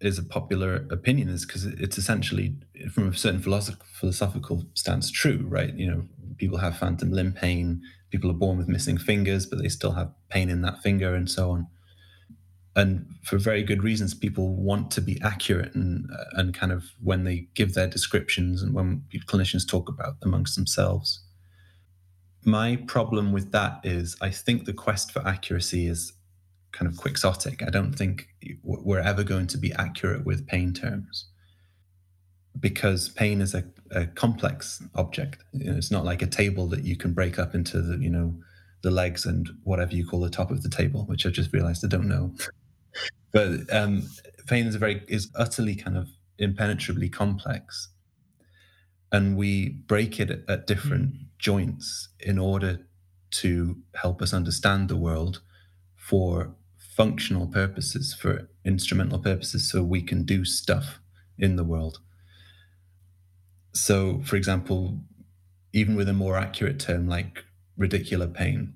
is 0.00 0.18
a 0.18 0.22
popular 0.22 0.86
opinion 0.90 1.28
is 1.28 1.44
because 1.44 1.64
it's 1.64 1.98
essentially 1.98 2.54
from 2.92 3.08
a 3.08 3.16
certain 3.16 3.40
philosoph- 3.40 3.82
philosophical 3.82 4.64
stance 4.74 5.10
true, 5.10 5.44
right? 5.48 5.74
You 5.74 5.90
know, 5.90 6.02
people 6.36 6.58
have 6.58 6.78
phantom 6.78 7.10
limb 7.10 7.32
pain. 7.32 7.82
People 8.10 8.30
are 8.30 8.34
born 8.34 8.58
with 8.58 8.68
missing 8.68 8.96
fingers, 8.96 9.44
but 9.46 9.60
they 9.60 9.68
still 9.68 9.92
have 9.92 10.12
pain 10.28 10.48
in 10.50 10.62
that 10.62 10.82
finger, 10.82 11.14
and 11.14 11.28
so 11.28 11.50
on. 11.50 11.66
And 12.76 13.06
for 13.24 13.38
very 13.38 13.64
good 13.64 13.82
reasons, 13.82 14.14
people 14.14 14.54
want 14.54 14.92
to 14.92 15.00
be 15.00 15.20
accurate 15.20 15.74
and 15.74 16.08
and 16.34 16.54
kind 16.54 16.70
of 16.70 16.84
when 17.02 17.24
they 17.24 17.48
give 17.54 17.74
their 17.74 17.88
descriptions 17.88 18.62
and 18.62 18.72
when 18.72 19.02
clinicians 19.26 19.66
talk 19.66 19.88
about 19.88 20.16
amongst 20.22 20.54
themselves. 20.54 21.20
My 22.44 22.76
problem 22.76 23.32
with 23.32 23.50
that 23.52 23.80
is 23.82 24.16
I 24.20 24.30
think 24.30 24.64
the 24.64 24.72
quest 24.72 25.10
for 25.10 25.26
accuracy 25.26 25.86
is 25.86 26.12
kind 26.72 26.90
of 26.90 26.96
quixotic. 26.96 27.62
I 27.62 27.70
don't 27.70 27.92
think 27.92 28.28
we're 28.62 29.00
ever 29.00 29.24
going 29.24 29.46
to 29.48 29.58
be 29.58 29.72
accurate 29.72 30.24
with 30.24 30.46
pain 30.46 30.72
terms 30.72 31.26
because 32.60 33.08
pain 33.08 33.40
is 33.40 33.54
a, 33.54 33.64
a 33.90 34.06
complex 34.06 34.82
object. 34.94 35.42
You 35.52 35.70
know, 35.70 35.76
it's 35.76 35.90
not 35.90 36.04
like 36.04 36.22
a 36.22 36.26
table 36.26 36.66
that 36.68 36.84
you 36.84 36.96
can 36.96 37.12
break 37.12 37.38
up 37.38 37.54
into 37.54 37.80
the, 37.80 37.98
you 37.98 38.10
know, 38.10 38.34
the 38.82 38.90
legs 38.90 39.26
and 39.26 39.48
whatever 39.64 39.94
you 39.94 40.06
call 40.06 40.20
the 40.20 40.30
top 40.30 40.50
of 40.50 40.62
the 40.62 40.68
table, 40.68 41.04
which 41.04 41.26
I 41.26 41.30
just 41.30 41.52
realized 41.52 41.84
I 41.84 41.88
don't 41.88 42.08
know. 42.08 42.34
but 43.32 43.72
um, 43.72 44.08
pain 44.46 44.66
is 44.66 44.74
a 44.74 44.78
very 44.78 45.02
is 45.08 45.30
utterly 45.34 45.74
kind 45.74 45.96
of 45.96 46.08
impenetrably 46.38 47.08
complex, 47.08 47.88
and 49.10 49.36
we 49.36 49.70
break 49.70 50.20
it 50.20 50.30
at, 50.30 50.40
at 50.48 50.66
different 50.66 51.14
mm. 51.14 51.26
joints 51.38 52.08
in 52.20 52.38
order 52.38 52.86
to 53.30 53.76
help 53.94 54.22
us 54.22 54.32
understand 54.32 54.88
the 54.88 54.96
world 54.96 55.40
for 55.96 56.54
functional 56.98 57.46
purposes, 57.46 58.12
for 58.12 58.50
instrumental 58.64 59.20
purposes, 59.20 59.70
so 59.70 59.84
we 59.84 60.02
can 60.02 60.24
do 60.24 60.44
stuff 60.44 60.98
in 61.38 61.54
the 61.54 61.62
world. 61.62 62.00
So, 63.72 64.20
for 64.24 64.34
example, 64.34 64.98
even 65.72 65.94
with 65.94 66.08
a 66.08 66.12
more 66.12 66.36
accurate 66.36 66.80
term 66.80 67.08
like 67.08 67.44
radicular 67.78 68.32
pain, 68.34 68.74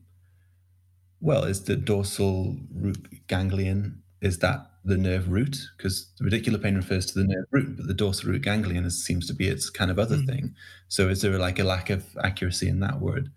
well, 1.20 1.42
is 1.42 1.64
the 1.64 1.74
dorsal 1.74 2.56
root 2.72 3.26
ganglion, 3.26 4.00
is 4.20 4.38
that 4.38 4.70
the 4.84 4.96
nerve 4.96 5.28
root? 5.28 5.56
Because 5.76 6.12
the 6.18 6.24
radicular 6.24 6.62
pain 6.62 6.76
refers 6.76 7.06
to 7.06 7.18
the 7.18 7.26
nerve 7.26 7.46
root, 7.50 7.76
but 7.76 7.88
the 7.88 7.94
dorsal 7.94 8.30
root 8.30 8.42
ganglion 8.42 8.84
is, 8.84 9.04
seems 9.04 9.26
to 9.26 9.34
be 9.34 9.48
its 9.48 9.68
kind 9.68 9.90
of 9.90 9.98
other 9.98 10.16
mm. 10.16 10.26
thing. 10.26 10.54
So 10.86 11.08
is 11.08 11.22
there 11.22 11.36
like 11.38 11.58
a 11.58 11.64
lack 11.64 11.90
of 11.90 12.04
accuracy 12.22 12.68
in 12.68 12.78
that 12.80 13.00
word? 13.00 13.32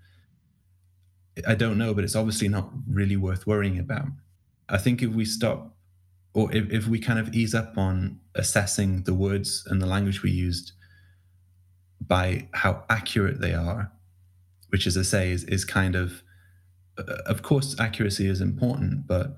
I 1.48 1.56
don't 1.56 1.80
know, 1.80 1.96
but 1.96 2.04
it's 2.04 2.16
obviously 2.16 2.50
not 2.50 2.70
really 2.88 3.18
worth 3.18 3.48
worrying 3.48 3.80
about. 3.80 4.10
I 4.70 4.78
think 4.78 5.01
if 5.01 5.11
we 5.11 5.26
stop 5.26 5.76
or 6.36 6.53
if, 6.53 6.70
if 6.72 6.88
we 6.88 6.99
kind 6.99 7.18
of 7.18 7.34
ease 7.34 7.55
up 7.55 7.78
on 7.78 8.20
assessing 8.36 9.03
the 9.03 9.13
words 9.13 9.66
and 9.68 9.82
the 9.82 9.86
language 9.86 10.22
we 10.22 10.32
used 10.32 10.74
by 12.05 12.47
how 12.53 12.84
accurate 12.89 13.39
they 13.39 13.53
are, 13.53 13.91
which, 14.70 14.86
as 14.86 14.97
I 14.97 15.01
say, 15.01 15.32
is, 15.32 15.45
is 15.45 15.63
kind 15.63 15.95
of, 15.95 16.22
uh, 16.97 17.03
of 17.26 17.41
course, 17.41 17.80
accuracy 17.80 18.28
is 18.28 18.41
important, 18.41 19.07
but 19.07 19.38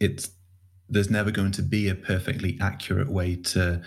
it's 0.00 0.30
there's 0.88 1.10
never 1.10 1.30
going 1.30 1.52
to 1.52 1.62
be 1.62 1.88
a 1.88 1.94
perfectly 1.94 2.58
accurate 2.60 3.08
way 3.10 3.36
to 3.36 3.80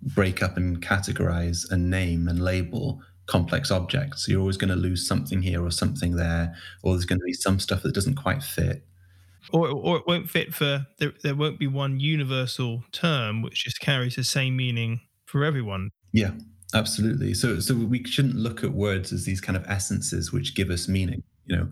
break 0.00 0.42
up 0.42 0.56
and 0.56 0.80
categorize 0.80 1.70
and 1.70 1.90
name 1.90 2.28
and 2.28 2.42
label 2.42 3.02
complex 3.26 3.70
objects. 3.70 4.28
You're 4.28 4.40
always 4.40 4.56
going 4.56 4.70
to 4.70 4.76
lose 4.76 5.06
something 5.06 5.42
here 5.42 5.62
or 5.62 5.70
something 5.70 6.16
there, 6.16 6.54
or 6.82 6.92
there's 6.92 7.04
going 7.04 7.18
to 7.18 7.24
be 7.24 7.32
some 7.32 7.58
stuff 7.58 7.82
that 7.82 7.94
doesn't 7.94 8.14
quite 8.14 8.42
fit 8.42 8.86
or 9.52 9.68
or 9.68 9.96
it 9.98 10.06
won't 10.06 10.28
fit 10.28 10.54
for 10.54 10.86
there, 10.98 11.12
there 11.22 11.34
won't 11.34 11.58
be 11.58 11.66
one 11.66 12.00
universal 12.00 12.84
term 12.92 13.42
which 13.42 13.64
just 13.64 13.80
carries 13.80 14.16
the 14.16 14.24
same 14.24 14.56
meaning 14.56 15.00
for 15.26 15.44
everyone. 15.44 15.90
Yeah 16.12 16.32
absolutely. 16.74 17.32
So 17.34 17.60
so 17.60 17.74
we 17.74 18.04
shouldn't 18.04 18.34
look 18.34 18.62
at 18.62 18.72
words 18.72 19.12
as 19.12 19.24
these 19.24 19.40
kind 19.40 19.56
of 19.56 19.64
essences 19.66 20.32
which 20.32 20.54
give 20.54 20.70
us 20.70 20.88
meaning. 20.88 21.22
You 21.46 21.56
know 21.56 21.68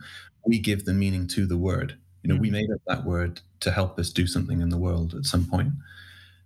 we 0.46 0.58
give 0.58 0.84
the 0.84 0.94
meaning 0.94 1.26
to 1.28 1.46
the 1.46 1.58
word. 1.58 1.98
You 2.22 2.28
know 2.28 2.34
mm-hmm. 2.34 2.42
we 2.42 2.50
made 2.50 2.70
up 2.70 2.80
that 2.86 3.04
word 3.04 3.40
to 3.60 3.70
help 3.70 3.98
us 3.98 4.10
do 4.10 4.26
something 4.26 4.60
in 4.60 4.70
the 4.70 4.78
world 4.78 5.14
at 5.14 5.24
some 5.24 5.46
point. 5.46 5.72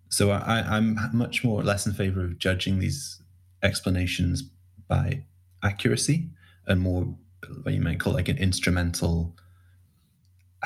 So 0.09 0.31
I, 0.31 0.61
i'm 0.61 0.97
much 1.13 1.45
more 1.45 1.63
less 1.63 1.87
in 1.87 1.93
favor 1.93 2.25
of 2.25 2.39
judging 2.39 2.79
these 2.79 3.21
explanations 3.63 4.43
by 4.89 5.25
accuracy 5.63 6.29
and 6.67 6.81
more 6.81 7.15
what 7.63 7.75
you 7.75 7.81
might 7.81 7.99
call 7.99 8.13
like 8.13 8.29
an 8.29 8.39
instrumental 8.39 9.37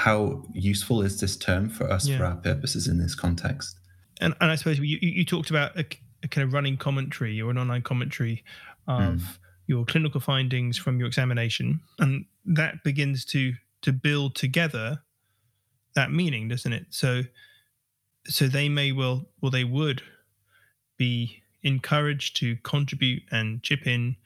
how 0.01 0.43
useful 0.55 1.03
is 1.03 1.21
this 1.21 1.37
term 1.37 1.69
for 1.69 1.85
us 1.93 2.09
yeah. 2.09 2.17
for 2.17 2.25
our 2.25 2.37
purposes 2.37 2.89
in 2.89 2.97
this 2.97 3.15
context? 3.15 3.79
And, 4.23 4.35
and 4.41 4.51
I 4.51 4.55
suppose 4.55 4.79
you, 4.79 4.99
you 5.03 5.27
talked 5.27 5.51
about 5.51 5.79
a, 5.79 5.85
a, 6.23 6.29
kind 6.29 6.43
of 6.43 6.55
running 6.55 6.79
commentary 6.79 7.39
or 7.39 7.51
an 7.51 7.59
online 7.59 7.83
commentary 7.83 8.43
of 8.89 8.97
mm. 8.97 9.39
your 9.67 9.85
clinical 9.85 10.19
findings 10.19 10.79
from 10.79 10.99
your 10.99 11.07
examination, 11.07 11.81
and 11.99 12.25
that 12.47 12.83
begins 12.83 13.27
to 13.27 13.53
to 13.83 13.93
build 13.93 14.37
together 14.37 15.03
that 15.95 16.11
meaning, 16.11 16.49
doesn't 16.49 16.73
it? 16.73 16.87
So, 16.89 17.23
so 18.27 18.47
they 18.47 18.71
may 18.71 18.93
well, 18.93 19.27
well, 19.43 19.51
they 19.51 19.65
would 19.65 20.03
be 20.97 21.43
encouraged 21.63 22.37
to 22.37 22.57
contribute 22.63 23.23
and 23.31 23.63
chip 23.63 23.87
in 23.87 24.17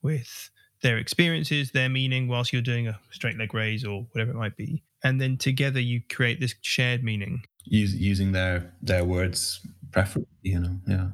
with 0.00 0.48
their 0.82 0.96
experiences, 0.96 1.72
their 1.72 1.90
meaning, 1.90 2.28
whilst 2.28 2.50
you're 2.50 2.62
doing 2.62 2.88
a 2.88 2.98
straight 3.10 3.36
leg 3.36 3.52
raise 3.52 3.84
or 3.84 4.06
whatever 4.12 4.30
it 4.30 4.36
might 4.36 4.56
be 4.56 4.82
and 5.04 5.20
then 5.20 5.36
together 5.36 5.80
you 5.80 6.00
create 6.10 6.40
this 6.40 6.54
shared 6.62 7.02
meaning. 7.02 7.42
Use, 7.64 7.94
using 7.94 8.32
their 8.32 8.72
their 8.82 9.04
words 9.04 9.60
preferably 9.90 10.28
you 10.42 10.60
know 10.60 10.78
yeah. 10.86 11.08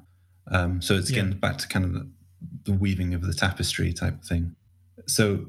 Um, 0.51 0.83
so 0.83 0.95
it's 0.95 1.11
again 1.11 1.33
yeah. 1.33 1.39
back 1.39 1.59
to 1.59 1.69
kind 1.69 1.85
of 1.85 1.95
the, 1.95 2.11
the, 2.65 2.73
weaving 2.73 3.15
of 3.15 3.23
the 3.23 3.33
tapestry 3.33 3.93
type 3.93 4.21
of 4.21 4.25
thing. 4.27 4.55
So 5.07 5.47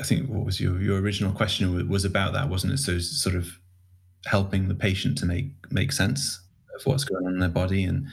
i 0.00 0.02
think 0.02 0.28
what 0.28 0.44
was 0.44 0.60
your 0.60 0.82
your 0.82 0.98
original 1.00 1.30
question 1.30 1.88
was 1.88 2.04
about 2.04 2.32
that 2.32 2.48
wasn't 2.48 2.72
it? 2.72 2.78
So 2.78 2.98
sort 2.98 3.36
of 3.36 3.48
helping 4.26 4.68
the 4.68 4.74
patient 4.74 5.18
to 5.18 5.26
make 5.26 5.52
make 5.70 5.92
sense 5.92 6.40
of 6.76 6.84
what's 6.86 7.04
going 7.04 7.26
on 7.26 7.34
in 7.34 7.38
their 7.38 7.48
body. 7.48 7.84
And 7.84 8.06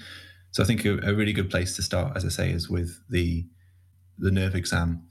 so 0.52 0.62
i 0.62 0.66
think 0.66 0.86
a, 0.86 1.00
a 1.04 1.14
really 1.14 1.34
good 1.34 1.50
place 1.50 1.76
to 1.76 1.82
start 1.82 2.16
as 2.16 2.24
i 2.26 2.30
say 2.30 2.52
is 2.52 2.70
with 2.70 3.00
the 3.10 3.48
the 4.18 4.32
nerve 4.32 4.56
exam 4.56 5.04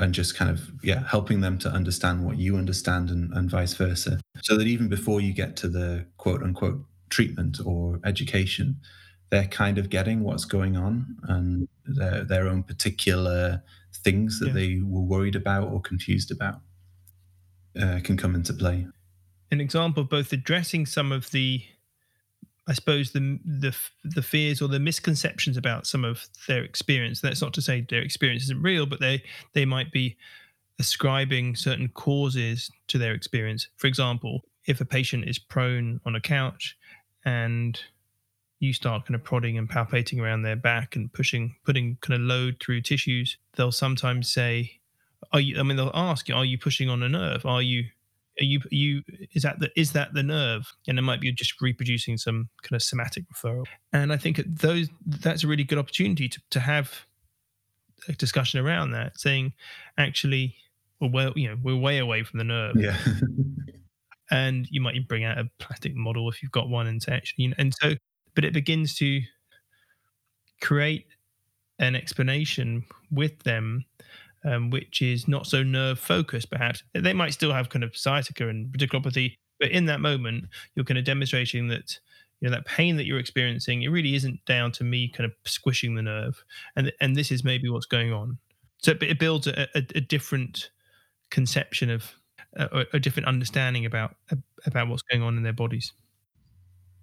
and 0.00 0.14
just 0.14 0.34
kind 0.34 0.50
of 0.50 0.72
yeah 0.82 1.04
helping 1.06 1.42
them 1.42 1.58
to 1.58 1.68
understand 1.68 2.24
what 2.24 2.38
you 2.38 2.56
understand 2.56 3.10
and, 3.10 3.32
and 3.34 3.50
vice 3.50 3.74
versa 3.74 4.20
so 4.42 4.56
that 4.56 4.66
even 4.66 4.88
before 4.88 5.20
you 5.20 5.32
get 5.32 5.56
to 5.56 5.68
the 5.68 6.06
quote 6.16 6.42
unquote 6.42 6.82
treatment 7.10 7.58
or 7.64 8.00
education 8.04 8.76
they're 9.30 9.46
kind 9.46 9.78
of 9.78 9.90
getting 9.90 10.24
what's 10.24 10.44
going 10.44 10.76
on 10.76 11.16
and 11.28 11.68
their, 11.84 12.24
their 12.24 12.48
own 12.48 12.62
particular 12.64 13.62
things 13.94 14.40
that 14.40 14.48
yeah. 14.48 14.52
they 14.54 14.80
were 14.82 15.02
worried 15.02 15.36
about 15.36 15.68
or 15.68 15.80
confused 15.80 16.30
about 16.30 16.60
uh, 17.80 18.00
can 18.02 18.16
come 18.16 18.34
into 18.34 18.52
play 18.52 18.86
an 19.50 19.60
example 19.60 20.02
of 20.02 20.08
both 20.08 20.32
addressing 20.32 20.86
some 20.86 21.12
of 21.12 21.30
the 21.30 21.62
I 22.70 22.72
suppose 22.72 23.10
the 23.10 23.40
the 23.44 23.76
the 24.04 24.22
fears 24.22 24.62
or 24.62 24.68
the 24.68 24.78
misconceptions 24.78 25.56
about 25.56 25.88
some 25.88 26.04
of 26.04 26.28
their 26.46 26.62
experience. 26.62 27.20
That's 27.20 27.42
not 27.42 27.52
to 27.54 27.62
say 27.62 27.80
their 27.80 28.00
experience 28.00 28.44
isn't 28.44 28.62
real, 28.62 28.86
but 28.86 29.00
they 29.00 29.24
they 29.54 29.64
might 29.64 29.90
be 29.90 30.16
ascribing 30.78 31.56
certain 31.56 31.88
causes 31.88 32.70
to 32.86 32.96
their 32.96 33.12
experience. 33.12 33.66
For 33.76 33.88
example, 33.88 34.44
if 34.66 34.80
a 34.80 34.84
patient 34.84 35.28
is 35.28 35.36
prone 35.36 36.00
on 36.06 36.14
a 36.14 36.20
couch 36.20 36.78
and 37.24 37.78
you 38.60 38.72
start 38.72 39.04
kind 39.04 39.16
of 39.16 39.24
prodding 39.24 39.58
and 39.58 39.68
palpating 39.68 40.20
around 40.20 40.42
their 40.42 40.54
back 40.54 40.94
and 40.94 41.12
pushing, 41.12 41.56
putting 41.64 41.98
kind 42.02 42.20
of 42.20 42.24
load 42.24 42.58
through 42.60 42.82
tissues, 42.82 43.36
they'll 43.56 43.72
sometimes 43.72 44.30
say, 44.30 44.78
"Are 45.32 45.40
you?" 45.40 45.58
I 45.58 45.64
mean, 45.64 45.76
they'll 45.76 45.90
ask, 45.92 46.28
you, 46.28 46.36
"Are 46.36 46.44
you 46.44 46.56
pushing 46.56 46.88
on 46.88 47.02
a 47.02 47.08
nerve? 47.08 47.44
Are 47.44 47.62
you 47.62 47.86
are 48.40 48.44
you 48.44 48.58
are 48.58 48.74
you 48.74 49.02
is 49.34 49.42
that 49.42 49.60
the 49.60 49.70
is 49.76 49.92
that 49.92 50.14
the 50.14 50.22
nerve? 50.22 50.72
And 50.88 50.98
it 50.98 51.02
might 51.02 51.20
be 51.20 51.32
just 51.32 51.60
reproducing 51.60 52.16
some 52.16 52.48
kind 52.62 52.76
of 52.76 52.82
somatic 52.82 53.24
referral. 53.32 53.66
And 53.92 54.12
i 54.12 54.16
think 54.16 54.40
those 54.46 54.88
that's 55.06 55.44
a 55.44 55.46
really 55.46 55.64
good 55.64 55.78
opportunity 55.78 56.28
to, 56.28 56.40
to 56.50 56.60
have 56.60 57.06
a 58.08 58.12
discussion 58.12 58.60
around 58.60 58.92
that 58.92 59.18
saying 59.18 59.52
actually 59.98 60.56
well, 61.00 61.10
well 61.10 61.32
you 61.36 61.48
know 61.48 61.56
we're 61.62 61.76
way 61.76 61.98
away 61.98 62.22
from 62.22 62.38
the 62.38 62.44
nerve. 62.44 62.76
Yeah. 62.76 62.96
And 64.32 64.68
you 64.70 64.80
might 64.80 65.08
bring 65.08 65.24
out 65.24 65.38
a 65.38 65.50
plastic 65.58 65.92
model 65.96 66.30
if 66.30 66.40
you've 66.40 66.52
got 66.52 66.68
one 66.68 66.86
and 66.86 67.02
say 67.02 67.10
actually 67.14 67.42
you 67.42 67.48
know, 67.48 67.56
and 67.58 67.74
so 67.74 67.94
but 68.36 68.44
it 68.44 68.52
begins 68.52 68.94
to 68.98 69.20
create 70.60 71.06
an 71.80 71.96
explanation 71.96 72.84
with 73.10 73.36
them 73.42 73.84
um, 74.44 74.70
which 74.70 75.02
is 75.02 75.28
not 75.28 75.46
so 75.46 75.62
nerve 75.62 75.98
focused, 75.98 76.50
perhaps. 76.50 76.82
They 76.94 77.12
might 77.12 77.32
still 77.32 77.52
have 77.52 77.68
kind 77.68 77.84
of 77.84 77.96
sciatica 77.96 78.48
and 78.48 78.72
radiculopathy, 78.72 79.36
But 79.58 79.70
in 79.70 79.86
that 79.86 80.00
moment, 80.00 80.46
you're 80.74 80.84
kind 80.84 80.98
of 80.98 81.04
demonstrating 81.04 81.68
that 81.68 81.98
you 82.40 82.48
know 82.48 82.54
that 82.54 82.64
pain 82.64 82.96
that 82.96 83.04
you're 83.04 83.18
experiencing 83.18 83.82
it 83.82 83.88
really 83.88 84.14
isn't 84.14 84.42
down 84.46 84.72
to 84.72 84.82
me 84.82 85.08
kind 85.08 85.26
of 85.26 85.32
squishing 85.44 85.94
the 85.94 86.00
nerve 86.00 86.42
and 86.74 86.90
and 86.98 87.14
this 87.14 87.30
is 87.30 87.44
maybe 87.44 87.68
what's 87.68 87.86
going 87.86 88.12
on. 88.12 88.38
So 88.78 88.92
it 88.92 89.18
builds 89.18 89.46
a, 89.46 89.68
a, 89.74 89.86
a 89.94 90.00
different 90.00 90.70
conception 91.30 91.90
of 91.90 92.14
a, 92.56 92.86
a, 92.94 92.98
different 92.98 93.28
understanding 93.28 93.84
about 93.84 94.16
about 94.64 94.88
what's 94.88 95.02
going 95.02 95.22
on 95.22 95.36
in 95.36 95.42
their 95.42 95.52
bodies. 95.52 95.92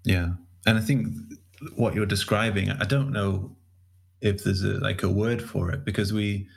Yeah. 0.03 0.29
And 0.65 0.77
i 0.77 0.81
think 0.81 1.07
what 1.75 1.95
you're 1.95 2.05
describing 2.05 2.69
i 2.69 2.85
don't 2.85 3.11
know 3.11 3.55
if 4.21 4.43
there's 4.43 4.63
a, 4.63 4.73
like 4.79 5.03
a 5.03 5.09
word 5.09 5.41
for 5.41 5.71
it 5.71 5.85
because 5.85 6.13
we 6.13 6.47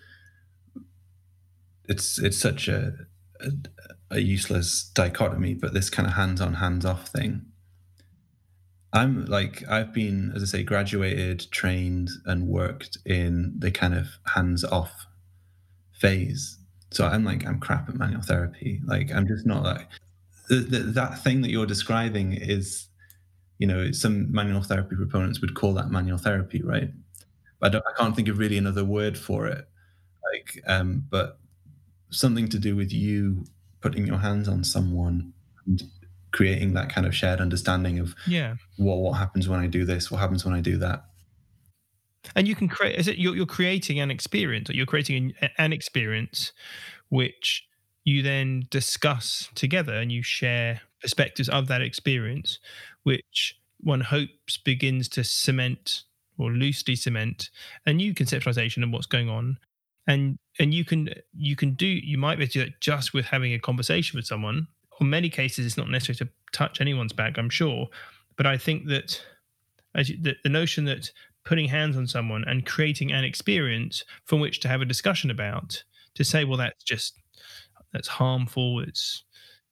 it's 1.91 2.18
it's 2.18 2.38
such 2.38 2.68
a, 2.68 2.95
a, 3.41 3.51
a 4.12 4.20
useless 4.20 4.91
dichotomy 4.95 5.55
but 5.55 5.74
this 5.74 5.91
kind 5.91 6.09
of 6.09 6.14
hands-on 6.14 6.55
hands-off 6.55 7.09
thing 7.09 7.45
I'm 8.93 9.26
like 9.26 9.62
I've 9.68 9.93
been, 9.93 10.32
as 10.34 10.43
I 10.43 10.47
say, 10.47 10.62
graduated, 10.64 11.47
trained, 11.53 12.11
and 12.26 12.49
worked 12.49 12.99
in 13.07 13.55
the 13.57 13.70
kind 13.70 13.95
of 13.95 14.09
hands-off 14.26 15.07
phase. 15.93 16.59
So 16.91 17.07
I'm 17.07 17.24
like 17.24 17.47
I'm 17.47 17.61
crap 17.61 17.88
at 17.88 17.95
manual 17.95 18.22
therapy. 18.22 18.80
Like 18.84 19.12
I'm 19.12 19.28
just 19.28 19.47
not 19.47 19.62
like 19.62 19.88
the, 20.49 20.78
that 20.95 21.22
thing 21.22 21.43
that 21.43 21.51
you're 21.51 21.66
describing 21.66 22.32
is, 22.32 22.88
you 23.59 23.66
know, 23.66 23.93
some 23.93 24.32
manual 24.32 24.62
therapy 24.62 24.97
proponents 24.97 25.41
would 25.41 25.55
call 25.55 25.72
that 25.74 25.91
manual 25.91 26.18
therapy, 26.18 26.62
right? 26.62 26.91
I, 27.62 27.68
I 27.68 27.80
can't 27.97 28.16
think 28.16 28.26
of 28.26 28.38
really 28.38 28.59
another 28.59 28.84
word 28.84 29.16
for 29.16 29.47
it. 29.47 29.68
Like, 30.32 30.64
um, 30.66 31.05
but 31.11 31.38
something 32.11 32.48
to 32.48 32.58
do 32.58 32.76
with 32.76 32.92
you 32.92 33.44
putting 33.80 34.06
your 34.06 34.18
hands 34.18 34.48
on 34.48 34.62
someone 34.64 35.32
and 35.66 35.82
creating 36.32 36.74
that 36.74 36.92
kind 36.92 37.06
of 37.06 37.14
shared 37.14 37.40
understanding 37.40 37.98
of 37.98 38.14
yeah. 38.26 38.54
Well 38.78 38.98
what 38.98 39.14
happens 39.14 39.48
when 39.48 39.61
i 39.61 39.66
do 39.66 39.84
this? 39.84 40.11
What 40.11 40.18
happens 40.18 40.44
when 40.44 40.54
i 40.54 40.61
do 40.61 40.76
that? 40.78 41.04
And 42.36 42.46
you 42.46 42.54
can 42.54 42.68
create 42.68 42.98
is 42.98 43.08
it 43.08 43.18
you're, 43.18 43.34
you're 43.34 43.46
creating 43.46 43.98
an 44.00 44.11
experience 44.11 44.70
or 44.70 44.74
you're 44.74 44.86
creating 44.86 45.34
an, 45.40 45.50
an 45.58 45.72
experience 45.72 46.52
which 47.08 47.66
you 48.04 48.22
then 48.22 48.66
discuss 48.70 49.48
together 49.54 49.94
and 49.94 50.11
you 50.11 50.22
share 50.22 50.82
perspectives 51.00 51.48
of 51.48 51.66
that 51.68 51.82
experience 51.82 52.58
which 53.02 53.58
one 53.78 54.00
hopes 54.00 54.58
begins 54.58 55.08
to 55.08 55.24
cement 55.24 56.02
or 56.38 56.50
loosely 56.50 56.94
cement 56.94 57.50
a 57.86 57.92
new 57.92 58.14
conceptualization 58.14 58.82
of 58.82 58.90
what's 58.90 59.06
going 59.06 59.28
on 59.28 59.58
and 60.11 60.38
and 60.58 60.74
you 60.74 60.84
can 60.84 61.08
you 61.32 61.56
can 61.56 61.74
do 61.74 61.86
you 61.86 62.18
might 62.18 62.36
be 62.36 62.44
able 62.44 62.52
to 62.52 62.58
do 62.58 62.64
that 62.64 62.80
just 62.80 63.14
with 63.14 63.24
having 63.24 63.54
a 63.54 63.58
conversation 63.58 64.16
with 64.16 64.26
someone 64.26 64.66
in 65.00 65.11
many 65.11 65.30
cases, 65.30 65.66
it's 65.66 65.76
not 65.76 65.88
necessary 65.88 66.16
to 66.16 66.28
touch 66.52 66.80
anyone's 66.80 67.12
back, 67.12 67.38
I'm 67.38 67.50
sure. 67.50 67.88
But 68.36 68.46
I 68.46 68.58
think 68.58 68.86
that 68.88 69.20
as 69.94 70.11
you, 70.11 70.18
the, 70.20 70.36
the 70.42 70.50
notion 70.50 70.84
that 70.84 71.11
putting 71.44 71.68
hands 71.68 71.96
on 71.96 72.06
someone 72.06 72.44
and 72.46 72.66
creating 72.66 73.12
an 73.12 73.24
experience 73.24 74.04
from 74.26 74.40
which 74.40 74.61
to 74.61 74.68
have 74.68 74.82
a 74.82 74.86
discussion 74.86 75.30
about, 75.30 75.82
to 76.14 76.24
say, 76.24 76.44
well, 76.44 76.58
that's 76.58 76.84
just 76.84 77.14
that's 77.92 78.08
harmful, 78.08 78.80
it's 78.80 79.24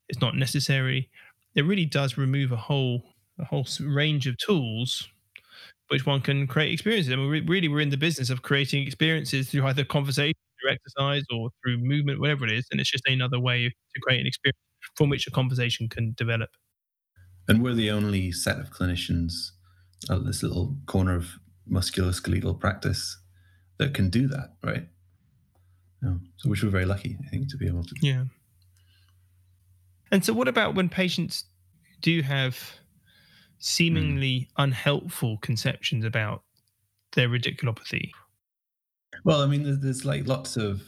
it's 0.09 0.20
not 0.20 0.34
necessary. 0.34 1.11
It 1.55 1.66
really 1.66 1.84
does 1.84 2.16
remove 2.16 2.53
a 2.53 2.57
whole 2.57 3.03
a 3.39 3.45
whole 3.45 3.66
range 3.80 4.26
of 4.26 4.36
tools 4.39 5.09
which 5.89 6.07
one 6.07 6.20
can 6.20 6.47
create 6.47 6.72
experiences. 6.72 7.12
I 7.12 7.16
mean, 7.16 7.47
really, 7.47 7.68
we're 7.68 7.80
in 7.80 7.91
the 7.91 7.97
business 7.97 8.30
of 8.30 8.43
creating 8.43 8.86
experiences 8.86 9.51
through 9.51 9.66
either 9.66 9.84
conversation, 9.84 10.34
through 10.61 10.72
exercise, 10.72 11.24
or 11.32 11.51
through 11.62 11.78
movement, 11.78 12.20
whatever 12.20 12.45
it 12.45 12.53
is. 12.53 12.66
And 12.70 12.80
it's 12.80 12.91
just 12.91 13.07
another 13.07 13.41
way 13.41 13.68
to 13.68 14.01
create 14.03 14.20
an 14.20 14.26
experience 14.26 14.59
from 14.95 15.09
which 15.09 15.26
a 15.26 15.30
conversation 15.30 15.89
can 15.89 16.14
develop. 16.16 16.51
And 17.49 17.62
we're 17.62 17.74
the 17.74 17.91
only 17.91 18.30
set 18.32 18.59
of 18.59 18.70
clinicians 18.70 19.51
at 20.11 20.24
this 20.24 20.43
little 20.43 20.76
corner 20.86 21.16
of 21.16 21.39
musculoskeletal 21.70 22.61
practice 22.61 23.18
that 23.78 23.95
can 23.95 24.11
do 24.11 24.28
that, 24.28 24.55
right? 24.62 24.86
Yeah. 26.03 26.14
So, 26.36 26.51
which 26.51 26.62
we're 26.62 26.70
very 26.70 26.84
lucky, 26.84 27.16
I 27.24 27.28
think, 27.28 27.49
to 27.51 27.57
be 27.57 27.66
able 27.66 27.84
to. 27.84 27.95
Yeah. 28.03 28.24
And 30.12 30.24
so, 30.24 30.32
what 30.32 30.49
about 30.49 30.74
when 30.74 30.89
patients 30.89 31.45
do 32.01 32.22
have 32.22 32.59
seemingly 33.59 34.40
mm. 34.40 34.46
unhelpful 34.59 35.38
conceptions 35.38 36.04
about 36.04 36.42
their 37.12 37.28
radiculopathy? 37.28 38.11
Well, 39.24 39.40
I 39.40 39.46
mean, 39.46 39.64
there's, 39.64 39.80
there's 39.80 40.04
like 40.04 40.26
lots 40.26 40.56
of 40.56 40.82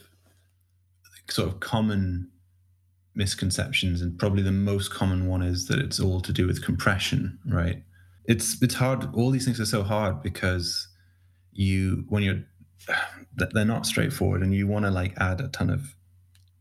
sort 1.29 1.49
of 1.49 1.59
common 1.59 2.29
misconceptions, 3.15 4.01
and 4.01 4.17
probably 4.17 4.43
the 4.43 4.51
most 4.51 4.91
common 4.91 5.27
one 5.27 5.41
is 5.41 5.67
that 5.67 5.79
it's 5.79 5.99
all 5.99 6.21
to 6.21 6.33
do 6.33 6.47
with 6.47 6.63
compression, 6.63 7.39
right? 7.45 7.83
It's 8.25 8.61
it's 8.61 8.75
hard. 8.75 9.13
All 9.13 9.31
these 9.31 9.45
things 9.45 9.59
are 9.59 9.65
so 9.65 9.83
hard 9.83 10.21
because 10.21 10.87
you 11.51 12.05
when 12.09 12.23
you're 12.23 12.43
they're 13.35 13.65
not 13.65 13.85
straightforward, 13.85 14.41
and 14.41 14.53
you 14.53 14.67
want 14.67 14.85
to 14.85 14.91
like 14.91 15.13
add 15.19 15.41
a 15.41 15.47
ton 15.49 15.69
of 15.69 15.95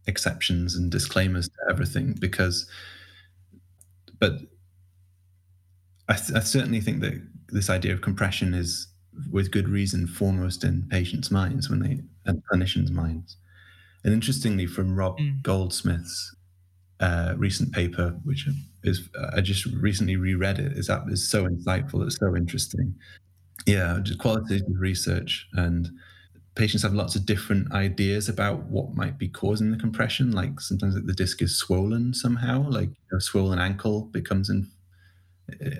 exceptions 0.06 0.74
and 0.74 0.90
disclaimers 0.90 1.48
to 1.48 1.54
everything 1.70 2.16
because, 2.18 2.68
but 4.18 4.40
I, 6.10 6.14
I 6.14 6.40
certainly 6.40 6.80
think 6.80 7.00
that 7.00 7.22
this 7.48 7.70
idea 7.70 7.92
of 7.92 8.02
compression 8.02 8.52
is 8.52 8.88
with 9.30 9.50
good 9.50 9.68
reason 9.68 10.06
foremost 10.06 10.64
in 10.64 10.86
patients' 10.90 11.30
minds 11.30 11.70
when 11.70 11.80
they 11.80 12.00
and 12.26 12.42
clinicians' 12.52 12.90
minds. 12.90 13.36
And 14.04 14.12
interestingly, 14.12 14.66
from 14.66 14.96
Rob 14.96 15.18
mm. 15.18 15.42
Goldsmith's 15.42 16.34
uh, 17.00 17.34
recent 17.36 17.72
paper, 17.72 18.18
which 18.24 18.46
is 18.84 19.08
I 19.34 19.40
just 19.40 19.66
recently 19.66 20.16
reread 20.16 20.58
it. 20.58 20.72
is 20.72 20.86
that 20.88 21.02
is 21.08 21.30
so 21.30 21.46
insightful. 21.46 22.04
It's 22.04 22.18
so 22.18 22.36
interesting. 22.36 22.94
Yeah, 23.66 23.98
just 24.02 24.18
qualitative 24.18 24.66
research 24.78 25.46
and 25.52 25.90
patients 26.54 26.82
have 26.82 26.94
lots 26.94 27.14
of 27.14 27.26
different 27.26 27.72
ideas 27.72 28.28
about 28.28 28.64
what 28.64 28.94
might 28.94 29.18
be 29.18 29.28
causing 29.28 29.70
the 29.70 29.76
compression. 29.76 30.32
Like 30.32 30.60
sometimes 30.60 30.94
like 30.94 31.06
the 31.06 31.12
disc 31.12 31.42
is 31.42 31.56
swollen 31.56 32.14
somehow, 32.14 32.68
like 32.68 32.90
a 33.12 33.20
swollen 33.20 33.58
ankle 33.58 34.02
becomes 34.12 34.50
in, 34.50 34.66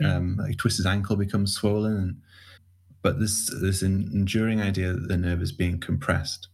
um, 0.05 0.37
like 0.37 0.61
his 0.63 0.87
ankle 0.87 1.17
becomes 1.17 1.55
swollen. 1.55 1.97
And, 1.97 2.17
but 3.03 3.19
this 3.19 3.51
this 3.61 3.83
enduring 3.83 4.61
idea 4.61 4.93
that 4.93 5.09
the 5.09 5.17
nerve 5.17 5.43
is 5.43 5.53
being 5.53 5.81
compressed. 5.81 6.49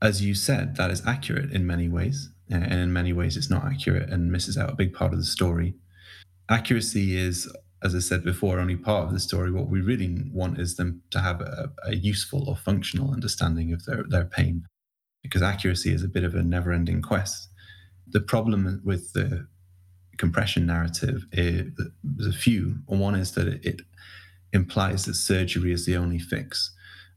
As 0.00 0.22
you 0.22 0.34
said, 0.34 0.76
that 0.76 0.90
is 0.90 1.06
accurate 1.06 1.52
in 1.52 1.66
many 1.66 1.88
ways 1.88 2.32
and 2.52 2.72
in 2.72 2.92
many 2.92 3.12
ways 3.12 3.36
it's 3.36 3.50
not 3.50 3.64
accurate 3.64 4.10
and 4.10 4.30
misses 4.30 4.58
out 4.58 4.70
a 4.70 4.76
big 4.76 4.92
part 4.92 5.12
of 5.12 5.18
the 5.18 5.24
story. 5.24 5.74
Accuracy 6.48 7.16
is, 7.16 7.50
as 7.82 7.94
I 7.94 8.00
said 8.00 8.24
before, 8.24 8.58
only 8.58 8.76
part 8.76 9.06
of 9.06 9.12
the 9.12 9.20
story. 9.20 9.50
What 9.50 9.68
we 9.68 9.80
really 9.80 10.24
want 10.32 10.58
is 10.58 10.76
them 10.76 11.02
to 11.10 11.20
have 11.20 11.40
a, 11.40 11.72
a 11.84 11.94
useful 11.94 12.48
or 12.48 12.56
functional 12.56 13.12
understanding 13.12 13.72
of 13.72 13.84
their, 13.84 14.04
their 14.08 14.24
pain, 14.24 14.66
because 15.22 15.40
accuracy 15.40 15.94
is 15.94 16.04
a 16.04 16.08
bit 16.08 16.24
of 16.24 16.34
a 16.34 16.42
never 16.42 16.72
ending 16.72 17.00
quest. 17.00 17.48
The 18.06 18.20
problem 18.20 18.82
with 18.84 19.12
the 19.12 19.46
compression 20.18 20.66
narrative 20.66 21.26
is 21.32 21.70
there's 22.04 22.34
a 22.34 22.38
few. 22.38 22.76
One 22.86 23.14
is 23.14 23.32
that 23.32 23.48
it, 23.48 23.64
it 23.64 23.80
implies 24.52 25.04
that 25.06 25.14
surgery 25.14 25.72
is 25.72 25.86
the 25.86 25.96
only 25.96 26.18
fix. 26.18 26.72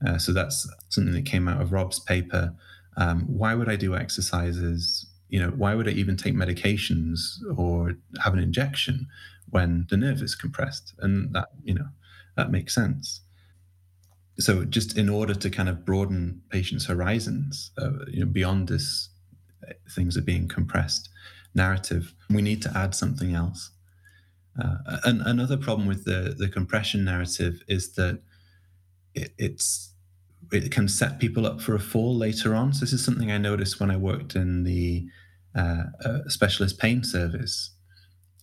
Uh, 0.05 0.17
so 0.17 0.33
that's 0.33 0.67
something 0.89 1.13
that 1.13 1.25
came 1.25 1.47
out 1.47 1.61
of 1.61 1.71
Rob's 1.71 1.99
paper. 1.99 2.53
Um, 2.97 3.21
why 3.27 3.55
would 3.55 3.69
I 3.69 3.75
do 3.75 3.95
exercises 3.95 5.07
you 5.29 5.39
know, 5.39 5.49
why 5.49 5.75
would 5.75 5.87
I 5.87 5.91
even 5.91 6.17
take 6.17 6.33
medications 6.33 7.39
or 7.57 7.95
have 8.23 8.33
an 8.33 8.39
injection 8.39 9.07
when 9.49 9.87
the 9.89 9.97
nerve 9.97 10.21
is 10.21 10.35
compressed? 10.35 10.93
And 10.99 11.33
that, 11.33 11.49
you 11.63 11.73
know, 11.73 11.87
that 12.37 12.51
makes 12.51 12.73
sense. 12.73 13.21
So 14.37 14.65
just 14.65 14.97
in 14.97 15.09
order 15.09 15.33
to 15.33 15.49
kind 15.49 15.69
of 15.69 15.85
broaden 15.85 16.41
patients' 16.49 16.85
horizons, 16.85 17.71
uh, 17.77 18.05
you 18.07 18.19
know, 18.19 18.31
beyond 18.31 18.67
this, 18.67 19.09
uh, 19.67 19.73
things 19.91 20.17
are 20.17 20.21
being 20.21 20.47
compressed 20.47 21.09
narrative, 21.55 22.13
we 22.29 22.41
need 22.41 22.61
to 22.63 22.71
add 22.75 22.93
something 22.93 23.33
else. 23.33 23.71
Uh, 24.61 24.77
and 25.03 25.21
another 25.21 25.57
problem 25.57 25.87
with 25.87 26.05
the 26.05 26.35
the 26.37 26.47
compression 26.47 27.03
narrative 27.03 27.61
is 27.67 27.93
that 27.93 28.21
it, 29.13 29.33
it's 29.37 29.93
it 30.51 30.71
can 30.71 30.87
set 30.87 31.19
people 31.19 31.45
up 31.45 31.61
for 31.61 31.75
a 31.75 31.79
fall 31.79 32.15
later 32.15 32.53
on. 32.55 32.73
So 32.73 32.81
this 32.81 32.93
is 32.93 33.03
something 33.03 33.31
I 33.31 33.37
noticed 33.37 33.79
when 33.79 33.91
I 33.91 33.97
worked 33.97 34.35
in 34.35 34.63
the 34.63 35.07
uh, 35.55 35.83
uh, 36.03 36.19
specialist 36.27 36.79
pain 36.79 37.03
service. 37.03 37.71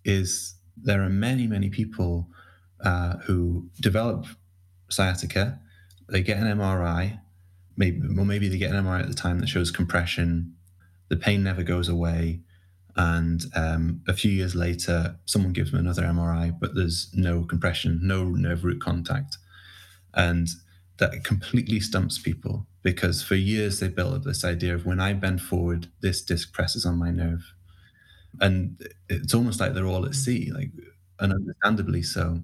Is 0.05 0.57
there 0.77 1.03
are 1.03 1.09
many 1.09 1.47
many 1.47 1.71
people 1.71 2.29
uh, 2.83 3.19
who 3.19 3.71
develop 3.81 4.27
sciatica, 4.91 5.61
they 6.09 6.23
get 6.23 6.39
an 6.39 6.59
MRI, 6.59 7.21
maybe 7.77 8.01
well 8.15 8.25
maybe 8.25 8.49
they 8.49 8.59
get 8.59 8.73
an 8.73 8.85
MRI 8.85 9.01
at 9.01 9.09
the 9.09 9.15
time 9.15 9.39
that 9.41 9.49
shows 9.49 9.71
compression, 9.71 10.55
the 11.09 11.17
pain 11.17 11.43
never 11.43 11.63
goes 11.63 11.89
away, 11.89 12.41
and 12.97 13.45
um, 13.55 14.03
a 14.09 14.13
few 14.15 14.31
years 14.31 14.55
later 14.55 15.17
someone 15.27 15.53
gives 15.53 15.71
them 15.71 15.81
another 15.81 16.03
MRI, 16.05 16.51
but 16.51 16.75
there's 16.75 17.11
no 17.15 17.45
compression, 17.45 18.01
no 18.03 18.25
nerve 18.25 18.65
root 18.65 18.81
contact, 18.81 19.39
and 20.15 20.49
that 20.99 21.25
completely 21.25 21.81
stumps 21.81 22.19
people 22.19 22.67
because 22.83 23.23
for 23.23 23.35
years 23.37 23.81
they 23.81 23.89
built 23.89 24.15
up 24.15 24.25
this 24.25 24.45
idea 24.45 24.75
of 24.75 24.87
when 24.87 25.01
I 25.01 25.13
bend 25.15 25.43
forward, 25.43 25.89
this 26.03 26.23
disc 26.23 26.53
presses 26.53 26.87
on 26.87 26.97
my 26.99 27.11
nerve. 27.11 27.55
and 28.41 28.81
it's 29.09 29.35
almost 29.35 29.61
like 29.61 29.75
they're 29.75 29.87
all 29.87 30.07
at 30.07 30.15
sea, 30.15 30.51
like, 30.53 30.71
and 31.21 31.33
understandably 31.33 32.03
so. 32.03 32.43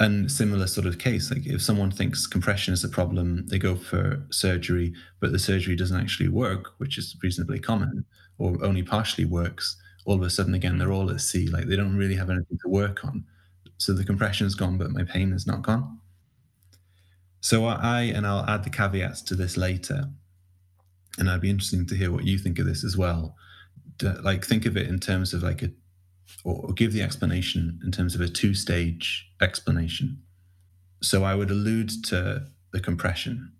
And 0.00 0.30
similar 0.30 0.68
sort 0.68 0.86
of 0.86 0.98
case, 0.98 1.28
like 1.30 1.44
if 1.46 1.60
someone 1.60 1.90
thinks 1.90 2.26
compression 2.28 2.72
is 2.72 2.84
a 2.84 2.88
problem, 2.88 3.46
they 3.48 3.58
go 3.58 3.74
for 3.74 4.24
surgery, 4.30 4.94
but 5.18 5.32
the 5.32 5.40
surgery 5.40 5.74
doesn't 5.74 6.00
actually 6.00 6.28
work, 6.28 6.74
which 6.78 6.98
is 6.98 7.16
reasonably 7.20 7.58
common, 7.58 8.04
or 8.38 8.56
only 8.64 8.82
partially 8.82 9.24
works. 9.24 9.76
All 10.04 10.14
of 10.14 10.22
a 10.22 10.30
sudden, 10.30 10.54
again, 10.54 10.78
they're 10.78 10.92
all 10.92 11.10
at 11.10 11.20
sea, 11.20 11.48
like 11.48 11.66
they 11.66 11.76
don't 11.76 11.96
really 11.96 12.14
have 12.16 12.30
anything 12.30 12.58
to 12.62 12.68
work 12.70 13.04
on. 13.04 13.24
So 13.76 13.92
the 13.92 14.04
compression 14.04 14.46
is 14.46 14.54
gone, 14.54 14.78
but 14.78 14.90
my 14.90 15.04
pain 15.04 15.32
is 15.32 15.46
not 15.46 15.62
gone. 15.62 15.98
So 17.40 17.66
I, 17.66 18.02
and 18.02 18.26
I'll 18.26 18.48
add 18.48 18.64
the 18.64 18.70
caveats 18.70 19.22
to 19.22 19.34
this 19.34 19.56
later, 19.56 20.08
and 21.18 21.30
I'd 21.30 21.40
be 21.40 21.50
interesting 21.50 21.86
to 21.86 21.94
hear 21.94 22.10
what 22.10 22.24
you 22.24 22.38
think 22.38 22.58
of 22.58 22.66
this 22.66 22.84
as 22.84 22.96
well. 22.96 23.36
Like, 24.02 24.44
think 24.44 24.66
of 24.66 24.76
it 24.76 24.88
in 24.88 24.98
terms 24.98 25.34
of 25.34 25.42
like 25.42 25.62
a, 25.62 25.70
or 26.44 26.72
give 26.72 26.92
the 26.92 27.02
explanation 27.02 27.80
in 27.84 27.92
terms 27.92 28.14
of 28.14 28.20
a 28.20 28.28
two 28.28 28.54
stage 28.54 29.28
explanation. 29.40 30.22
So 31.02 31.24
I 31.24 31.34
would 31.34 31.50
allude 31.50 32.04
to 32.06 32.46
the 32.72 32.80
compression. 32.80 33.52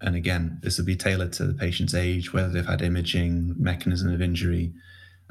And 0.00 0.14
again, 0.14 0.58
this 0.62 0.76
would 0.76 0.86
be 0.86 0.96
tailored 0.96 1.32
to 1.34 1.44
the 1.44 1.54
patient's 1.54 1.94
age, 1.94 2.32
whether 2.32 2.48
they've 2.48 2.64
had 2.64 2.82
imaging, 2.82 3.54
mechanism 3.58 4.12
of 4.12 4.22
injury. 4.22 4.72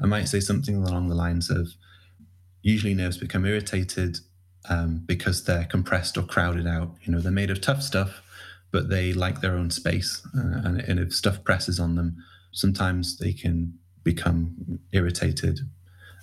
I 0.00 0.06
might 0.06 0.28
say 0.28 0.40
something 0.40 0.76
along 0.76 1.08
the 1.08 1.14
lines 1.14 1.50
of 1.50 1.68
usually 2.62 2.94
nerves 2.94 3.16
become 3.16 3.46
irritated 3.46 4.18
um, 4.68 5.02
because 5.06 5.44
they're 5.44 5.64
compressed 5.64 6.18
or 6.18 6.22
crowded 6.22 6.66
out. 6.66 6.94
You 7.02 7.12
know, 7.12 7.20
they're 7.20 7.32
made 7.32 7.50
of 7.50 7.60
tough 7.60 7.82
stuff, 7.82 8.22
but 8.70 8.90
they 8.90 9.12
like 9.12 9.40
their 9.40 9.56
own 9.56 9.70
space. 9.70 10.22
Uh, 10.36 10.60
and, 10.64 10.80
and 10.80 11.00
if 11.00 11.14
stuff 11.14 11.42
presses 11.44 11.80
on 11.80 11.94
them, 11.94 12.16
sometimes 12.52 13.18
they 13.18 13.32
can 13.32 13.78
become 14.04 14.80
irritated. 14.92 15.60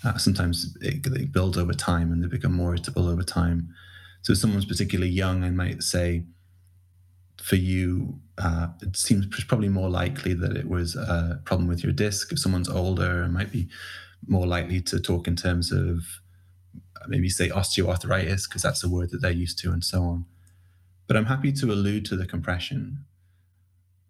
Uh, 0.03 0.17
sometimes 0.17 0.77
it, 0.81 1.03
they 1.11 1.25
build 1.25 1.57
over 1.57 1.73
time 1.73 2.11
and 2.11 2.23
they 2.23 2.27
become 2.27 2.53
more 2.53 2.69
irritable 2.69 3.07
over 3.07 3.23
time. 3.23 3.69
So, 4.21 4.33
if 4.33 4.39
someone's 4.39 4.65
particularly 4.65 5.11
young, 5.11 5.43
I 5.43 5.51
might 5.51 5.83
say, 5.83 6.25
for 7.45 7.57
you, 7.57 8.19
uh, 8.39 8.69
it 8.81 8.97
seems 8.97 9.27
probably 9.43 9.69
more 9.69 9.87
likely 9.87 10.33
that 10.33 10.57
it 10.57 10.67
was 10.67 10.95
a 10.95 11.39
problem 11.45 11.67
with 11.67 11.83
your 11.83 11.93
disc. 11.93 12.31
If 12.31 12.39
someone's 12.39 12.67
older, 12.67 13.21
it 13.21 13.29
might 13.29 13.51
be 13.51 13.67
more 14.25 14.47
likely 14.47 14.81
to 14.81 14.99
talk 14.99 15.27
in 15.27 15.35
terms 15.35 15.71
of 15.71 16.01
maybe 17.07 17.29
say 17.29 17.49
osteoarthritis 17.49 18.49
because 18.49 18.63
that's 18.63 18.83
a 18.83 18.89
word 18.89 19.11
that 19.11 19.21
they're 19.21 19.29
used 19.29 19.59
to 19.59 19.71
and 19.71 19.83
so 19.83 20.01
on. 20.01 20.25
But 21.05 21.17
I'm 21.17 21.25
happy 21.25 21.51
to 21.51 21.71
allude 21.71 22.05
to 22.05 22.15
the 22.15 22.25
compression. 22.25 23.05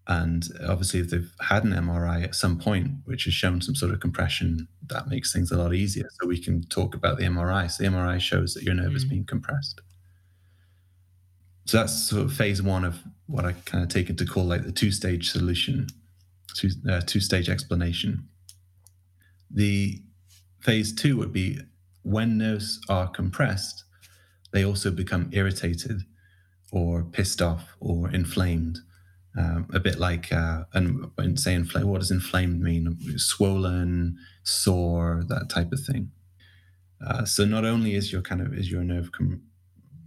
And 0.08 0.48
obviously, 0.66 1.02
if 1.02 1.10
they've 1.10 1.34
had 1.42 1.66
an 1.66 1.74
MRI 1.74 2.24
at 2.24 2.36
some 2.36 2.58
point, 2.58 2.92
which 3.04 3.26
has 3.26 3.34
shown 3.34 3.60
some 3.60 3.76
sort 3.76 3.92
of 3.92 4.00
compression, 4.00 4.70
that 4.88 5.10
makes 5.10 5.34
things 5.34 5.52
a 5.52 5.58
lot 5.58 5.74
easier. 5.74 6.08
So 6.22 6.26
we 6.26 6.42
can 6.42 6.64
talk 6.68 6.96
about 6.96 7.18
the 7.18 7.26
MRI. 7.26 7.70
So 7.70 7.84
the 7.84 7.90
MRI 7.90 8.22
shows 8.22 8.54
that 8.54 8.64
your 8.64 8.76
nerve 8.76 8.94
mm. 8.94 8.96
is 8.96 9.04
being 9.04 9.26
compressed. 9.26 9.82
So 11.66 11.78
that's 11.78 12.10
sort 12.10 12.24
of 12.24 12.34
phase 12.34 12.62
one 12.62 12.84
of 12.84 13.00
what 13.28 13.46
I 13.46 13.54
kind 13.66 13.84
of 13.84 13.90
take 13.90 14.10
it 14.10 14.18
to 14.20 14.26
call 14.26 14.46
like 14.46 14.64
the 14.64 14.72
two 14.72 14.92
stage 14.92 15.32
solution, 15.32 15.88
two, 16.56 16.70
uh, 16.90 17.02
two 17.02 17.20
stage 17.20 17.50
explanation. 17.50 18.28
The 19.50 20.02
phase 20.62 20.94
two 20.94 21.18
would 21.18 21.34
be 21.34 21.60
when 22.04 22.38
nerves 22.38 22.80
are 22.88 23.08
compressed, 23.08 23.84
they 24.52 24.64
also 24.64 24.92
become 24.92 25.30
irritated 25.32 26.04
or 26.72 27.04
pissed 27.04 27.42
off 27.42 27.76
or 27.80 28.10
inflamed. 28.12 28.80
Um, 29.38 29.68
a 29.74 29.82
bit 29.82 30.00
like, 30.00 30.32
uh, 30.32 30.64
and 30.74 31.38
say 31.38 31.56
inflamed, 31.56 31.88
what 31.88 32.00
does 32.00 32.12
inflamed 32.12 32.62
mean? 32.62 32.98
Swollen, 33.18 34.18
sore, 34.44 35.26
that 35.28 35.50
type 35.50 35.74
of 35.74 35.82
thing. 35.82 36.12
Uh, 37.06 37.26
so 37.26 37.44
not 37.44 37.66
only 37.66 37.96
is 37.96 38.14
your 38.14 38.22
kind 38.22 38.42
of 38.42 38.54
is 38.54 38.72
your 38.72 38.84
nerve 38.84 39.12
com- 39.12 39.42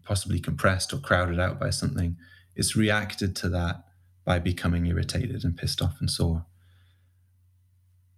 possibly 0.08 0.40
compressed 0.40 0.94
or 0.94 0.96
crowded 0.98 1.38
out 1.38 1.60
by 1.60 1.68
something, 1.68 2.16
it's 2.56 2.74
reacted 2.74 3.36
to 3.36 3.48
that 3.50 3.84
by 4.24 4.38
becoming 4.38 4.86
irritated 4.86 5.44
and 5.44 5.54
pissed 5.54 5.82
off 5.82 6.00
and 6.00 6.10
sore. 6.10 6.46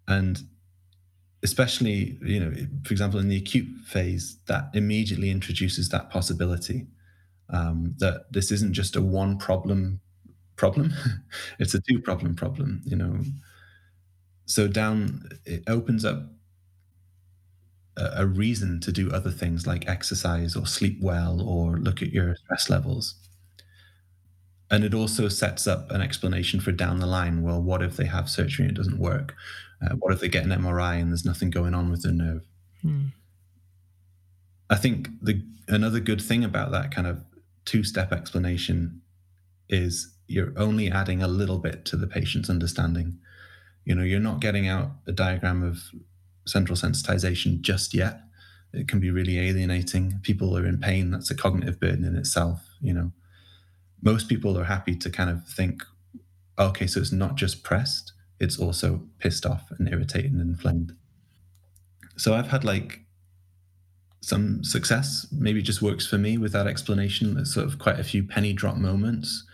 And 0.07 0.41
especially 1.43 2.19
you 2.23 2.39
know 2.39 2.53
for 2.85 2.93
example 2.93 3.19
in 3.19 3.29
the 3.29 3.37
acute 3.37 3.67
phase 3.87 4.37
that 4.47 4.69
immediately 4.75 5.31
introduces 5.31 5.89
that 5.89 6.11
possibility 6.11 6.87
um, 7.49 7.95
that 7.99 8.31
this 8.31 8.53
isn't 8.53 8.75
just 8.75 8.95
a 8.95 9.01
one 9.01 9.39
problem 9.39 10.01
problem 10.57 10.93
it's 11.59 11.75
a 11.75 11.81
two 11.81 11.99
problem 11.99 12.35
problem 12.35 12.83
you 12.85 12.95
know 12.95 13.21
so 14.47 14.69
down 14.69 15.29
it 15.47 15.63
opens 15.67 16.05
up 16.05 16.31
a, 18.01 18.27
reason 18.27 18.81
to 18.81 18.93
do 18.93 19.11
other 19.11 19.31
things 19.31 19.67
like 19.67 19.89
exercise 19.89 20.57
or 20.57 20.67
sleep 20.67 20.99
well 21.01 21.41
or 21.41 21.77
look 21.77 22.03
at 22.03 22.13
your 22.13 22.37
stress 22.37 22.71
levels 22.71 23.15
and 24.71 24.85
it 24.85 24.95
also 24.95 25.29
sets 25.29 25.67
up 25.67 25.91
an 25.91 26.01
explanation 26.01 26.61
for 26.61 26.73
down 26.73 27.01
the 27.01 27.07
line 27.07 27.43
well 27.43 27.61
what 27.61 27.83
if 27.83 27.97
they 27.97 28.07
have 28.07 28.29
surgery 28.29 28.67
and 28.67 28.77
it 28.77 28.77
doesn't 28.77 28.99
work 28.99 29.35
uh, 29.83 29.95
what 29.97 30.13
if 30.13 30.21
they 30.21 30.29
get 30.29 30.45
an 30.45 30.51
MRI 30.51 31.01
and 31.01 31.11
there's 31.11 31.25
nothing 31.25 31.51
going 31.51 31.75
on 31.75 31.91
with 31.91 32.03
the 32.03 32.13
nerve? 32.13 32.47
Hmm. 32.83 33.07
I 34.69 34.77
think 34.77 35.09
the 35.23 35.43
another 35.69 36.01
good 36.01 36.21
thing 36.21 36.45
about 36.45 36.73
that 36.73 36.93
kind 36.93 37.07
of 37.07 37.23
two-step 37.65 38.13
explanation 38.13 39.01
is 39.69 40.15
you're 40.27 40.53
only 40.57 40.91
adding 40.91 41.23
a 41.23 41.29
little 41.29 41.59
bit 41.59 41.85
to 41.87 41.97
the 41.97 42.07
patient's 42.07 42.51
understanding. 42.51 43.19
You 43.85 43.95
know, 43.95 44.03
you're 44.03 44.21
not 44.21 44.41
getting 44.41 44.69
out 44.69 44.91
a 45.07 45.13
diagram 45.13 45.63
of 45.63 45.83
central 46.47 46.77
sensitization 46.77 47.61
just 47.61 47.95
yet. 47.95 48.21
It 48.73 48.89
can 48.89 49.01
be 49.01 49.11
really 49.11 49.39
alienating. 49.39 50.21
People 50.23 50.57
are 50.57 50.67
in 50.67 50.79
pain. 50.79 51.11
That's 51.11 51.31
a 51.31 51.35
cognitive 51.35 51.81
burden 51.81 52.05
in 52.05 52.17
itself. 52.17 52.65
You 52.81 52.95
know, 52.95 53.13
most 54.03 54.29
people 54.29 54.59
are 54.59 54.65
happy 54.65 54.95
to 54.97 55.11
kind 55.11 55.31
of 55.31 55.47
think, 55.47 55.83
okay, 56.59 56.87
so 56.87 57.01
it's 57.01 57.13
not 57.13 57.35
just 57.35 57.65
pressed 57.65 58.13
it's 58.41 58.59
also 58.59 59.03
pissed 59.19 59.45
off 59.45 59.71
and 59.79 59.89
irritated 59.89 60.33
and 60.33 60.41
inflamed. 60.41 60.97
So 62.17 62.35
I've 62.35 62.49
had 62.49 62.65
like 62.65 63.01
some 64.23 64.65
success, 64.65 65.27
maybe 65.31 65.63
just 65.63 65.83
works 65.83 66.07
for 66.07 66.19
me 66.19 66.39
with 66.39 66.53
that 66.53 66.67
explanation. 66.67 67.35
There's 67.35 67.55
sort 67.55 67.67
of 67.67 67.79
quite 67.79 68.01
a 68.01 68.05
few 68.05 68.25
penny 68.25 68.53
drop 68.53 68.77
moments 68.77 69.45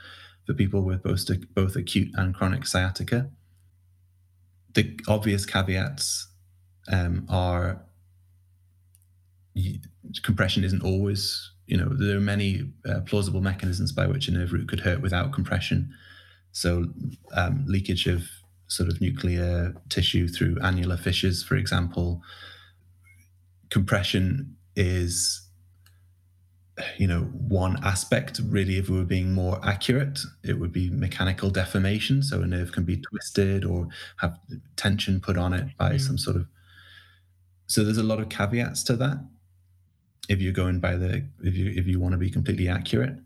for 0.47 0.55
people 0.55 0.83
with 0.83 1.03
both, 1.03 1.29
both 1.55 1.77
acute 1.77 2.13
and 2.15 2.35
chronic 2.35 2.67
sciatica. 2.67 3.29
The 4.75 4.99
obvious 5.09 5.45
caveats 5.45 6.29
um, 6.89 7.27
are 7.29 7.83
compression 10.23 10.65
isn't 10.65 10.83
always, 10.83 11.51
you 11.67 11.77
know, 11.77 11.89
there 11.89 12.17
are 12.17 12.21
many 12.21 12.71
uh, 12.89 13.01
plausible 13.01 13.41
mechanisms 13.41 13.93
by 13.93 14.07
which 14.07 14.29
a 14.29 14.33
nerve 14.33 14.53
root 14.53 14.69
could 14.69 14.81
hurt 14.81 15.01
without 15.01 15.33
compression. 15.33 15.93
So, 16.53 16.87
um, 17.35 17.65
leakage 17.67 18.07
of 18.07 18.23
sort 18.69 18.89
of 18.89 19.01
nuclear 19.01 19.75
tissue 19.89 20.29
through 20.29 20.59
annular 20.63 20.97
fissures, 20.97 21.43
for 21.43 21.57
example. 21.57 22.23
Compression 23.71 24.57
is 24.75 25.43
you 26.99 27.07
know 27.07 27.21
one 27.49 27.83
aspect 27.83 28.39
really 28.49 28.77
if 28.77 28.91
we 28.91 28.99
were 28.99 29.05
being 29.05 29.33
more 29.33 29.59
accurate 29.65 30.21
it 30.45 30.61
would 30.61 30.73
be 30.73 30.91
mechanical 30.91 31.49
deformation 31.49 32.23
so 32.23 32.43
a 32.43 32.47
nerve 32.47 32.71
can 32.71 32.85
be 32.85 32.99
twisted 32.99 33.65
or 33.65 33.89
have 34.19 34.39
tension 34.77 35.19
put 35.19 35.39
on 35.39 35.55
it 35.55 35.67
by 35.79 35.93
mm. 35.93 36.01
some 36.01 36.19
sort 36.19 36.37
of 36.37 36.47
so 37.67 37.85
there's 37.85 37.99
a 37.99 38.03
lot 38.03 38.21
of 38.21 38.29
caveats 38.29 38.83
to 38.83 38.97
that 38.97 39.19
if 40.29 40.41
you're 40.41 40.53
going 40.53 40.81
by 40.81 40.97
the 40.97 41.25
if 41.43 41.55
you 41.55 41.73
if 41.77 41.87
you 41.87 42.01
want 42.01 42.13
to 42.13 42.19
be 42.19 42.31
completely 42.31 42.69
accurate 42.69 43.17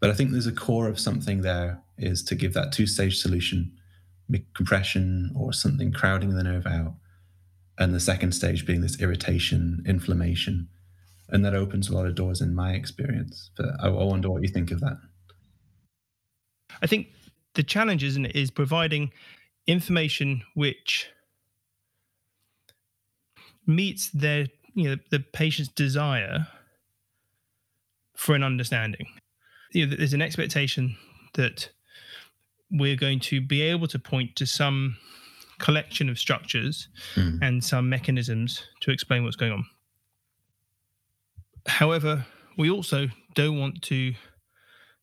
but 0.00 0.10
i 0.10 0.14
think 0.14 0.30
there's 0.30 0.46
a 0.46 0.52
core 0.52 0.88
of 0.88 0.98
something 0.98 1.42
there 1.42 1.80
is 1.98 2.22
to 2.22 2.34
give 2.34 2.54
that 2.54 2.72
two 2.72 2.86
stage 2.86 3.18
solution 3.18 3.72
compression 4.54 5.32
or 5.34 5.52
something 5.52 5.92
crowding 5.92 6.34
the 6.34 6.42
nerve 6.42 6.66
out. 6.66 6.94
And 7.78 7.94
the 7.94 8.00
second 8.00 8.32
stage 8.32 8.66
being 8.66 8.80
this 8.80 9.00
irritation, 9.00 9.82
inflammation. 9.86 10.68
And 11.28 11.44
that 11.44 11.54
opens 11.54 11.88
a 11.88 11.94
lot 11.94 12.06
of 12.06 12.14
doors 12.14 12.40
in 12.40 12.54
my 12.54 12.72
experience. 12.72 13.50
But 13.56 13.66
I, 13.80 13.88
I 13.88 14.04
wonder 14.04 14.30
what 14.30 14.42
you 14.42 14.48
think 14.48 14.70
of 14.70 14.80
that. 14.80 14.98
I 16.82 16.86
think 16.86 17.08
the 17.54 17.62
challenge, 17.62 18.02
isn't 18.02 18.26
it, 18.26 18.36
is 18.36 18.50
providing 18.50 19.12
information 19.66 20.42
which 20.54 21.08
meets 23.68 24.10
their 24.10 24.46
you 24.74 24.88
know 24.88 24.96
the 25.10 25.20
patient's 25.20 25.70
desire 25.72 26.48
for 28.16 28.34
an 28.34 28.42
understanding. 28.42 29.06
You 29.72 29.86
know, 29.86 29.96
there's 29.96 30.14
an 30.14 30.22
expectation 30.22 30.96
that 31.34 31.68
we're 32.70 32.96
going 32.96 33.20
to 33.20 33.40
be 33.40 33.62
able 33.62 33.86
to 33.88 33.98
point 33.98 34.34
to 34.36 34.46
some 34.46 34.96
collection 35.58 36.08
of 36.08 36.18
structures 36.18 36.88
mm. 37.14 37.38
and 37.42 37.62
some 37.62 37.88
mechanisms 37.88 38.62
to 38.80 38.90
explain 38.90 39.24
what's 39.24 39.36
going 39.36 39.52
on. 39.52 39.64
However, 41.66 42.26
we 42.56 42.70
also 42.70 43.08
don't 43.34 43.58
want 43.58 43.82
to 43.82 44.14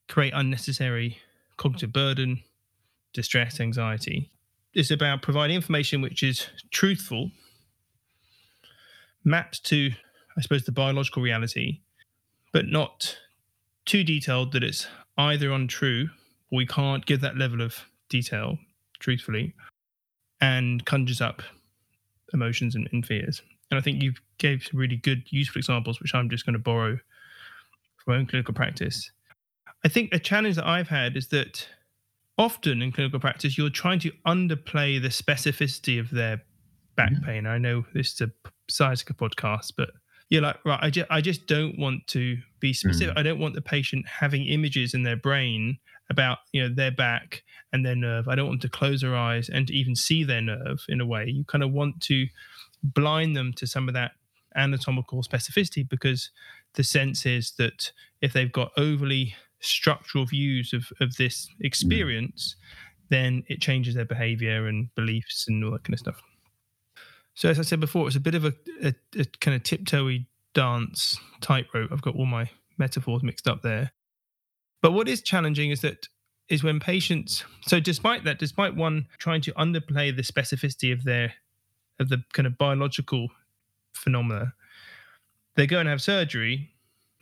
create 0.08 0.34
unnecessary 0.36 1.20
cognitive 1.58 1.94
burden, 1.94 2.42
distress, 3.14 3.60
anxiety. 3.60 4.30
It's 4.74 4.92
about 4.92 5.22
providing 5.22 5.56
information 5.56 6.02
which 6.02 6.22
is 6.22 6.48
truthful 6.72 7.32
mapped 9.26 9.64
to, 9.66 9.92
I 10.38 10.42
suppose, 10.42 10.64
the 10.64 10.72
biological 10.72 11.22
reality, 11.22 11.82
but 12.54 12.68
not 12.68 13.18
too 13.86 14.04
detailed 14.04 14.52
that 14.54 14.64
it's 14.64 14.88
either 15.18 15.52
untrue 15.52 16.10
or 16.52 16.58
we 16.58 16.66
can't 16.66 17.06
give 17.06 17.22
that 17.22 17.38
level 17.38 17.62
of 17.62 17.86
detail 18.10 18.58
truthfully 19.00 19.54
and 20.42 20.86
conjures 20.86 21.22
up 21.22 21.42
emotions 22.34 22.76
and, 22.76 22.88
and 22.92 23.06
fears. 23.06 23.42
And 23.72 23.80
I 23.80 23.82
think 23.82 24.02
you 24.02 24.14
gave 24.38 24.64
some 24.64 24.80
really 24.80 24.98
good, 24.98 25.24
useful 25.30 25.60
examples, 25.60 26.00
which 26.00 26.14
I'm 26.14 26.30
just 26.30 26.46
going 26.46 26.54
to 26.54 26.60
borrow 26.60 26.98
from 27.98 28.14
my 28.14 28.16
own 28.18 28.28
clinical 28.28 28.54
practice. 28.54 29.12
I 29.84 29.88
think 29.88 30.14
a 30.14 30.20
challenge 30.20 30.56
that 30.56 30.68
I've 30.68 30.90
had 30.90 31.16
is 31.16 31.28
that 31.30 31.68
often 32.38 32.82
in 32.82 32.92
clinical 32.92 33.20
practice, 33.20 33.58
you're 33.58 33.70
trying 33.70 34.00
to 34.00 34.12
underplay 34.28 35.02
the 35.02 35.10
specificity 35.10 36.00
of 36.00 36.10
their 36.12 36.42
back 36.96 37.12
mm-hmm. 37.12 37.26
pain. 37.26 37.48
I 37.48 37.58
know 37.58 37.86
this 37.94 38.14
is 38.14 38.22
a 38.22 38.32
sciatica 38.70 39.14
podcast, 39.14 39.74
but 39.78 39.92
you're 40.30 40.42
like, 40.42 40.58
right, 40.66 40.80
I 40.82 40.90
just, 40.90 41.08
I 41.10 41.22
just 41.22 41.48
don't 41.48 41.78
want 41.78 42.08
to 42.08 42.38
be 42.60 42.74
specific. 42.74 43.16
Mm. 43.16 43.20
I 43.20 43.24
don't 43.24 43.40
want 43.40 43.56
the 43.56 43.62
patient 43.62 44.08
having 44.08 44.46
images 44.48 44.94
in 44.94 45.04
their 45.04 45.16
brain 45.16 45.78
about, 46.10 46.40
you 46.52 46.62
know, 46.62 46.74
their 46.74 46.92
back 46.92 47.44
and 47.74 47.86
their 47.86 47.96
nerve. 47.96 48.28
I 48.28 48.36
don't 48.36 48.48
want 48.48 48.62
them 48.62 48.70
to 48.70 48.78
close 48.78 49.02
their 49.02 49.16
eyes 49.16 49.50
and 49.50 49.68
to 49.68 49.74
even 49.74 49.96
see 49.96 50.24
their 50.24 50.42
nerve 50.42 50.84
in 50.90 51.02
a 51.02 51.06
way. 51.06 51.26
You 51.28 51.44
kind 51.46 51.64
of 51.64 51.72
want 51.72 52.02
to 52.02 52.28
blind 52.84 53.36
them 53.36 53.54
to 53.54 53.68
some 53.68 53.88
of 53.88 53.94
that 53.94 54.12
anatomical 54.56 55.22
specificity 55.24 55.88
because 55.88 56.30
the 56.76 56.84
sense 56.84 57.26
is 57.26 57.54
that 57.58 57.92
if 58.22 58.34
they've 58.34 58.52
got 58.52 58.72
overly 58.78 59.36
structural 59.60 60.26
views 60.26 60.74
of, 60.74 60.86
of 61.02 61.16
this 61.18 61.48
experience, 61.62 62.56
then 63.10 63.44
it 63.48 63.62
changes 63.62 63.96
their 63.96 64.06
behavior 64.06 64.68
and 64.68 64.94
beliefs 64.96 65.46
and 65.48 65.64
all 65.64 65.72
that 65.72 65.84
kind 65.84 65.94
of 65.94 66.00
stuff. 66.00 66.22
So, 67.36 67.50
as 67.50 67.60
I 67.60 67.64
said 67.64 67.80
before, 67.80 68.08
it's 68.08 68.16
a 68.16 68.22
bit 68.22 68.36
of 68.36 68.46
a, 68.46 68.54
a, 68.82 68.94
a 69.20 69.26
kind 69.40 69.56
of 69.56 69.64
tiptoey 69.64 70.26
dance 70.54 71.20
tightrope. 71.42 71.92
I've 71.92 72.02
got 72.02 72.16
all 72.16 72.26
my 72.26 72.50
metaphors 72.78 73.24
mixed 73.24 73.48
up 73.48 73.62
there. 73.62 73.92
But 74.82 74.94
what 74.94 75.08
is 75.08 75.22
challenging 75.22 75.72
is 75.72 75.82
that 75.82 76.08
is 76.48 76.64
when 76.64 76.80
patients 76.80 77.44
so 77.62 77.80
despite 77.80 78.24
that 78.24 78.38
despite 78.38 78.76
one 78.76 79.08
trying 79.18 79.42
to 79.42 79.52
underplay 79.54 80.16
the 80.16 80.22
specificity 80.22 80.94
of 80.94 81.04
their 81.04 81.34
of 82.00 82.10
the 82.10 82.24
kind 82.34 82.46
of 82.46 82.58
biological 82.58 83.30
phenomena 83.94 84.54
they 85.56 85.66
go 85.66 85.80
and 85.80 85.90
have 85.90 86.02
surgery 86.02 86.70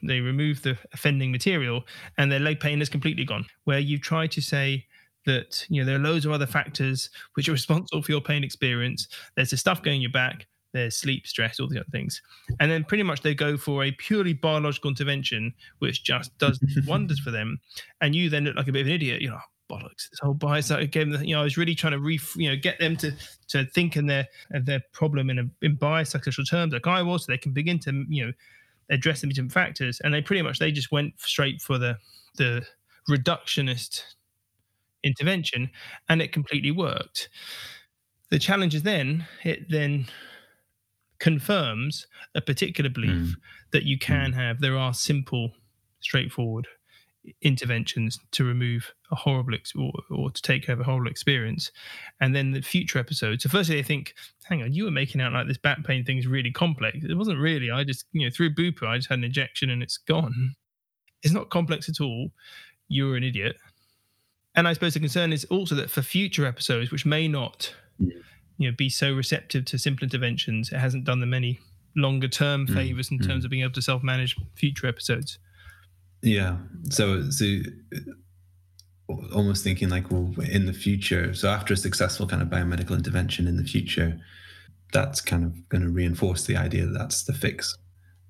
they 0.02 0.20
remove 0.20 0.62
the 0.64 0.78
offending 0.92 1.32
material 1.32 1.86
and 2.18 2.30
their 2.30 2.40
leg 2.40 2.60
pain 2.60 2.82
is 2.82 2.90
completely 2.90 3.24
gone 3.24 3.46
where 3.64 3.80
you 3.80 3.98
try 3.98 4.28
to 4.28 4.42
say 4.42 4.86
that 5.26 5.66
you 5.70 5.82
know 5.82 5.86
there 5.86 5.96
are 5.96 6.00
loads 6.00 6.26
of 6.26 6.32
other 6.32 6.48
factors 6.48 7.10
which 7.36 7.48
are 7.50 7.54
responsible 7.54 8.02
for 8.02 8.12
your 8.12 8.22
pain 8.22 8.44
experience. 8.44 9.08
There's 9.36 9.52
the 9.52 9.58
stuff 9.58 9.82
going 9.82 9.98
in 9.98 10.02
your 10.02 10.12
back 10.12 10.48
there's 10.74 10.98
sleep 10.98 11.28
stress 11.28 11.60
all 11.60 11.68
the 11.68 11.80
other 11.80 11.90
things. 11.92 12.20
And 12.60 12.72
then 12.72 12.84
pretty 12.84 13.04
much 13.04 13.22
they 13.22 13.36
go 13.36 13.58
for 13.58 13.84
a 13.84 13.92
purely 13.92 14.34
biological 14.34 14.90
intervention 14.90 15.54
which 15.78 16.04
just 16.04 16.36
does 16.40 16.60
wonders 16.88 17.20
for 17.20 17.30
them. 17.30 17.60
And 18.02 18.16
you 18.16 18.28
then 18.28 18.46
look 18.46 18.56
like 18.56 18.68
a 18.68 18.72
bit 18.72 18.82
of 18.82 18.88
an 18.88 18.94
idiot. 18.94 19.22
You 19.22 19.30
know 19.30 19.38
oh, 19.38 19.76
bollocks 19.76 20.10
this 20.10 20.20
whole 20.22 20.34
bicycle 20.34 20.86
game 20.88 21.14
you 21.24 21.34
know 21.34 21.40
i 21.40 21.44
was 21.44 21.56
really 21.56 21.74
trying 21.74 21.94
to 21.94 22.00
re 22.00 22.20
you 22.36 22.50
know 22.50 22.56
get 22.56 22.78
them 22.80 22.98
to 22.98 23.14
to 23.48 23.64
think 23.68 23.96
in 23.96 24.06
their 24.06 24.28
of 24.52 24.66
their 24.66 24.82
problem 24.92 25.30
in 25.30 25.40
a 25.40 25.66
in 25.66 25.78
biopsychosocial 25.78 26.48
terms 26.48 26.74
like 26.74 26.86
i 26.86 27.02
was 27.02 27.24
so 27.24 27.32
they 27.32 27.38
can 27.38 27.54
begin 27.54 27.80
to 27.80 28.04
you 28.10 28.26
know 28.26 28.34
address 28.90 29.22
the 29.22 29.28
different 29.28 29.52
factors, 29.52 30.00
and 30.04 30.14
they 30.14 30.22
pretty 30.22 30.42
much 30.42 30.60
they 30.60 30.72
just 30.72 30.92
went 30.92 31.14
straight 31.20 31.62
for 31.62 31.78
the 31.78 31.98
the 32.38 32.66
reductionist 33.10 34.02
intervention, 35.04 35.70
and 36.10 36.22
it 36.22 36.32
completely 36.32 36.72
worked. 36.72 37.30
The 38.30 38.40
challenge 38.40 38.76
is 38.76 38.84
then 38.84 39.26
it 39.44 39.70
then 39.70 40.08
confirms 41.20 42.08
a 42.36 42.42
particular 42.42 42.90
belief 42.90 43.10
mm. 43.10 43.36
that 43.72 43.84
you 43.84 43.98
can 43.98 44.32
mm. 44.32 44.36
have. 44.36 44.60
There 44.60 44.78
are 44.78 44.94
simple, 44.94 45.52
straightforward 46.02 46.68
interventions 47.42 48.20
to 48.32 48.44
remove 48.44 48.94
a 49.12 49.16
horrible 49.16 49.54
ex- 49.54 49.74
or, 49.76 49.92
or, 50.10 50.30
to 50.30 50.42
take 50.42 50.70
over 50.70 50.82
a 50.82 50.86
horrible 50.86 51.10
experience 51.10 51.72
and 52.20 52.36
then 52.36 52.52
the 52.52 52.62
future 52.62 53.00
episodes 53.00 53.44
so 53.44 53.50
firstly 53.50 53.76
they 53.76 53.84
think 53.84 54.14
hang 54.44 54.62
on 54.62 54.74
you 54.74 54.84
were 54.84 54.92
making 54.92 55.22
out 55.22 55.32
like 55.32 55.48
this 55.48 55.58
back 55.58 55.84
pain 55.86 56.04
thing 56.04 56.18
is 56.18 56.28
really 56.28 56.52
complex 56.52 56.98
it 57.02 57.16
wasn't 57.16 57.40
really 57.40 57.72
i 57.72 57.84
just 57.84 58.06
you 58.12 58.26
know 58.26 58.32
through 58.36 58.54
bupa 58.54 58.88
i 58.88 58.98
just 58.98 59.10
had 59.10 59.20
an 59.20 59.24
injection 59.24 59.70
and 59.70 59.82
it's 59.82 59.98
gone 59.98 60.54
it's 61.22 61.34
not 61.34 61.50
complex 61.50 61.88
at 61.88 62.02
all 62.02 62.30
you're 62.90 63.16
an 63.16 63.24
idiot 63.24 63.56
and 64.56 64.68
i 64.68 64.74
suppose 64.74 64.94
the 64.94 65.00
concern 65.00 65.34
is 65.34 65.46
also 65.46 65.76
that 65.76 65.90
for 65.90 66.02
future 66.02 66.46
episodes 66.46 66.92
which 66.92 67.06
may 67.06 67.28
not 67.28 67.74
you 68.00 68.70
know 68.70 68.76
be 68.78 68.90
so 68.90 69.14
receptive 69.14 69.66
to 69.66 69.78
simple 69.78 70.04
interventions 70.04 70.72
it 70.72 70.78
hasn't 70.78 71.04
done 71.04 71.20
them 71.20 71.34
any 71.34 71.60
longer 71.96 72.28
term 72.28 72.66
mm, 72.66 72.74
favors 72.74 73.12
in 73.12 73.20
mm. 73.20 73.28
terms 73.28 73.46
of 73.46 73.52
being 73.52 73.64
able 73.64 73.74
to 73.74 73.82
self 73.82 74.04
manage 74.04 74.36
future 74.56 74.88
episodes 74.88 75.38
yeah. 76.24 76.58
So, 76.90 77.30
so 77.30 77.46
almost 79.36 79.64
thinking 79.64 79.90
like, 79.90 80.10
well, 80.10 80.34
in 80.50 80.66
the 80.66 80.74
future, 80.74 81.34
so 81.34 81.50
after 81.50 81.74
a 81.74 81.78
successful 81.78 82.26
kind 82.26 82.42
of 82.42 82.48
biomedical 82.48 82.96
intervention 82.96 83.48
in 83.48 83.58
the 83.58 83.64
future, 83.64 84.20
that's 84.94 85.20
kind 85.22 85.44
of 85.44 85.70
going 85.70 85.84
to 85.84 85.90
reinforce 85.90 86.46
the 86.46 86.56
idea 86.56 86.86
that 86.86 86.98
that's 86.98 87.24
the 87.24 87.34
fix. 87.34 87.78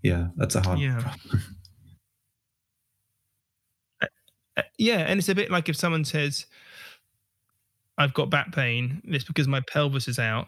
Yeah, 0.02 0.30
that's 0.36 0.56
a 0.56 0.62
hard 0.62 0.80
yeah. 0.80 1.00
problem. 1.00 1.44
Uh, 4.58 4.64
yeah, 4.78 5.00
and 5.00 5.20
it's 5.20 5.30
a 5.30 5.36
bit 5.36 5.52
like 5.52 5.70
if 5.70 5.76
someone 5.76 6.06
says, 6.06 6.46
"I've 7.98 8.14
got 8.14 8.30
back 8.30 8.52
pain. 8.54 9.02
It's 9.06 9.24
because 9.24 9.48
my 9.48 9.62
pelvis 9.62 10.08
is 10.08 10.20
out." 10.20 10.48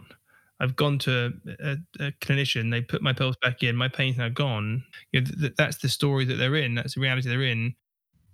I've 0.59 0.75
gone 0.75 0.99
to 0.99 1.33
a, 1.59 1.77
a, 1.99 2.11
clinician. 2.21 2.71
They 2.71 2.81
put 2.81 3.01
my 3.01 3.13
pelvis 3.13 3.37
back 3.41 3.61
in. 3.61 3.75
My 3.75 3.89
pain's 3.89 4.17
now 4.17 4.29
gone. 4.29 4.83
You 5.11 5.21
know, 5.21 5.31
th- 5.39 5.53
that's 5.57 5.77
the 5.77 5.89
story 5.89 6.23
that 6.25 6.35
they're 6.35 6.55
in. 6.55 6.75
That's 6.75 6.95
the 6.95 7.01
reality 7.01 7.27
they're 7.27 7.43
in. 7.43 7.75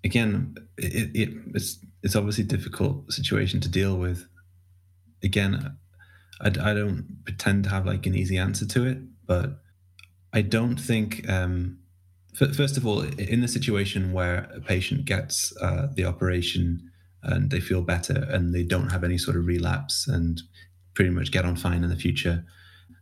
Again, 0.04 0.56
it, 0.78 1.10
it, 1.16 1.30
it's 1.54 1.80
it's 2.04 2.16
obviously 2.16 2.44
a 2.44 2.48
difficult 2.48 3.12
situation 3.12 3.60
to 3.62 3.70
deal 3.70 3.98
with. 3.98 4.28
Again, 5.24 5.78
I, 6.42 6.48
I 6.48 6.74
don't 6.74 7.24
pretend 7.24 7.64
to 7.66 7.70
have 7.72 7.86
like 7.86 8.06
an 8.06 8.16
easy 8.16 8.38
answer 8.38 8.68
to 8.68 8.86
it, 8.86 9.00
but 9.26 9.60
I 10.34 10.42
don't 10.42 10.78
think. 10.78 11.28
Um, 11.30 11.80
first 12.34 12.78
of 12.78 12.86
all, 12.86 13.02
in 13.02 13.42
the 13.42 13.48
situation 13.48 14.14
where 14.14 14.50
a 14.56 14.62
patient 14.62 15.06
gets 15.06 15.56
uh, 15.58 15.88
the 15.94 16.06
operation 16.06 16.90
and 17.24 17.52
they 17.52 17.60
feel 17.60 17.82
better 17.82 18.26
and 18.30 18.54
they 18.54 18.64
don't 18.64 18.90
have 18.90 19.04
any 19.04 19.18
sort 19.18 19.38
of 19.38 19.46
relapse 19.46 20.08
and 20.08 20.42
pretty 20.94 21.12
much 21.12 21.32
get 21.32 21.46
on 21.46 21.56
fine 21.56 21.84
in 21.84 21.90
the 21.90 21.96
future. 21.96 22.44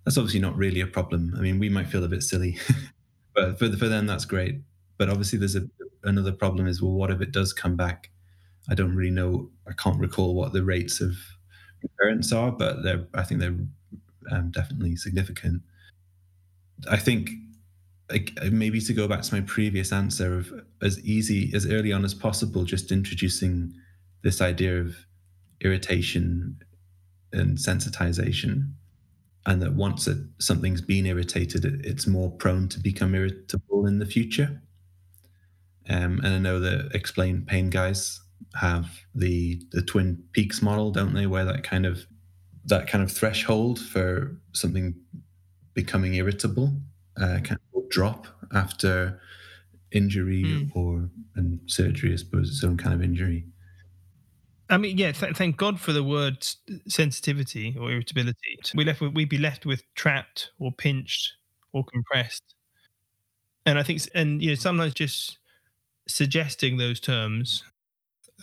That's 0.03 0.17
obviously 0.17 0.39
not 0.39 0.57
really 0.57 0.81
a 0.81 0.87
problem. 0.87 1.33
I 1.37 1.41
mean, 1.41 1.59
we 1.59 1.69
might 1.69 1.87
feel 1.87 2.03
a 2.03 2.09
bit 2.09 2.23
silly, 2.23 2.57
but 3.35 3.59
for 3.59 3.69
for 3.77 3.87
them 3.87 4.07
that's 4.07 4.25
great. 4.25 4.61
But 4.97 5.09
obviously, 5.09 5.39
there's 5.39 5.55
a, 5.55 5.67
another 6.03 6.31
problem 6.31 6.67
is 6.67 6.81
well, 6.81 6.91
what 6.91 7.11
if 7.11 7.21
it 7.21 7.31
does 7.31 7.53
come 7.53 7.75
back? 7.75 8.09
I 8.69 8.75
don't 8.75 8.95
really 8.95 9.11
know. 9.11 9.49
I 9.67 9.73
can't 9.73 9.99
recall 9.99 10.35
what 10.35 10.53
the 10.53 10.63
rates 10.63 11.01
of 11.01 11.15
recurrence 11.83 12.31
are, 12.31 12.51
but 12.51 12.83
they're 12.83 13.07
I 13.13 13.23
think 13.23 13.41
they're 13.41 13.57
um, 14.31 14.51
definitely 14.51 14.95
significant. 14.95 15.61
I 16.89 16.97
think 16.97 17.29
like, 18.09 18.37
maybe 18.51 18.81
to 18.81 18.93
go 18.93 19.07
back 19.07 19.21
to 19.21 19.35
my 19.35 19.41
previous 19.41 19.91
answer 19.91 20.37
of 20.37 20.51
as 20.81 20.99
easy 21.05 21.51
as 21.53 21.69
early 21.69 21.93
on 21.93 22.03
as 22.03 22.13
possible, 22.13 22.63
just 22.63 22.91
introducing 22.91 23.73
this 24.23 24.41
idea 24.41 24.79
of 24.79 24.95
irritation 25.61 26.57
and 27.31 27.57
sensitization. 27.57 28.73
And 29.45 29.61
that 29.61 29.73
once 29.73 30.07
it, 30.07 30.17
something's 30.39 30.81
been 30.81 31.05
irritated 31.05 31.65
it, 31.65 31.85
it's 31.85 32.05
more 32.05 32.31
prone 32.31 32.67
to 32.69 32.79
become 32.79 33.15
irritable 33.15 33.85
in 33.87 33.99
the 33.99 34.05
future. 34.05 34.61
Um, 35.89 36.19
and 36.23 36.27
i 36.35 36.37
know 36.37 36.59
the 36.59 36.87
explain 36.93 37.45
pain 37.47 37.71
guys 37.71 38.21
have 38.53 38.99
the 39.15 39.59
the 39.71 39.81
twin 39.81 40.23
peaks 40.33 40.61
model 40.61 40.91
don't 40.91 41.13
they? 41.13 41.25
Where 41.25 41.45
that 41.45 41.63
kind 41.63 41.85
of 41.85 42.05
that 42.65 42.87
kind 42.87 43.03
of 43.03 43.11
threshold 43.11 43.79
for 43.79 44.37
something 44.53 44.93
becoming 45.73 46.13
irritable 46.15 46.73
uh, 47.19 47.39
drop 47.89 48.27
after 48.53 49.19
injury 49.91 50.43
mm. 50.43 50.75
or 50.75 51.09
and 51.35 51.59
surgery 51.65 52.13
i 52.13 52.15
suppose 52.15 52.49
its 52.49 52.63
own 52.63 52.77
kind 52.77 52.93
of 52.93 53.01
injury 53.01 53.45
I 54.69 54.77
mean, 54.77 54.97
yeah. 54.97 55.11
Th- 55.11 55.35
thank 55.35 55.57
God 55.57 55.79
for 55.79 55.93
the 55.93 56.03
word 56.03 56.45
sensitivity 56.87 57.75
or 57.79 57.91
irritability. 57.91 58.59
We 58.75 58.85
left 58.85 59.01
with, 59.01 59.13
we'd 59.13 59.29
be 59.29 59.39
left 59.39 59.65
with 59.65 59.81
trapped 59.95 60.51
or 60.59 60.71
pinched 60.71 61.33
or 61.73 61.83
compressed. 61.83 62.55
And 63.65 63.79
I 63.79 63.83
think, 63.83 64.01
and 64.13 64.41
you 64.41 64.49
know, 64.49 64.55
sometimes 64.55 64.93
just 64.93 65.39
suggesting 66.07 66.77
those 66.77 66.99
terms. 66.99 67.63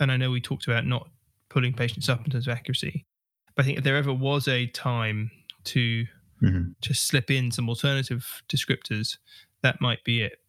And 0.01 0.11
I 0.11 0.16
know 0.16 0.30
we 0.30 0.40
talked 0.40 0.66
about 0.66 0.84
not 0.84 1.09
pulling 1.49 1.72
patients 1.72 2.09
up 2.09 2.24
in 2.24 2.32
terms 2.32 2.47
of 2.47 2.53
accuracy, 2.53 3.07
but 3.55 3.64
I 3.64 3.66
think 3.66 3.78
if 3.78 3.84
there 3.84 3.97
ever 3.97 4.12
was 4.12 4.49
a 4.49 4.66
time 4.66 5.30
to 5.64 6.07
mm-hmm. 6.43 6.70
to 6.80 6.95
slip 6.95 7.30
in 7.30 7.51
some 7.51 7.68
alternative 7.68 8.43
descriptors, 8.49 9.16
that 9.62 9.80
might 9.80 10.05
be 10.05 10.22
it. 10.22 10.41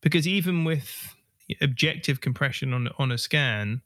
Because 0.00 0.26
even 0.26 0.64
with 0.64 1.14
objective 1.60 2.20
compression 2.20 2.72
on 2.72 2.88
on 2.98 3.12
a 3.12 3.18
scan 3.18 3.82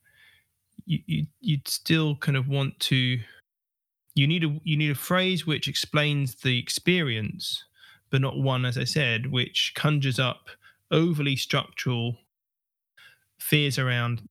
you, 0.85 1.01
you 1.07 1.27
you'd 1.41 1.67
still 1.67 2.15
kind 2.17 2.37
of 2.37 2.49
want 2.49 2.79
to 2.79 3.19
you 4.15 4.27
need 4.27 4.45
a 4.45 4.61
you 4.63 4.77
need 4.77 4.91
a 4.91 4.95
phrase 4.95 5.47
which 5.47 5.67
explains 5.67 6.37
the 6.37 6.59
experience 6.59 7.65
but 8.11 8.21
not 8.21 8.39
one, 8.39 8.65
as 8.65 8.79
I 8.79 8.85
said, 8.85 9.31
which 9.33 9.73
conjures 9.75 10.19
up 10.19 10.49
overly 10.91 11.37
structural 11.37 12.17
fears 13.39 13.79
around 13.79 14.29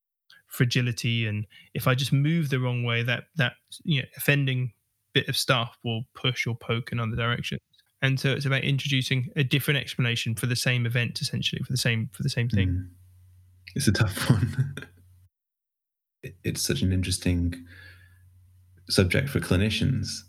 fragility 0.48 1.28
and 1.28 1.46
if 1.74 1.88
I 1.88 1.96
just 1.96 2.14
move 2.14 2.50
the 2.50 2.60
wrong 2.60 2.84
way, 2.84 3.04
that 3.04 3.26
that 3.36 3.54
you 3.84 4.02
know 4.02 4.08
offending 4.18 4.72
bit 5.16 5.28
of 5.30 5.36
stuff 5.36 5.78
will 5.84 6.04
push 6.14 6.46
or 6.46 6.56
poke 6.56 6.92
in 6.92 7.00
other 7.00 7.16
directions. 7.16 7.62
And 8.02 8.20
so 8.20 8.34
it's 8.34 8.46
about 8.46 8.64
introducing 8.64 9.30
a 9.36 9.44
different 9.44 9.80
explanation 9.80 10.36
for 10.36 10.46
the 10.46 10.56
same 10.56 10.86
event, 10.86 11.22
essentially 11.22 11.64
for 11.64 11.72
the 11.72 11.78
same 11.78 12.10
for 12.12 12.22
the 12.22 12.30
same 12.30 12.50
thing. 12.50 12.68
Mm. 12.68 12.88
It's 13.74 13.88
a 13.88 13.92
tough 13.92 14.30
one. 14.30 14.76
it's 16.44 16.62
such 16.62 16.82
an 16.82 16.92
interesting 16.94 17.66
subject 18.90 19.30
for 19.30 19.40
clinicians 19.40 20.20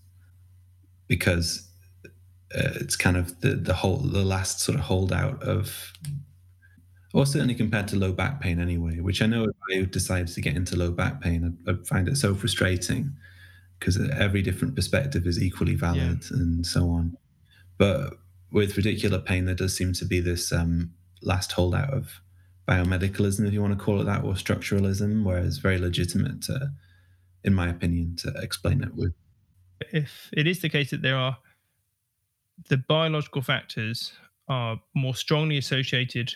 because 1.09 1.69
uh, 2.57 2.81
it's 2.81 2.97
kind 2.97 3.17
of 3.17 3.39
the 3.41 3.51
the 3.57 3.75
whole 3.75 3.99
the 3.99 4.25
last 4.25 4.61
sort 4.61 4.79
of 4.79 4.85
holdout 4.85 5.43
of 5.43 5.93
or 7.13 7.27
certainly 7.27 7.55
compared 7.55 7.89
to 7.89 7.97
low 7.97 8.13
back 8.13 8.41
pain 8.41 8.61
anyway 8.61 9.01
which 9.01 9.21
i 9.21 9.27
know 9.27 9.45
if 9.45 9.57
i 9.73 9.85
decided 9.91 10.29
to 10.29 10.41
get 10.41 10.57
into 10.57 10.77
low 10.77 10.91
back 10.91 11.21
pain 11.21 11.59
i, 11.67 11.71
I 11.71 11.75
find 11.85 12.09
it 12.09 12.17
so 12.17 12.35
frustrating 12.35 13.13
because 13.79 13.99
every 14.11 14.43
different 14.43 14.75
perspective 14.75 15.27
is 15.27 15.43
equally 15.43 15.75
valid 15.75 16.25
yeah. 16.31 16.37
and 16.37 16.67
so 16.67 16.91
on 16.91 17.17
but 17.79 18.15
with 18.51 18.75
radicular 18.75 19.25
pain 19.25 19.45
there 19.45 19.55
does 19.55 19.77
seem 19.77 19.93
to 19.93 20.05
be 20.05 20.21
this 20.21 20.53
um, 20.53 20.93
last 21.23 21.53
holdout 21.53 21.91
of 21.91 22.21
biomedicalism 22.69 23.47
if 23.47 23.53
you 23.53 23.61
want 23.61 23.77
to 23.77 23.85
call 23.85 24.01
it 24.01 24.05
that 24.05 24.25
or 24.25 24.33
structuralism 24.35 25.25
where 25.25 25.39
it's 25.39 25.59
very 25.59 25.79
legitimate 25.79 26.43
to 26.43 26.71
in 27.45 27.55
my 27.55 27.69
opinion 27.69 28.17
to 28.17 28.33
explain 28.43 28.83
it 28.83 28.95
with 28.95 29.13
if 29.93 30.31
it 30.33 30.47
is 30.47 30.61
the 30.61 30.69
case 30.69 30.91
that 30.91 31.03
there 31.03 31.17
are 31.17 31.37
the 32.69 32.77
biological 32.77 33.43
factors 33.43 34.13
are 34.49 34.81
more 34.95 35.15
strongly 35.15 35.59
associated 35.59 36.35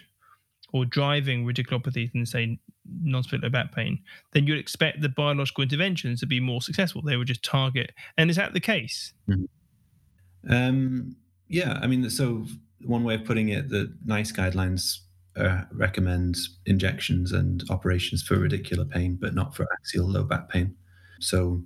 or 0.73 0.85
driving 0.85 1.45
radiculopathy 1.45 2.11
than 2.13 2.27
say 2.27 2.59
non-specific 3.03 3.43
low 3.43 3.51
back 3.51 3.75
pain, 3.75 3.99
then 4.33 4.47
you'd 4.47 4.59
expect 4.59 5.01
the 5.01 5.09
biological 5.09 5.63
interventions 5.63 6.21
to 6.21 6.27
be 6.27 6.41
more 6.41 6.63
successful. 6.63 7.03
They 7.03 7.17
would 7.17 7.27
just 7.27 7.45
target. 7.45 7.93
And 8.17 8.31
is 8.31 8.37
that 8.37 8.53
the 8.53 8.61
case? 8.61 9.13
Mm-hmm. 9.29 10.53
Um, 10.53 11.17
yeah, 11.49 11.79
I 11.83 11.87
mean, 11.87 12.09
so 12.11 12.47
one 12.85 13.05
way 13.05 13.15
of 13.15 13.25
putting 13.25 13.51
it, 13.51 13.69
the 13.69 13.93
NICE 14.05 14.33
guidelines 14.33 14.99
uh, 15.37 15.63
recommend 15.73 16.37
injections 16.67 17.33
and 17.33 17.63
operations 17.71 18.23
for 18.23 18.37
radicular 18.37 18.89
pain, 18.89 19.17
but 19.21 19.35
not 19.35 19.55
for 19.55 19.67
axial 19.79 20.09
low 20.09 20.25
back 20.25 20.49
pain. 20.49 20.75
So 21.21 21.63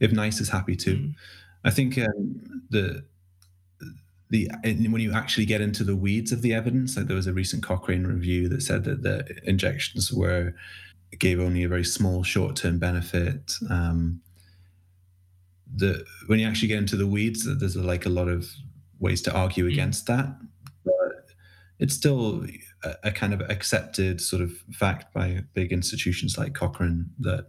if 0.00 0.12
NICE 0.12 0.40
is 0.40 0.48
happy 0.48 0.76
to, 0.76 0.96
mm. 0.96 1.14
I 1.64 1.70
think 1.70 1.98
um, 1.98 2.62
the 2.70 3.04
the 4.30 4.50
when 4.64 5.00
you 5.00 5.12
actually 5.12 5.46
get 5.46 5.60
into 5.60 5.84
the 5.84 5.96
weeds 5.96 6.32
of 6.32 6.42
the 6.42 6.52
evidence, 6.52 6.96
like 6.96 7.06
there 7.06 7.16
was 7.16 7.26
a 7.26 7.32
recent 7.32 7.62
Cochrane 7.62 8.06
review 8.06 8.48
that 8.48 8.62
said 8.62 8.84
that 8.84 9.02
the 9.02 9.26
injections 9.44 10.12
were 10.12 10.54
gave 11.18 11.40
only 11.40 11.62
a 11.62 11.68
very 11.68 11.84
small 11.84 12.22
short 12.22 12.56
term 12.56 12.78
benefit. 12.78 13.54
Um, 13.70 14.20
the 15.74 16.04
when 16.26 16.38
you 16.38 16.46
actually 16.46 16.68
get 16.68 16.78
into 16.78 16.96
the 16.96 17.06
weeds, 17.06 17.46
there's 17.58 17.76
like 17.76 18.06
a 18.06 18.10
lot 18.10 18.28
of 18.28 18.50
ways 18.98 19.22
to 19.22 19.32
argue 19.32 19.64
mm. 19.64 19.72
against 19.72 20.06
that, 20.06 20.28
but 20.84 21.26
it's 21.78 21.94
still 21.94 22.44
a, 22.84 22.94
a, 23.04 23.12
kind 23.12 23.32
of 23.32 23.40
accepted 23.42 24.20
sort 24.20 24.42
of 24.42 24.52
fact 24.72 25.12
by 25.14 25.44
big 25.54 25.72
institutions 25.72 26.36
like 26.36 26.54
Cochrane 26.54 27.10
that 27.20 27.48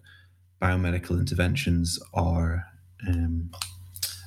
biomedical 0.62 1.18
interventions 1.20 2.00
are 2.14 2.66
um, 3.08 3.50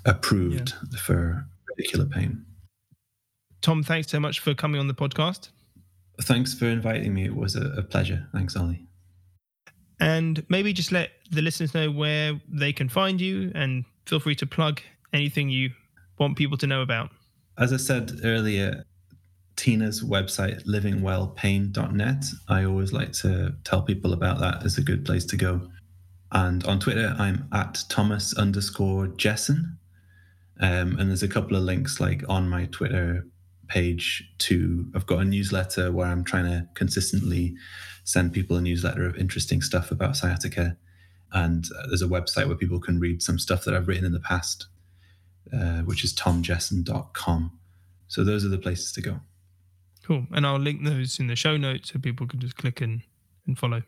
approved 0.04 0.74
yeah. 0.90 0.98
for 0.98 1.46
radicular 1.82 2.10
pain. 2.10 2.44
Tom, 3.60 3.82
thanks 3.82 4.08
so 4.08 4.18
much 4.18 4.40
for 4.40 4.54
coming 4.54 4.80
on 4.80 4.88
the 4.88 4.94
podcast. 4.94 5.50
Thanks 6.22 6.52
for 6.54 6.66
inviting 6.66 7.14
me. 7.14 7.24
It 7.24 7.34
was 7.34 7.56
a, 7.56 7.68
a 7.78 7.82
pleasure. 7.82 8.26
Thanks, 8.32 8.56
Ollie. 8.56 8.86
And 10.00 10.44
maybe 10.48 10.72
just 10.72 10.90
let 10.90 11.10
the 11.30 11.42
listeners 11.42 11.74
know 11.74 11.90
where 11.90 12.40
they 12.48 12.72
can 12.72 12.88
find 12.88 13.20
you 13.20 13.52
and 13.54 13.84
feel 14.06 14.18
free 14.18 14.34
to 14.36 14.46
plug 14.46 14.80
anything 15.12 15.48
you 15.48 15.70
want 16.18 16.36
people 16.36 16.58
to 16.58 16.66
know 16.66 16.82
about. 16.82 17.10
As 17.58 17.72
I 17.72 17.76
said 17.76 18.12
earlier, 18.24 18.84
Tina's 19.56 20.02
website, 20.02 20.64
livingwellpain.net. 20.66 22.24
I 22.48 22.64
always 22.64 22.92
like 22.92 23.12
to 23.14 23.54
tell 23.64 23.82
people 23.82 24.12
about 24.12 24.40
that 24.40 24.64
as 24.64 24.76
a 24.76 24.82
good 24.82 25.04
place 25.04 25.24
to 25.26 25.36
go. 25.36 25.68
And 26.32 26.64
on 26.64 26.80
Twitter, 26.80 27.14
I'm 27.18 27.46
at 27.52 27.84
Thomas 27.88 28.36
underscore 28.36 29.06
Jesson. 29.08 29.78
Um, 30.62 30.96
and 30.98 31.10
there's 31.10 31.24
a 31.24 31.28
couple 31.28 31.56
of 31.56 31.64
links 31.64 32.00
like 32.00 32.22
on 32.28 32.48
my 32.48 32.66
Twitter 32.66 33.26
page 33.66 34.24
to 34.38 34.86
I've 34.94 35.06
got 35.06 35.18
a 35.18 35.24
newsletter 35.24 35.90
where 35.90 36.06
I'm 36.06 36.24
trying 36.24 36.44
to 36.44 36.68
consistently 36.74 37.56
send 38.04 38.32
people 38.32 38.56
a 38.56 38.60
newsletter 38.60 39.04
of 39.04 39.16
interesting 39.16 39.60
stuff 39.60 39.90
about 39.90 40.16
sciatica. 40.16 40.76
And 41.32 41.64
uh, 41.76 41.88
there's 41.88 42.02
a 42.02 42.06
website 42.06 42.46
where 42.46 42.56
people 42.56 42.78
can 42.78 43.00
read 43.00 43.22
some 43.22 43.38
stuff 43.38 43.64
that 43.64 43.74
I've 43.74 43.88
written 43.88 44.04
in 44.04 44.12
the 44.12 44.20
past, 44.20 44.66
uh, 45.52 45.80
which 45.80 46.04
is 46.04 46.14
tomjesson.com. 46.14 47.58
So 48.06 48.22
those 48.22 48.44
are 48.44 48.48
the 48.48 48.58
places 48.58 48.92
to 48.92 49.00
go. 49.00 49.20
Cool. 50.04 50.26
And 50.32 50.46
I'll 50.46 50.58
link 50.58 50.84
those 50.84 51.18
in 51.18 51.26
the 51.26 51.36
show 51.36 51.56
notes 51.56 51.92
so 51.92 51.98
people 51.98 52.26
can 52.26 52.38
just 52.38 52.56
click 52.56 52.80
and, 52.80 53.02
and 53.46 53.58
follow. 53.58 53.82